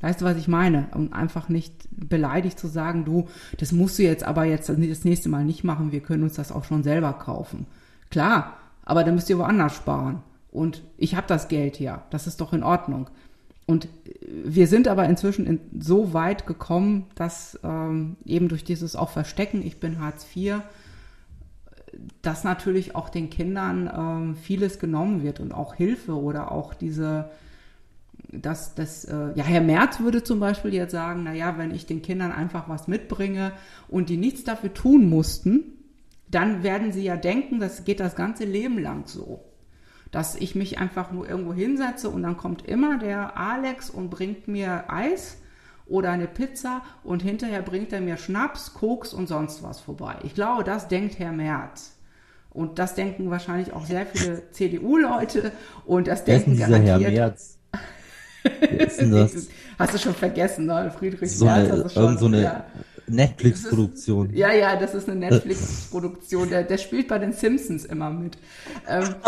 Weißt 0.00 0.20
du, 0.20 0.24
was 0.26 0.36
ich 0.36 0.48
meine? 0.48 0.88
Und 0.92 1.14
einfach 1.14 1.48
nicht 1.48 1.72
beleidigt 1.90 2.58
zu 2.58 2.66
sagen, 2.66 3.04
du, 3.04 3.28
das 3.58 3.72
musst 3.72 3.98
du 3.98 4.02
jetzt 4.02 4.24
aber 4.24 4.44
jetzt 4.44 4.68
das 4.68 5.04
nächste 5.04 5.28
Mal 5.28 5.44
nicht 5.44 5.64
machen, 5.64 5.92
wir 5.92 6.00
können 6.00 6.22
uns 6.22 6.34
das 6.34 6.52
auch 6.52 6.64
schon 6.64 6.82
selber 6.82 7.14
kaufen. 7.14 7.66
Klar, 8.10 8.56
aber 8.82 9.04
dann 9.04 9.14
müsst 9.14 9.30
ihr 9.30 9.38
woanders 9.38 9.74
sparen. 9.74 10.22
Und 10.50 10.82
ich 10.96 11.16
habe 11.16 11.26
das 11.26 11.48
Geld 11.48 11.80
ja, 11.80 12.04
das 12.10 12.26
ist 12.26 12.40
doch 12.40 12.52
in 12.52 12.62
Ordnung. 12.62 13.08
Und 13.66 13.88
wir 14.44 14.68
sind 14.68 14.86
aber 14.86 15.08
inzwischen 15.08 15.46
in, 15.46 15.60
so 15.80 16.12
weit 16.12 16.46
gekommen, 16.46 17.06
dass 17.16 17.58
ähm, 17.64 18.16
eben 18.24 18.48
durch 18.48 18.64
dieses 18.64 18.94
auch 18.94 19.10
Verstecken, 19.10 19.66
ich 19.66 19.80
bin 19.80 20.00
Hartz 20.00 20.24
IV, 20.34 20.60
dass 22.22 22.44
natürlich 22.44 22.94
auch 22.94 23.08
den 23.08 23.30
Kindern 23.30 23.90
ähm, 23.94 24.36
vieles 24.36 24.78
genommen 24.78 25.22
wird 25.22 25.40
und 25.40 25.52
auch 25.52 25.74
Hilfe 25.74 26.14
oder 26.14 26.52
auch 26.52 26.74
diese, 26.74 27.30
dass 28.30 28.74
das, 28.74 29.04
äh, 29.04 29.32
ja, 29.34 29.44
Herr 29.44 29.60
Merz 29.60 30.00
würde 30.00 30.22
zum 30.22 30.40
Beispiel 30.40 30.74
jetzt 30.74 30.92
sagen, 30.92 31.22
na 31.24 31.32
ja, 31.32 31.58
wenn 31.58 31.74
ich 31.74 31.86
den 31.86 32.02
Kindern 32.02 32.32
einfach 32.32 32.68
was 32.68 32.88
mitbringe 32.88 33.52
und 33.88 34.08
die 34.08 34.16
nichts 34.16 34.44
dafür 34.44 34.74
tun 34.74 35.08
mussten, 35.08 35.62
dann 36.28 36.62
werden 36.62 36.92
sie 36.92 37.04
ja 37.04 37.16
denken, 37.16 37.60
das 37.60 37.84
geht 37.84 38.00
das 38.00 38.16
ganze 38.16 38.44
Leben 38.44 38.78
lang 38.78 39.06
so. 39.06 39.44
Dass 40.10 40.36
ich 40.36 40.54
mich 40.54 40.78
einfach 40.78 41.12
nur 41.12 41.28
irgendwo 41.28 41.52
hinsetze 41.52 42.10
und 42.10 42.22
dann 42.22 42.36
kommt 42.36 42.66
immer 42.66 42.98
der 42.98 43.36
Alex 43.36 43.90
und 43.90 44.10
bringt 44.10 44.48
mir 44.48 44.90
Eis 44.90 45.38
oder 45.86 46.10
eine 46.10 46.26
Pizza 46.26 46.82
und 47.04 47.22
hinterher 47.22 47.62
bringt 47.62 47.92
er 47.92 48.00
mir 48.00 48.16
Schnaps, 48.16 48.74
Koks 48.74 49.12
und 49.12 49.28
sonst 49.28 49.62
was 49.62 49.80
vorbei. 49.80 50.16
Ich 50.24 50.34
glaube, 50.34 50.64
das 50.64 50.88
denkt 50.88 51.18
Herr 51.18 51.32
Merz. 51.32 51.92
Und 52.50 52.78
das 52.78 52.94
denken 52.94 53.30
wahrscheinlich 53.30 53.72
auch 53.72 53.84
sehr 53.84 54.06
viele 54.06 54.50
CDU-Leute 54.50 55.52
und 55.84 56.08
das 56.08 56.24
denken 56.24 56.52
ist 56.52 56.60
garantiert. 56.60 57.00
Herr 57.02 57.10
Merz? 57.10 57.58
Wer 58.42 58.80
ist 58.86 59.00
denn 59.00 59.10
das? 59.12 59.48
Hast 59.78 59.94
du 59.94 59.98
schon 59.98 60.14
vergessen, 60.14 60.66
ne? 60.66 60.92
Friedrich 60.96 61.36
So 61.36 61.44
Merz 61.44 61.70
eine, 61.70 61.84
hast 61.84 61.96
du 61.96 62.00
schon. 62.00 62.18
so 62.18 62.26
eine 62.26 62.42
ja. 62.42 62.64
Netflix-Produktion. 63.08 64.30
Ja, 64.34 64.52
ja, 64.52 64.76
das 64.76 64.94
ist 64.94 65.08
eine 65.08 65.20
Netflix-Produktion. 65.20 66.48
Der, 66.50 66.62
der 66.64 66.78
spielt 66.78 67.08
bei 67.08 67.18
den 67.18 67.32
Simpsons 67.32 67.84
immer 67.84 68.10
mit. 68.10 68.38
Ähm, 68.88 69.14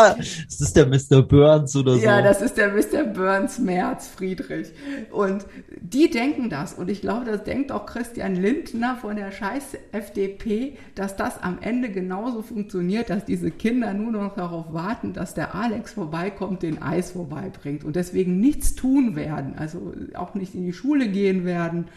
Das 0.49 0.61
ist 0.61 0.75
der 0.75 0.87
Mr. 0.87 1.21
Burns 1.21 1.75
oder 1.75 1.95
so. 1.95 1.99
ja, 1.99 2.21
das 2.21 2.41
ist 2.41 2.57
der 2.57 2.69
Mr. 2.73 3.03
Burns 3.03 3.59
Merz 3.59 4.07
Friedrich. 4.07 4.67
Und 5.11 5.45
die 5.81 6.09
denken 6.09 6.49
das. 6.49 6.73
Und 6.73 6.89
ich 6.89 7.01
glaube, 7.01 7.25
das 7.25 7.43
denkt 7.43 7.71
auch 7.71 7.85
Christian 7.85 8.35
Lindner 8.35 8.97
von 8.99 9.15
der 9.15 9.31
scheiß 9.31 9.77
FDP, 9.91 10.77
dass 10.95 11.15
das 11.15 11.41
am 11.41 11.59
Ende 11.61 11.89
genauso 11.89 12.41
funktioniert, 12.41 13.09
dass 13.09 13.25
diese 13.25 13.51
Kinder 13.51 13.93
nur 13.93 14.11
noch 14.11 14.35
darauf 14.35 14.73
warten, 14.73 15.13
dass 15.13 15.33
der 15.33 15.55
Alex 15.55 15.93
vorbeikommt, 15.93 16.63
den 16.63 16.81
Eis 16.81 17.11
vorbeibringt 17.11 17.83
und 17.83 17.95
deswegen 17.95 18.39
nichts 18.39 18.75
tun 18.75 19.15
werden. 19.15 19.55
Also 19.57 19.93
auch 20.15 20.33
nicht 20.35 20.55
in 20.55 20.65
die 20.65 20.73
Schule 20.73 21.07
gehen 21.07 21.45
werden, 21.45 21.87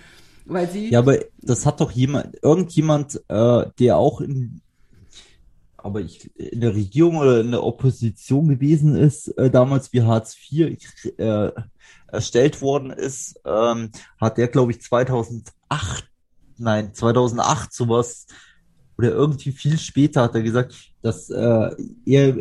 weil 0.45 0.69
sie 0.71 0.91
Ja, 0.91 1.01
aber 1.01 1.19
das 1.41 1.67
hat 1.67 1.81
doch 1.81 1.91
jemand, 1.91 2.37
irgendjemand, 2.43 3.21
äh, 3.29 3.67
der 3.79 3.97
auch 3.97 4.21
in, 4.21 4.61
aber 5.77 6.01
ich, 6.01 6.31
in 6.37 6.61
der 6.61 6.75
Regierung 6.75 7.17
oder 7.17 7.41
in 7.41 7.51
der 7.51 7.65
Opposition 7.65 8.49
gewesen 8.49 8.97
ist, 8.97 9.29
äh, 9.39 9.51
damals 9.51 9.93
wie 9.93 10.03
Hartz 10.03 10.37
IV 10.51 10.79
äh, 11.19 11.51
erstellt 12.07 12.61
worden 12.61 12.91
ist, 12.91 13.41
ähm, 13.45 13.91
hat 14.21 14.39
der, 14.39 14.49
glaube 14.49 14.73
ich, 14.73 14.81
2008, 14.81 15.53
nein, 16.59 16.95
2008 16.95 17.73
sowas, 17.73 18.27
oder 18.99 19.11
irgendwie 19.11 19.53
viel 19.53 19.79
später 19.79 20.23
hat 20.23 20.35
er 20.35 20.43
gesagt, 20.43 20.75
dass 21.01 21.31
äh, 21.31 21.71
er 22.07 22.37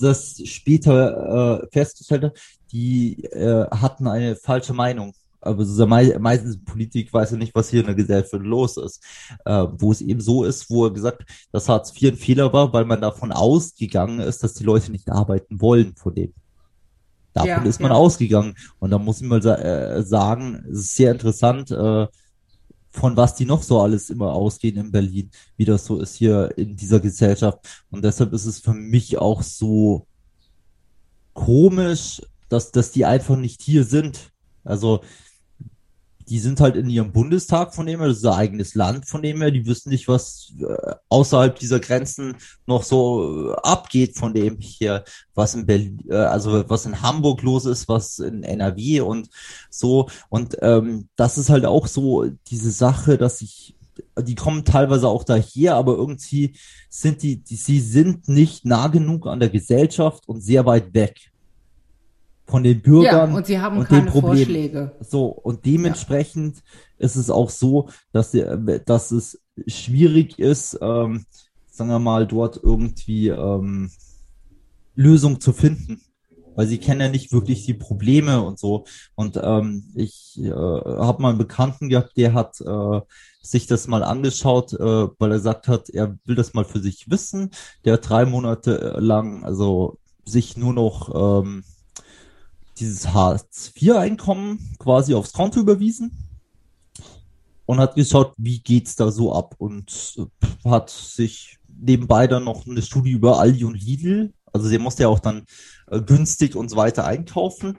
das 0.00 0.40
später 0.44 1.62
äh, 1.62 1.66
festgestellt 1.72 2.24
hat, 2.24 2.40
die 2.72 3.24
äh, 3.24 3.66
hatten 3.70 4.06
eine 4.06 4.36
falsche 4.36 4.74
Meinung. 4.74 5.14
Aber 5.44 5.64
so 5.64 5.86
mei 5.86 6.16
meistens 6.18 6.62
Politik 6.64 7.12
weiß 7.12 7.32
er 7.32 7.38
nicht, 7.38 7.54
was 7.54 7.70
hier 7.70 7.80
in 7.80 7.86
der 7.86 7.94
Gesellschaft 7.94 8.42
los 8.44 8.76
ist. 8.76 9.02
Äh, 9.44 9.66
wo 9.78 9.92
es 9.92 10.00
eben 10.00 10.20
so 10.20 10.44
ist, 10.44 10.70
wo 10.70 10.86
er 10.86 10.92
gesagt, 10.92 11.24
dass 11.52 11.68
Hartz 11.68 11.92
IV 11.94 12.12
ein 12.12 12.16
Fehler 12.16 12.52
war, 12.52 12.72
weil 12.72 12.84
man 12.84 13.00
davon 13.00 13.32
ausgegangen 13.32 14.20
ist, 14.20 14.42
dass 14.42 14.54
die 14.54 14.64
Leute 14.64 14.92
nicht 14.92 15.10
arbeiten 15.10 15.60
wollen 15.60 15.94
von 15.96 16.14
dem. 16.14 16.32
Davon 17.32 17.48
Ja, 17.48 17.62
ist 17.62 17.80
man 17.80 17.90
ja. 17.90 17.96
ausgegangen. 17.96 18.54
Und 18.78 18.90
da 18.90 18.98
muss 18.98 19.20
ich 19.20 19.28
mal 19.28 19.42
sa 19.42 19.56
äh, 19.56 20.02
sagen, 20.02 20.64
es 20.70 20.80
ist 20.80 20.96
sehr 20.96 21.12
interessant, 21.12 21.70
äh, 21.70 22.06
von 22.90 23.16
was 23.16 23.34
die 23.34 23.44
noch 23.44 23.62
so 23.62 23.80
alles 23.80 24.08
immer 24.08 24.32
ausgehen 24.32 24.76
in 24.76 24.92
Berlin, 24.92 25.30
wie 25.56 25.64
das 25.64 25.84
so 25.84 25.98
ist 25.98 26.14
hier 26.14 26.56
in 26.56 26.76
dieser 26.76 27.00
Gesellschaft. 27.00 27.58
Und 27.90 28.04
deshalb 28.04 28.32
ist 28.32 28.46
es 28.46 28.60
für 28.60 28.72
mich 28.72 29.18
auch 29.18 29.42
so 29.42 30.06
komisch, 31.32 32.22
dass, 32.48 32.70
dass 32.70 32.92
die 32.92 33.04
einfach 33.04 33.36
nicht 33.36 33.62
hier 33.62 33.82
sind. 33.82 34.30
Also, 34.62 35.00
die 36.28 36.38
sind 36.38 36.60
halt 36.60 36.76
in 36.76 36.88
ihrem 36.88 37.12
Bundestag 37.12 37.74
von 37.74 37.86
dem 37.86 38.00
her, 38.00 38.08
das 38.08 38.18
ist 38.18 38.24
ihr 38.24 38.34
eigenes 38.34 38.74
Land 38.74 39.06
von 39.06 39.22
dem 39.22 39.40
her, 39.40 39.50
die 39.50 39.66
wissen 39.66 39.90
nicht, 39.90 40.08
was 40.08 40.52
äh, 40.58 40.94
außerhalb 41.08 41.58
dieser 41.58 41.80
Grenzen 41.80 42.36
noch 42.66 42.82
so 42.82 43.52
äh, 43.52 43.56
abgeht 43.62 44.16
von 44.16 44.32
dem 44.32 44.58
hier, 44.58 45.04
was 45.34 45.54
in 45.54 45.66
Berlin, 45.66 46.02
äh, 46.08 46.16
also 46.16 46.68
was 46.68 46.86
in 46.86 47.02
Hamburg 47.02 47.42
los 47.42 47.66
ist, 47.66 47.88
was 47.88 48.18
in 48.18 48.42
NRW 48.42 49.00
und 49.00 49.28
so. 49.70 50.08
Und 50.28 50.56
ähm, 50.62 51.08
das 51.16 51.38
ist 51.38 51.50
halt 51.50 51.66
auch 51.66 51.86
so 51.86 52.26
diese 52.48 52.70
Sache, 52.70 53.18
dass 53.18 53.42
ich, 53.42 53.76
die 54.20 54.34
kommen 54.34 54.64
teilweise 54.64 55.08
auch 55.08 55.24
daher, 55.24 55.76
aber 55.76 55.94
irgendwie 55.94 56.56
sind 56.88 57.22
die, 57.22 57.36
die, 57.36 57.56
sie 57.56 57.80
sind 57.80 58.28
nicht 58.28 58.64
nah 58.64 58.88
genug 58.88 59.26
an 59.26 59.40
der 59.40 59.50
Gesellschaft 59.50 60.28
und 60.28 60.40
sehr 60.40 60.64
weit 60.66 60.94
weg 60.94 61.32
von 62.46 62.62
den 62.62 62.76
ja, 62.76 62.82
Bürgern 62.82 63.34
und 63.34 63.46
sie 63.46 63.58
haben 63.58 63.78
und 63.78 63.88
keine 63.88 64.02
den 64.02 64.10
Problemen. 64.10 64.36
Vorschläge. 64.36 64.92
So, 65.00 65.26
und 65.26 65.64
dementsprechend 65.64 66.62
ist 66.98 67.16
es 67.16 67.30
auch 67.30 67.50
so, 67.50 67.88
dass, 68.12 68.32
der, 68.32 68.56
dass 68.56 69.10
es 69.10 69.40
schwierig 69.66 70.38
ist, 70.38 70.78
ähm, 70.80 71.24
sagen 71.70 71.90
wir 71.90 71.98
mal, 71.98 72.26
dort 72.26 72.60
irgendwie 72.62 73.28
ähm, 73.28 73.90
Lösung 74.94 75.40
zu 75.40 75.52
finden. 75.52 76.02
Weil 76.56 76.68
sie 76.68 76.78
kennen 76.78 77.00
ja 77.00 77.08
nicht 77.08 77.32
wirklich 77.32 77.66
die 77.66 77.74
Probleme 77.74 78.40
und 78.40 78.60
so. 78.60 78.84
Und 79.16 79.40
ähm, 79.42 79.90
ich 79.96 80.38
äh, 80.40 80.50
habe 80.50 81.20
mal 81.20 81.30
einen 81.30 81.38
Bekannten 81.38 81.88
gehabt, 81.88 82.16
der 82.16 82.32
hat 82.32 82.60
äh, 82.60 83.00
sich 83.42 83.66
das 83.66 83.88
mal 83.88 84.04
angeschaut, 84.04 84.72
äh, 84.74 84.78
weil 84.78 85.32
er 85.32 85.38
gesagt 85.38 85.66
hat, 85.66 85.90
er 85.90 86.16
will 86.24 86.36
das 86.36 86.54
mal 86.54 86.64
für 86.64 86.78
sich 86.78 87.10
wissen. 87.10 87.50
Der 87.84 87.94
hat 87.94 88.08
drei 88.08 88.24
Monate 88.24 88.96
lang, 89.00 89.44
also 89.44 89.98
sich 90.24 90.56
nur 90.56 90.72
noch 90.72 91.42
ähm, 91.42 91.64
dieses 92.78 93.12
Hartz-IV-Einkommen 93.12 94.76
quasi 94.78 95.14
aufs 95.14 95.32
Konto 95.32 95.60
überwiesen 95.60 96.10
und 97.66 97.78
hat 97.78 97.94
geschaut, 97.94 98.34
wie 98.36 98.60
geht's 98.60 98.96
da 98.96 99.10
so 99.10 99.34
ab 99.34 99.54
und 99.58 100.16
äh, 100.18 100.68
hat 100.68 100.90
sich 100.90 101.58
nebenbei 101.68 102.26
dann 102.26 102.44
noch 102.44 102.66
eine 102.66 102.82
Studie 102.82 103.12
über 103.12 103.38
Aldi 103.38 103.64
und 103.64 103.74
Lidl, 103.74 104.32
also 104.54 104.70
der 104.70 104.78
musste 104.78 105.02
ja 105.02 105.08
auch 105.08 105.18
dann 105.18 105.44
äh, 105.90 106.00
günstig 106.00 106.54
und 106.54 106.70
so 106.70 106.76
weiter 106.76 107.04
einkaufen. 107.04 107.76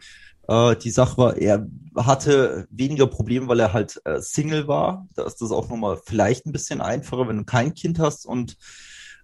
Äh, 0.48 0.76
die 0.76 0.92
Sache 0.92 1.18
war, 1.18 1.38
er 1.38 1.66
hatte 1.96 2.68
weniger 2.70 3.08
Probleme, 3.08 3.48
weil 3.48 3.62
er 3.62 3.74
halt 3.74 4.02
äh, 4.04 4.20
Single 4.20 4.68
war. 4.68 5.08
Da 5.16 5.24
ist 5.24 5.42
das 5.42 5.52
auch 5.52 5.70
nochmal 5.70 5.98
vielleicht 6.06 6.46
ein 6.46 6.52
bisschen 6.52 6.82
einfacher, 6.82 7.28
wenn 7.30 7.38
du 7.38 7.46
kein 7.46 7.74
Kind 7.74 7.98
hast 7.98 8.26
und 8.26 8.58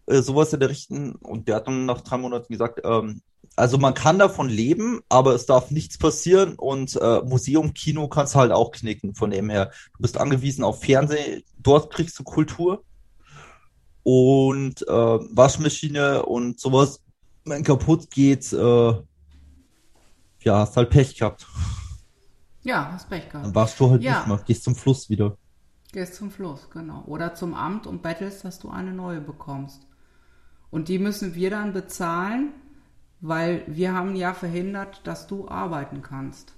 äh, 0.07 0.21
sowas 0.21 0.53
in 0.53 0.61
der 0.61 0.69
Richten. 0.69 1.11
Und 1.15 1.49
der 1.49 1.57
hat 1.57 1.67
dann 1.67 1.85
nach 1.85 2.01
drei 2.01 2.17
Monaten 2.17 2.51
gesagt, 2.51 2.79
ähm, 2.85 3.21
also 3.55 3.77
man 3.77 3.93
kann 3.93 4.17
davon 4.19 4.49
leben, 4.49 5.01
aber 5.09 5.35
es 5.35 5.45
darf 5.45 5.71
nichts 5.71 5.97
passieren 5.97 6.55
und 6.55 6.95
äh, 6.95 7.21
Museum, 7.23 7.73
Kino 7.73 8.07
kannst 8.07 8.35
du 8.35 8.39
halt 8.39 8.51
auch 8.51 8.71
knicken 8.71 9.13
von 9.15 9.29
dem 9.31 9.49
her. 9.49 9.71
Du 9.95 10.01
bist 10.01 10.17
angewiesen 10.17 10.63
auf 10.63 10.81
Fernsehen, 10.83 11.43
dort 11.59 11.93
kriegst 11.93 12.17
du 12.17 12.23
Kultur 12.23 12.83
und 14.03 14.81
äh, 14.87 14.91
Waschmaschine 14.91 16.25
und 16.25 16.59
sowas, 16.59 17.01
wenn 17.45 17.63
kaputt 17.63 18.09
geht, 18.09 18.51
äh, 18.53 18.93
ja, 20.43 20.59
hast 20.59 20.75
halt 20.77 20.89
Pech 20.89 21.17
gehabt. 21.17 21.45
Ja, 22.63 22.91
hast 22.91 23.09
Pech 23.09 23.23
Dann 23.31 23.41
gehabt. 23.43 23.55
warst 23.55 23.79
du 23.79 23.89
halt 23.89 24.01
Ja. 24.03 24.17
nicht 24.19 24.27
mehr, 24.27 24.37
gehst 24.45 24.63
zum 24.63 24.75
Fluss 24.75 25.09
wieder. 25.09 25.37
Gehst 25.91 26.15
zum 26.15 26.31
Fluss, 26.31 26.69
genau. 26.71 27.03
Oder 27.05 27.35
zum 27.35 27.53
Amt 27.53 27.85
und 27.85 28.01
bettelst, 28.01 28.45
dass 28.45 28.59
du 28.59 28.69
eine 28.69 28.93
neue 28.93 29.19
bekommst. 29.21 29.87
Und 30.69 30.87
die 30.87 30.99
müssen 30.99 31.35
wir 31.35 31.49
dann 31.49 31.73
bezahlen, 31.73 32.53
weil 33.21 33.63
wir 33.67 33.93
haben 33.93 34.15
ja 34.15 34.33
verhindert, 34.33 35.01
dass 35.05 35.27
du 35.27 35.47
arbeiten 35.47 36.01
kannst. 36.01 36.53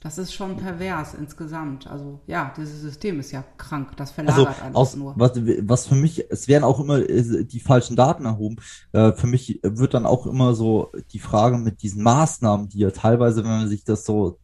Das 0.00 0.18
ist 0.18 0.34
schon 0.34 0.56
pervers 0.58 1.14
insgesamt. 1.14 1.86
Also 1.86 2.20
ja, 2.26 2.52
dieses 2.56 2.80
System 2.82 3.20
ist 3.20 3.32
ja 3.32 3.42
krank. 3.56 3.96
Das 3.96 4.12
Also 4.26 4.46
verlagert 4.46 4.60
alles 4.60 4.74
aus, 4.74 4.94
nur. 4.94 5.18
was, 5.18 5.32
was 5.36 5.86
für 5.86 5.94
mich, 5.94 6.30
es 6.30 6.48
werden 6.48 6.64
auch 6.64 6.80
immer 6.80 6.98
äh, 6.98 7.44
die 7.44 7.60
falschen 7.60 7.96
Daten 7.96 8.26
erhoben. 8.26 8.56
Äh, 8.92 9.12
für 9.12 9.26
mich 9.26 9.60
wird 9.62 9.94
dann 9.94 10.06
auch 10.06 10.26
immer 10.26 10.54
so 10.54 10.92
die 11.12 11.18
Frage 11.20 11.58
mit 11.58 11.82
diesen 11.82 12.02
Maßnahmen, 12.02 12.68
die 12.68 12.78
ja 12.80 12.90
teilweise, 12.90 13.44
wenn 13.44 13.50
man 13.50 13.68
sich 13.68 13.84
das 13.84 14.04
so 14.04 14.38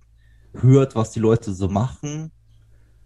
hört, 0.54 0.96
was 0.96 1.10
die 1.12 1.20
Leute 1.20 1.52
so 1.54 1.68
machen. 1.68 2.32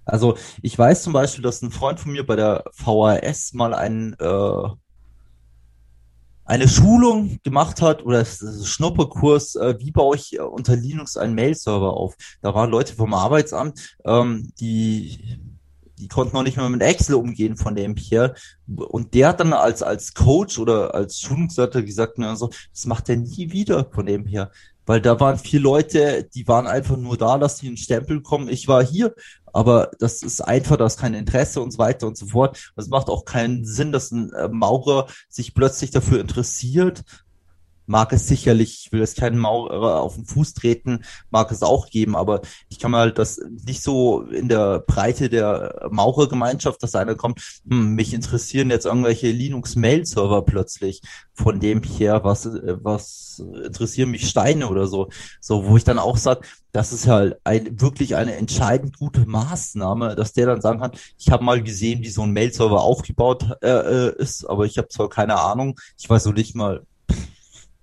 Also 0.05 0.37
ich 0.63 0.79
weiß 0.79 1.03
zum 1.03 1.13
Beispiel, 1.15 1.43
dass 1.43 1.63
ein 1.63 1.71
Freund 1.73 2.01
von 2.01 2.13
mir 2.13 2.27
bei 2.27 2.37
der 2.37 2.65
VHS 2.73 3.55
mal 3.55 3.75
einen, 3.75 4.15
äh, 4.15 4.69
eine 6.45 6.69
Schulung 6.69 7.39
gemacht 7.43 7.81
hat 7.81 8.05
oder 8.05 8.25
Schnupperkurs, 8.25 9.55
äh, 9.57 9.77
wie 9.79 9.91
baue 9.91 10.17
ich 10.17 10.39
unter 10.41 10.77
Linux 10.77 11.17
einen 11.17 11.35
Mail-Server 11.35 11.93
auf. 11.95 12.15
Da 12.43 12.55
waren 12.55 12.71
Leute 12.71 12.95
vom 12.95 13.15
Arbeitsamt, 13.15 13.97
ähm, 14.05 14.53
die 14.61 15.39
die 15.99 16.09
konnten 16.09 16.37
noch 16.37 16.43
nicht 16.43 16.57
mal 16.57 16.69
mit 16.69 16.83
Excel 16.83 17.15
umgehen 17.15 17.57
von 17.57 17.75
dem 17.75 17.95
Pierre. 17.95 18.35
Und 18.67 19.15
der 19.15 19.29
hat 19.29 19.41
dann 19.41 19.53
als, 19.53 19.83
als 19.83 20.13
Coach 20.13 20.59
oder 20.59 20.95
als 20.95 21.21
Schulungsleiter 21.21 21.83
gesagt, 21.83 22.15
na, 22.17 22.37
so, 22.37 22.51
das 22.73 22.87
macht 22.87 23.09
er 23.09 23.17
nie 23.17 23.53
wieder 23.53 23.87
von 23.91 24.07
dem 24.07 24.27
her. 24.27 24.51
Weil 24.87 25.01
da 25.01 25.19
waren 25.19 25.39
vier 25.39 25.61
Leute, 25.61 26.29
die 26.35 26.47
waren 26.47 26.67
einfach 26.67 26.97
nur 26.97 27.17
da, 27.17 27.39
dass 27.39 27.59
sie 27.59 27.69
einen 27.69 27.77
Stempel 27.77 28.21
kommen. 28.21 28.49
Ich 28.49 28.69
war 28.69 28.85
hier, 28.85 29.15
aber 29.55 29.93
das 30.01 30.23
ist 30.23 30.41
einfach, 30.41 30.77
da 30.77 30.87
ist 30.87 30.99
kein 30.99 31.15
Interesse 31.15 31.61
und 31.61 31.71
so 31.71 31.79
weiter 31.79 32.07
und 32.07 32.19
so 32.19 32.27
fort. 32.27 32.73
Es 32.77 32.89
macht 32.89 33.09
auch 33.09 33.25
keinen 33.25 33.65
Sinn, 33.65 33.93
dass 33.93 34.11
ein 34.11 34.33
äh, 34.33 34.49
Maurer 34.49 35.07
sich 35.29 35.55
plötzlich 35.55 35.93
dafür 35.93 36.21
interessiert, 36.21 37.05
mag 37.87 38.12
es 38.12 38.26
sicherlich, 38.26 38.85
ich 38.87 38.93
will 38.93 39.01
jetzt 39.01 39.18
keinen 39.18 39.39
Maurer 39.39 40.01
auf 40.01 40.14
den 40.14 40.24
Fuß 40.24 40.55
treten, 40.55 41.05
mag 41.30 41.51
es 41.51 41.62
auch 41.62 41.89
geben, 41.89 42.16
aber 42.16 42.41
ich 42.68 42.78
kann 42.78 42.91
mal 42.91 43.12
das 43.12 43.41
nicht 43.66 43.82
so 43.82 44.22
in 44.22 44.49
der 44.49 44.80
Breite 44.80 45.28
der 45.28 45.89
Maurergemeinschaft, 45.91 46.82
dass 46.82 46.95
einer 46.95 47.14
kommt, 47.14 47.41
hm, 47.68 47.95
mich 47.95 48.14
interessieren 48.14 48.70
jetzt 48.70 48.87
irgendwelche 48.87 49.30
Linux-Mail-Server 49.30 50.43
plötzlich, 50.43 51.03
von 51.35 51.61
dem 51.61 51.82
her, 51.82 52.22
was, 52.24 52.47
was 52.47 53.43
interessieren 53.64 54.11
mich 54.11 54.28
Steine 54.28 54.68
oder 54.68 54.87
so, 54.87 55.09
so, 55.41 55.66
wo 55.66 55.76
ich 55.76 55.85
dann 55.85 55.99
auch 55.99 56.16
sage, 56.16 56.43
das 56.72 56.93
ist 56.93 57.07
halt 57.07 57.37
ein, 57.45 57.80
wirklich 57.80 58.16
eine 58.16 58.35
entscheidend 58.35 58.99
gute 58.99 59.26
Maßnahme, 59.26 60.16
dass 60.16 60.32
der 60.32 60.47
dann 60.47 60.61
sagen 60.61 60.80
kann, 60.80 60.93
ich 61.18 61.30
habe 61.30 61.45
mal 61.45 61.62
gesehen, 61.62 62.03
wie 62.03 62.11
so 62.11 62.22
ein 62.22 62.32
Mail-Server 62.32 62.82
aufgebaut 62.82 63.49
äh, 63.62 63.68
äh 63.68 64.16
ist, 64.16 64.45
aber 64.49 64.64
ich 64.64 64.78
habe 64.78 64.89
zwar 64.89 65.09
keine 65.09 65.39
Ahnung, 65.39 65.78
ich 65.99 66.09
weiß 66.09 66.24
so 66.24 66.32
nicht 66.32 66.55
mal, 66.55 66.85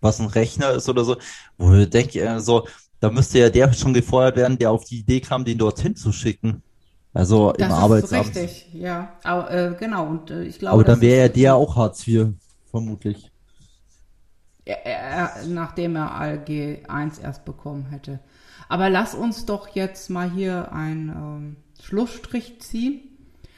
was 0.01 0.19
ein 0.19 0.27
Rechner 0.27 0.71
ist 0.71 0.89
oder 0.89 1.03
so, 1.03 1.17
wo 1.57 1.73
ich 1.73 1.89
denke, 1.89 2.19
äh, 2.19 2.39
so, 2.39 2.67
da 2.99 3.09
müsste 3.09 3.39
ja 3.39 3.49
der 3.49 3.71
schon 3.73 3.93
gefeuert 3.93 4.35
werden, 4.35 4.57
der 4.57 4.71
auf 4.71 4.85
die 4.85 4.99
Idee 4.99 5.21
kam, 5.21 5.45
den 5.45 5.57
dorthin 5.57 5.95
zu 5.95 6.11
schicken. 6.11 6.61
Also 7.13 7.51
das 7.51 7.67
im 7.67 7.73
Arbeitsamt. 7.73 8.27
Richtig, 8.35 8.69
ja. 8.73 9.13
Aber, 9.23 9.51
äh, 9.51 9.75
genau, 9.77 10.07
und 10.07 10.31
äh, 10.31 10.43
ich 10.43 10.59
glaube. 10.59 10.73
Aber 10.73 10.83
dann 10.83 11.01
wäre 11.01 11.21
ja 11.21 11.27
der 11.27 11.55
auch 11.55 11.75
Hartz 11.75 12.07
IV, 12.07 12.27
vermutlich. 12.69 13.31
Er, 14.63 14.85
er, 14.85 15.47
nachdem 15.47 15.95
er 15.95 16.13
ALG 16.13 16.85
1 16.87 17.19
erst 17.19 17.43
bekommen 17.43 17.87
hätte. 17.87 18.19
Aber 18.69 18.89
lass 18.89 19.15
uns 19.15 19.45
doch 19.45 19.67
jetzt 19.69 20.09
mal 20.09 20.31
hier 20.31 20.71
einen 20.71 21.09
ähm, 21.09 21.55
Schlussstrich 21.83 22.61
ziehen. 22.61 23.11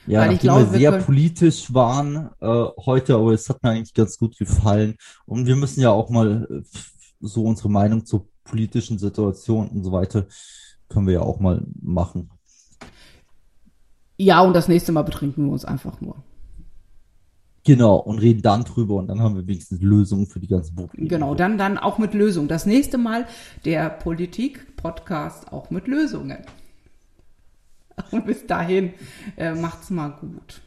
Ja, 0.06 0.20
Weil 0.20 0.28
nachdem 0.28 0.36
ich 0.36 0.41
glaube, 0.41 0.72
wir 0.72 0.80
sehr 0.80 0.91
wir 0.91 0.99
politisch 0.99 1.74
waren 1.74 2.30
äh, 2.41 2.66
heute, 2.86 3.16
aber 3.16 3.34
es 3.34 3.49
hat 3.49 3.64
mir 3.64 3.70
eigentlich 3.70 3.93
ganz 3.93 4.18
gut 4.18 4.38
gefallen. 4.38 4.95
Und 5.26 5.45
wir 5.45 5.56
müssen 5.56 5.82
ja 5.82 5.91
auch 5.91 6.10
mal 6.10 6.47
äh, 6.49 6.62
so 7.22 7.43
unsere 7.43 7.70
Meinung 7.70 8.06
zur 8.06 8.28
politischen 8.43 8.99
Situation 8.99 9.70
und 9.70 9.84
so 9.84 9.91
weiter 9.91 10.26
können 10.89 11.08
wir 11.08 11.14
ja 11.14 11.22
auch 11.22 11.39
mal 11.39 11.66
machen. 11.82 12.30
Ja, 14.18 14.41
und 14.41 14.54
das 14.54 14.68
nächste 14.68 14.91
Mal 14.91 15.04
betrinken 15.04 15.45
wir 15.45 15.51
uns 15.51 15.66
einfach 15.66 15.99
nur. 16.01 16.18
Genau, 17.66 17.95
und 17.95 18.20
reden 18.20 18.41
dann 18.41 18.66
drüber 18.66 18.95
und 18.95 19.08
dann 19.08 19.22
haben 19.22 19.36
wir 19.36 19.47
wenigstens 19.47 19.82
Lösungen 19.82 20.28
für 20.28 20.41
die 20.41 20.47
ganzen 20.47 20.76
Probleme. 20.76 21.08
Genau, 21.08 21.34
dann, 21.34 21.58
dann 21.58 21.78
auch 21.78 21.97
mit 21.97 22.14
Lösungen. 22.14 22.49
Das 22.49 22.66
nächste 22.66 22.97
Mal 22.97 23.26
der 23.64 23.89
Politik-Podcast 23.89 25.51
auch 25.54 25.70
mit 25.70 25.88
Lösungen. 25.88 26.39
Und 28.11 28.25
bis 28.25 28.45
dahin 28.47 28.93
äh, 29.37 29.53
macht's 29.53 29.89
mal 29.89 30.09
gut. 30.09 30.61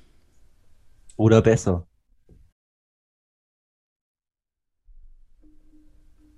Oder 1.17 1.43
besser. 1.43 1.87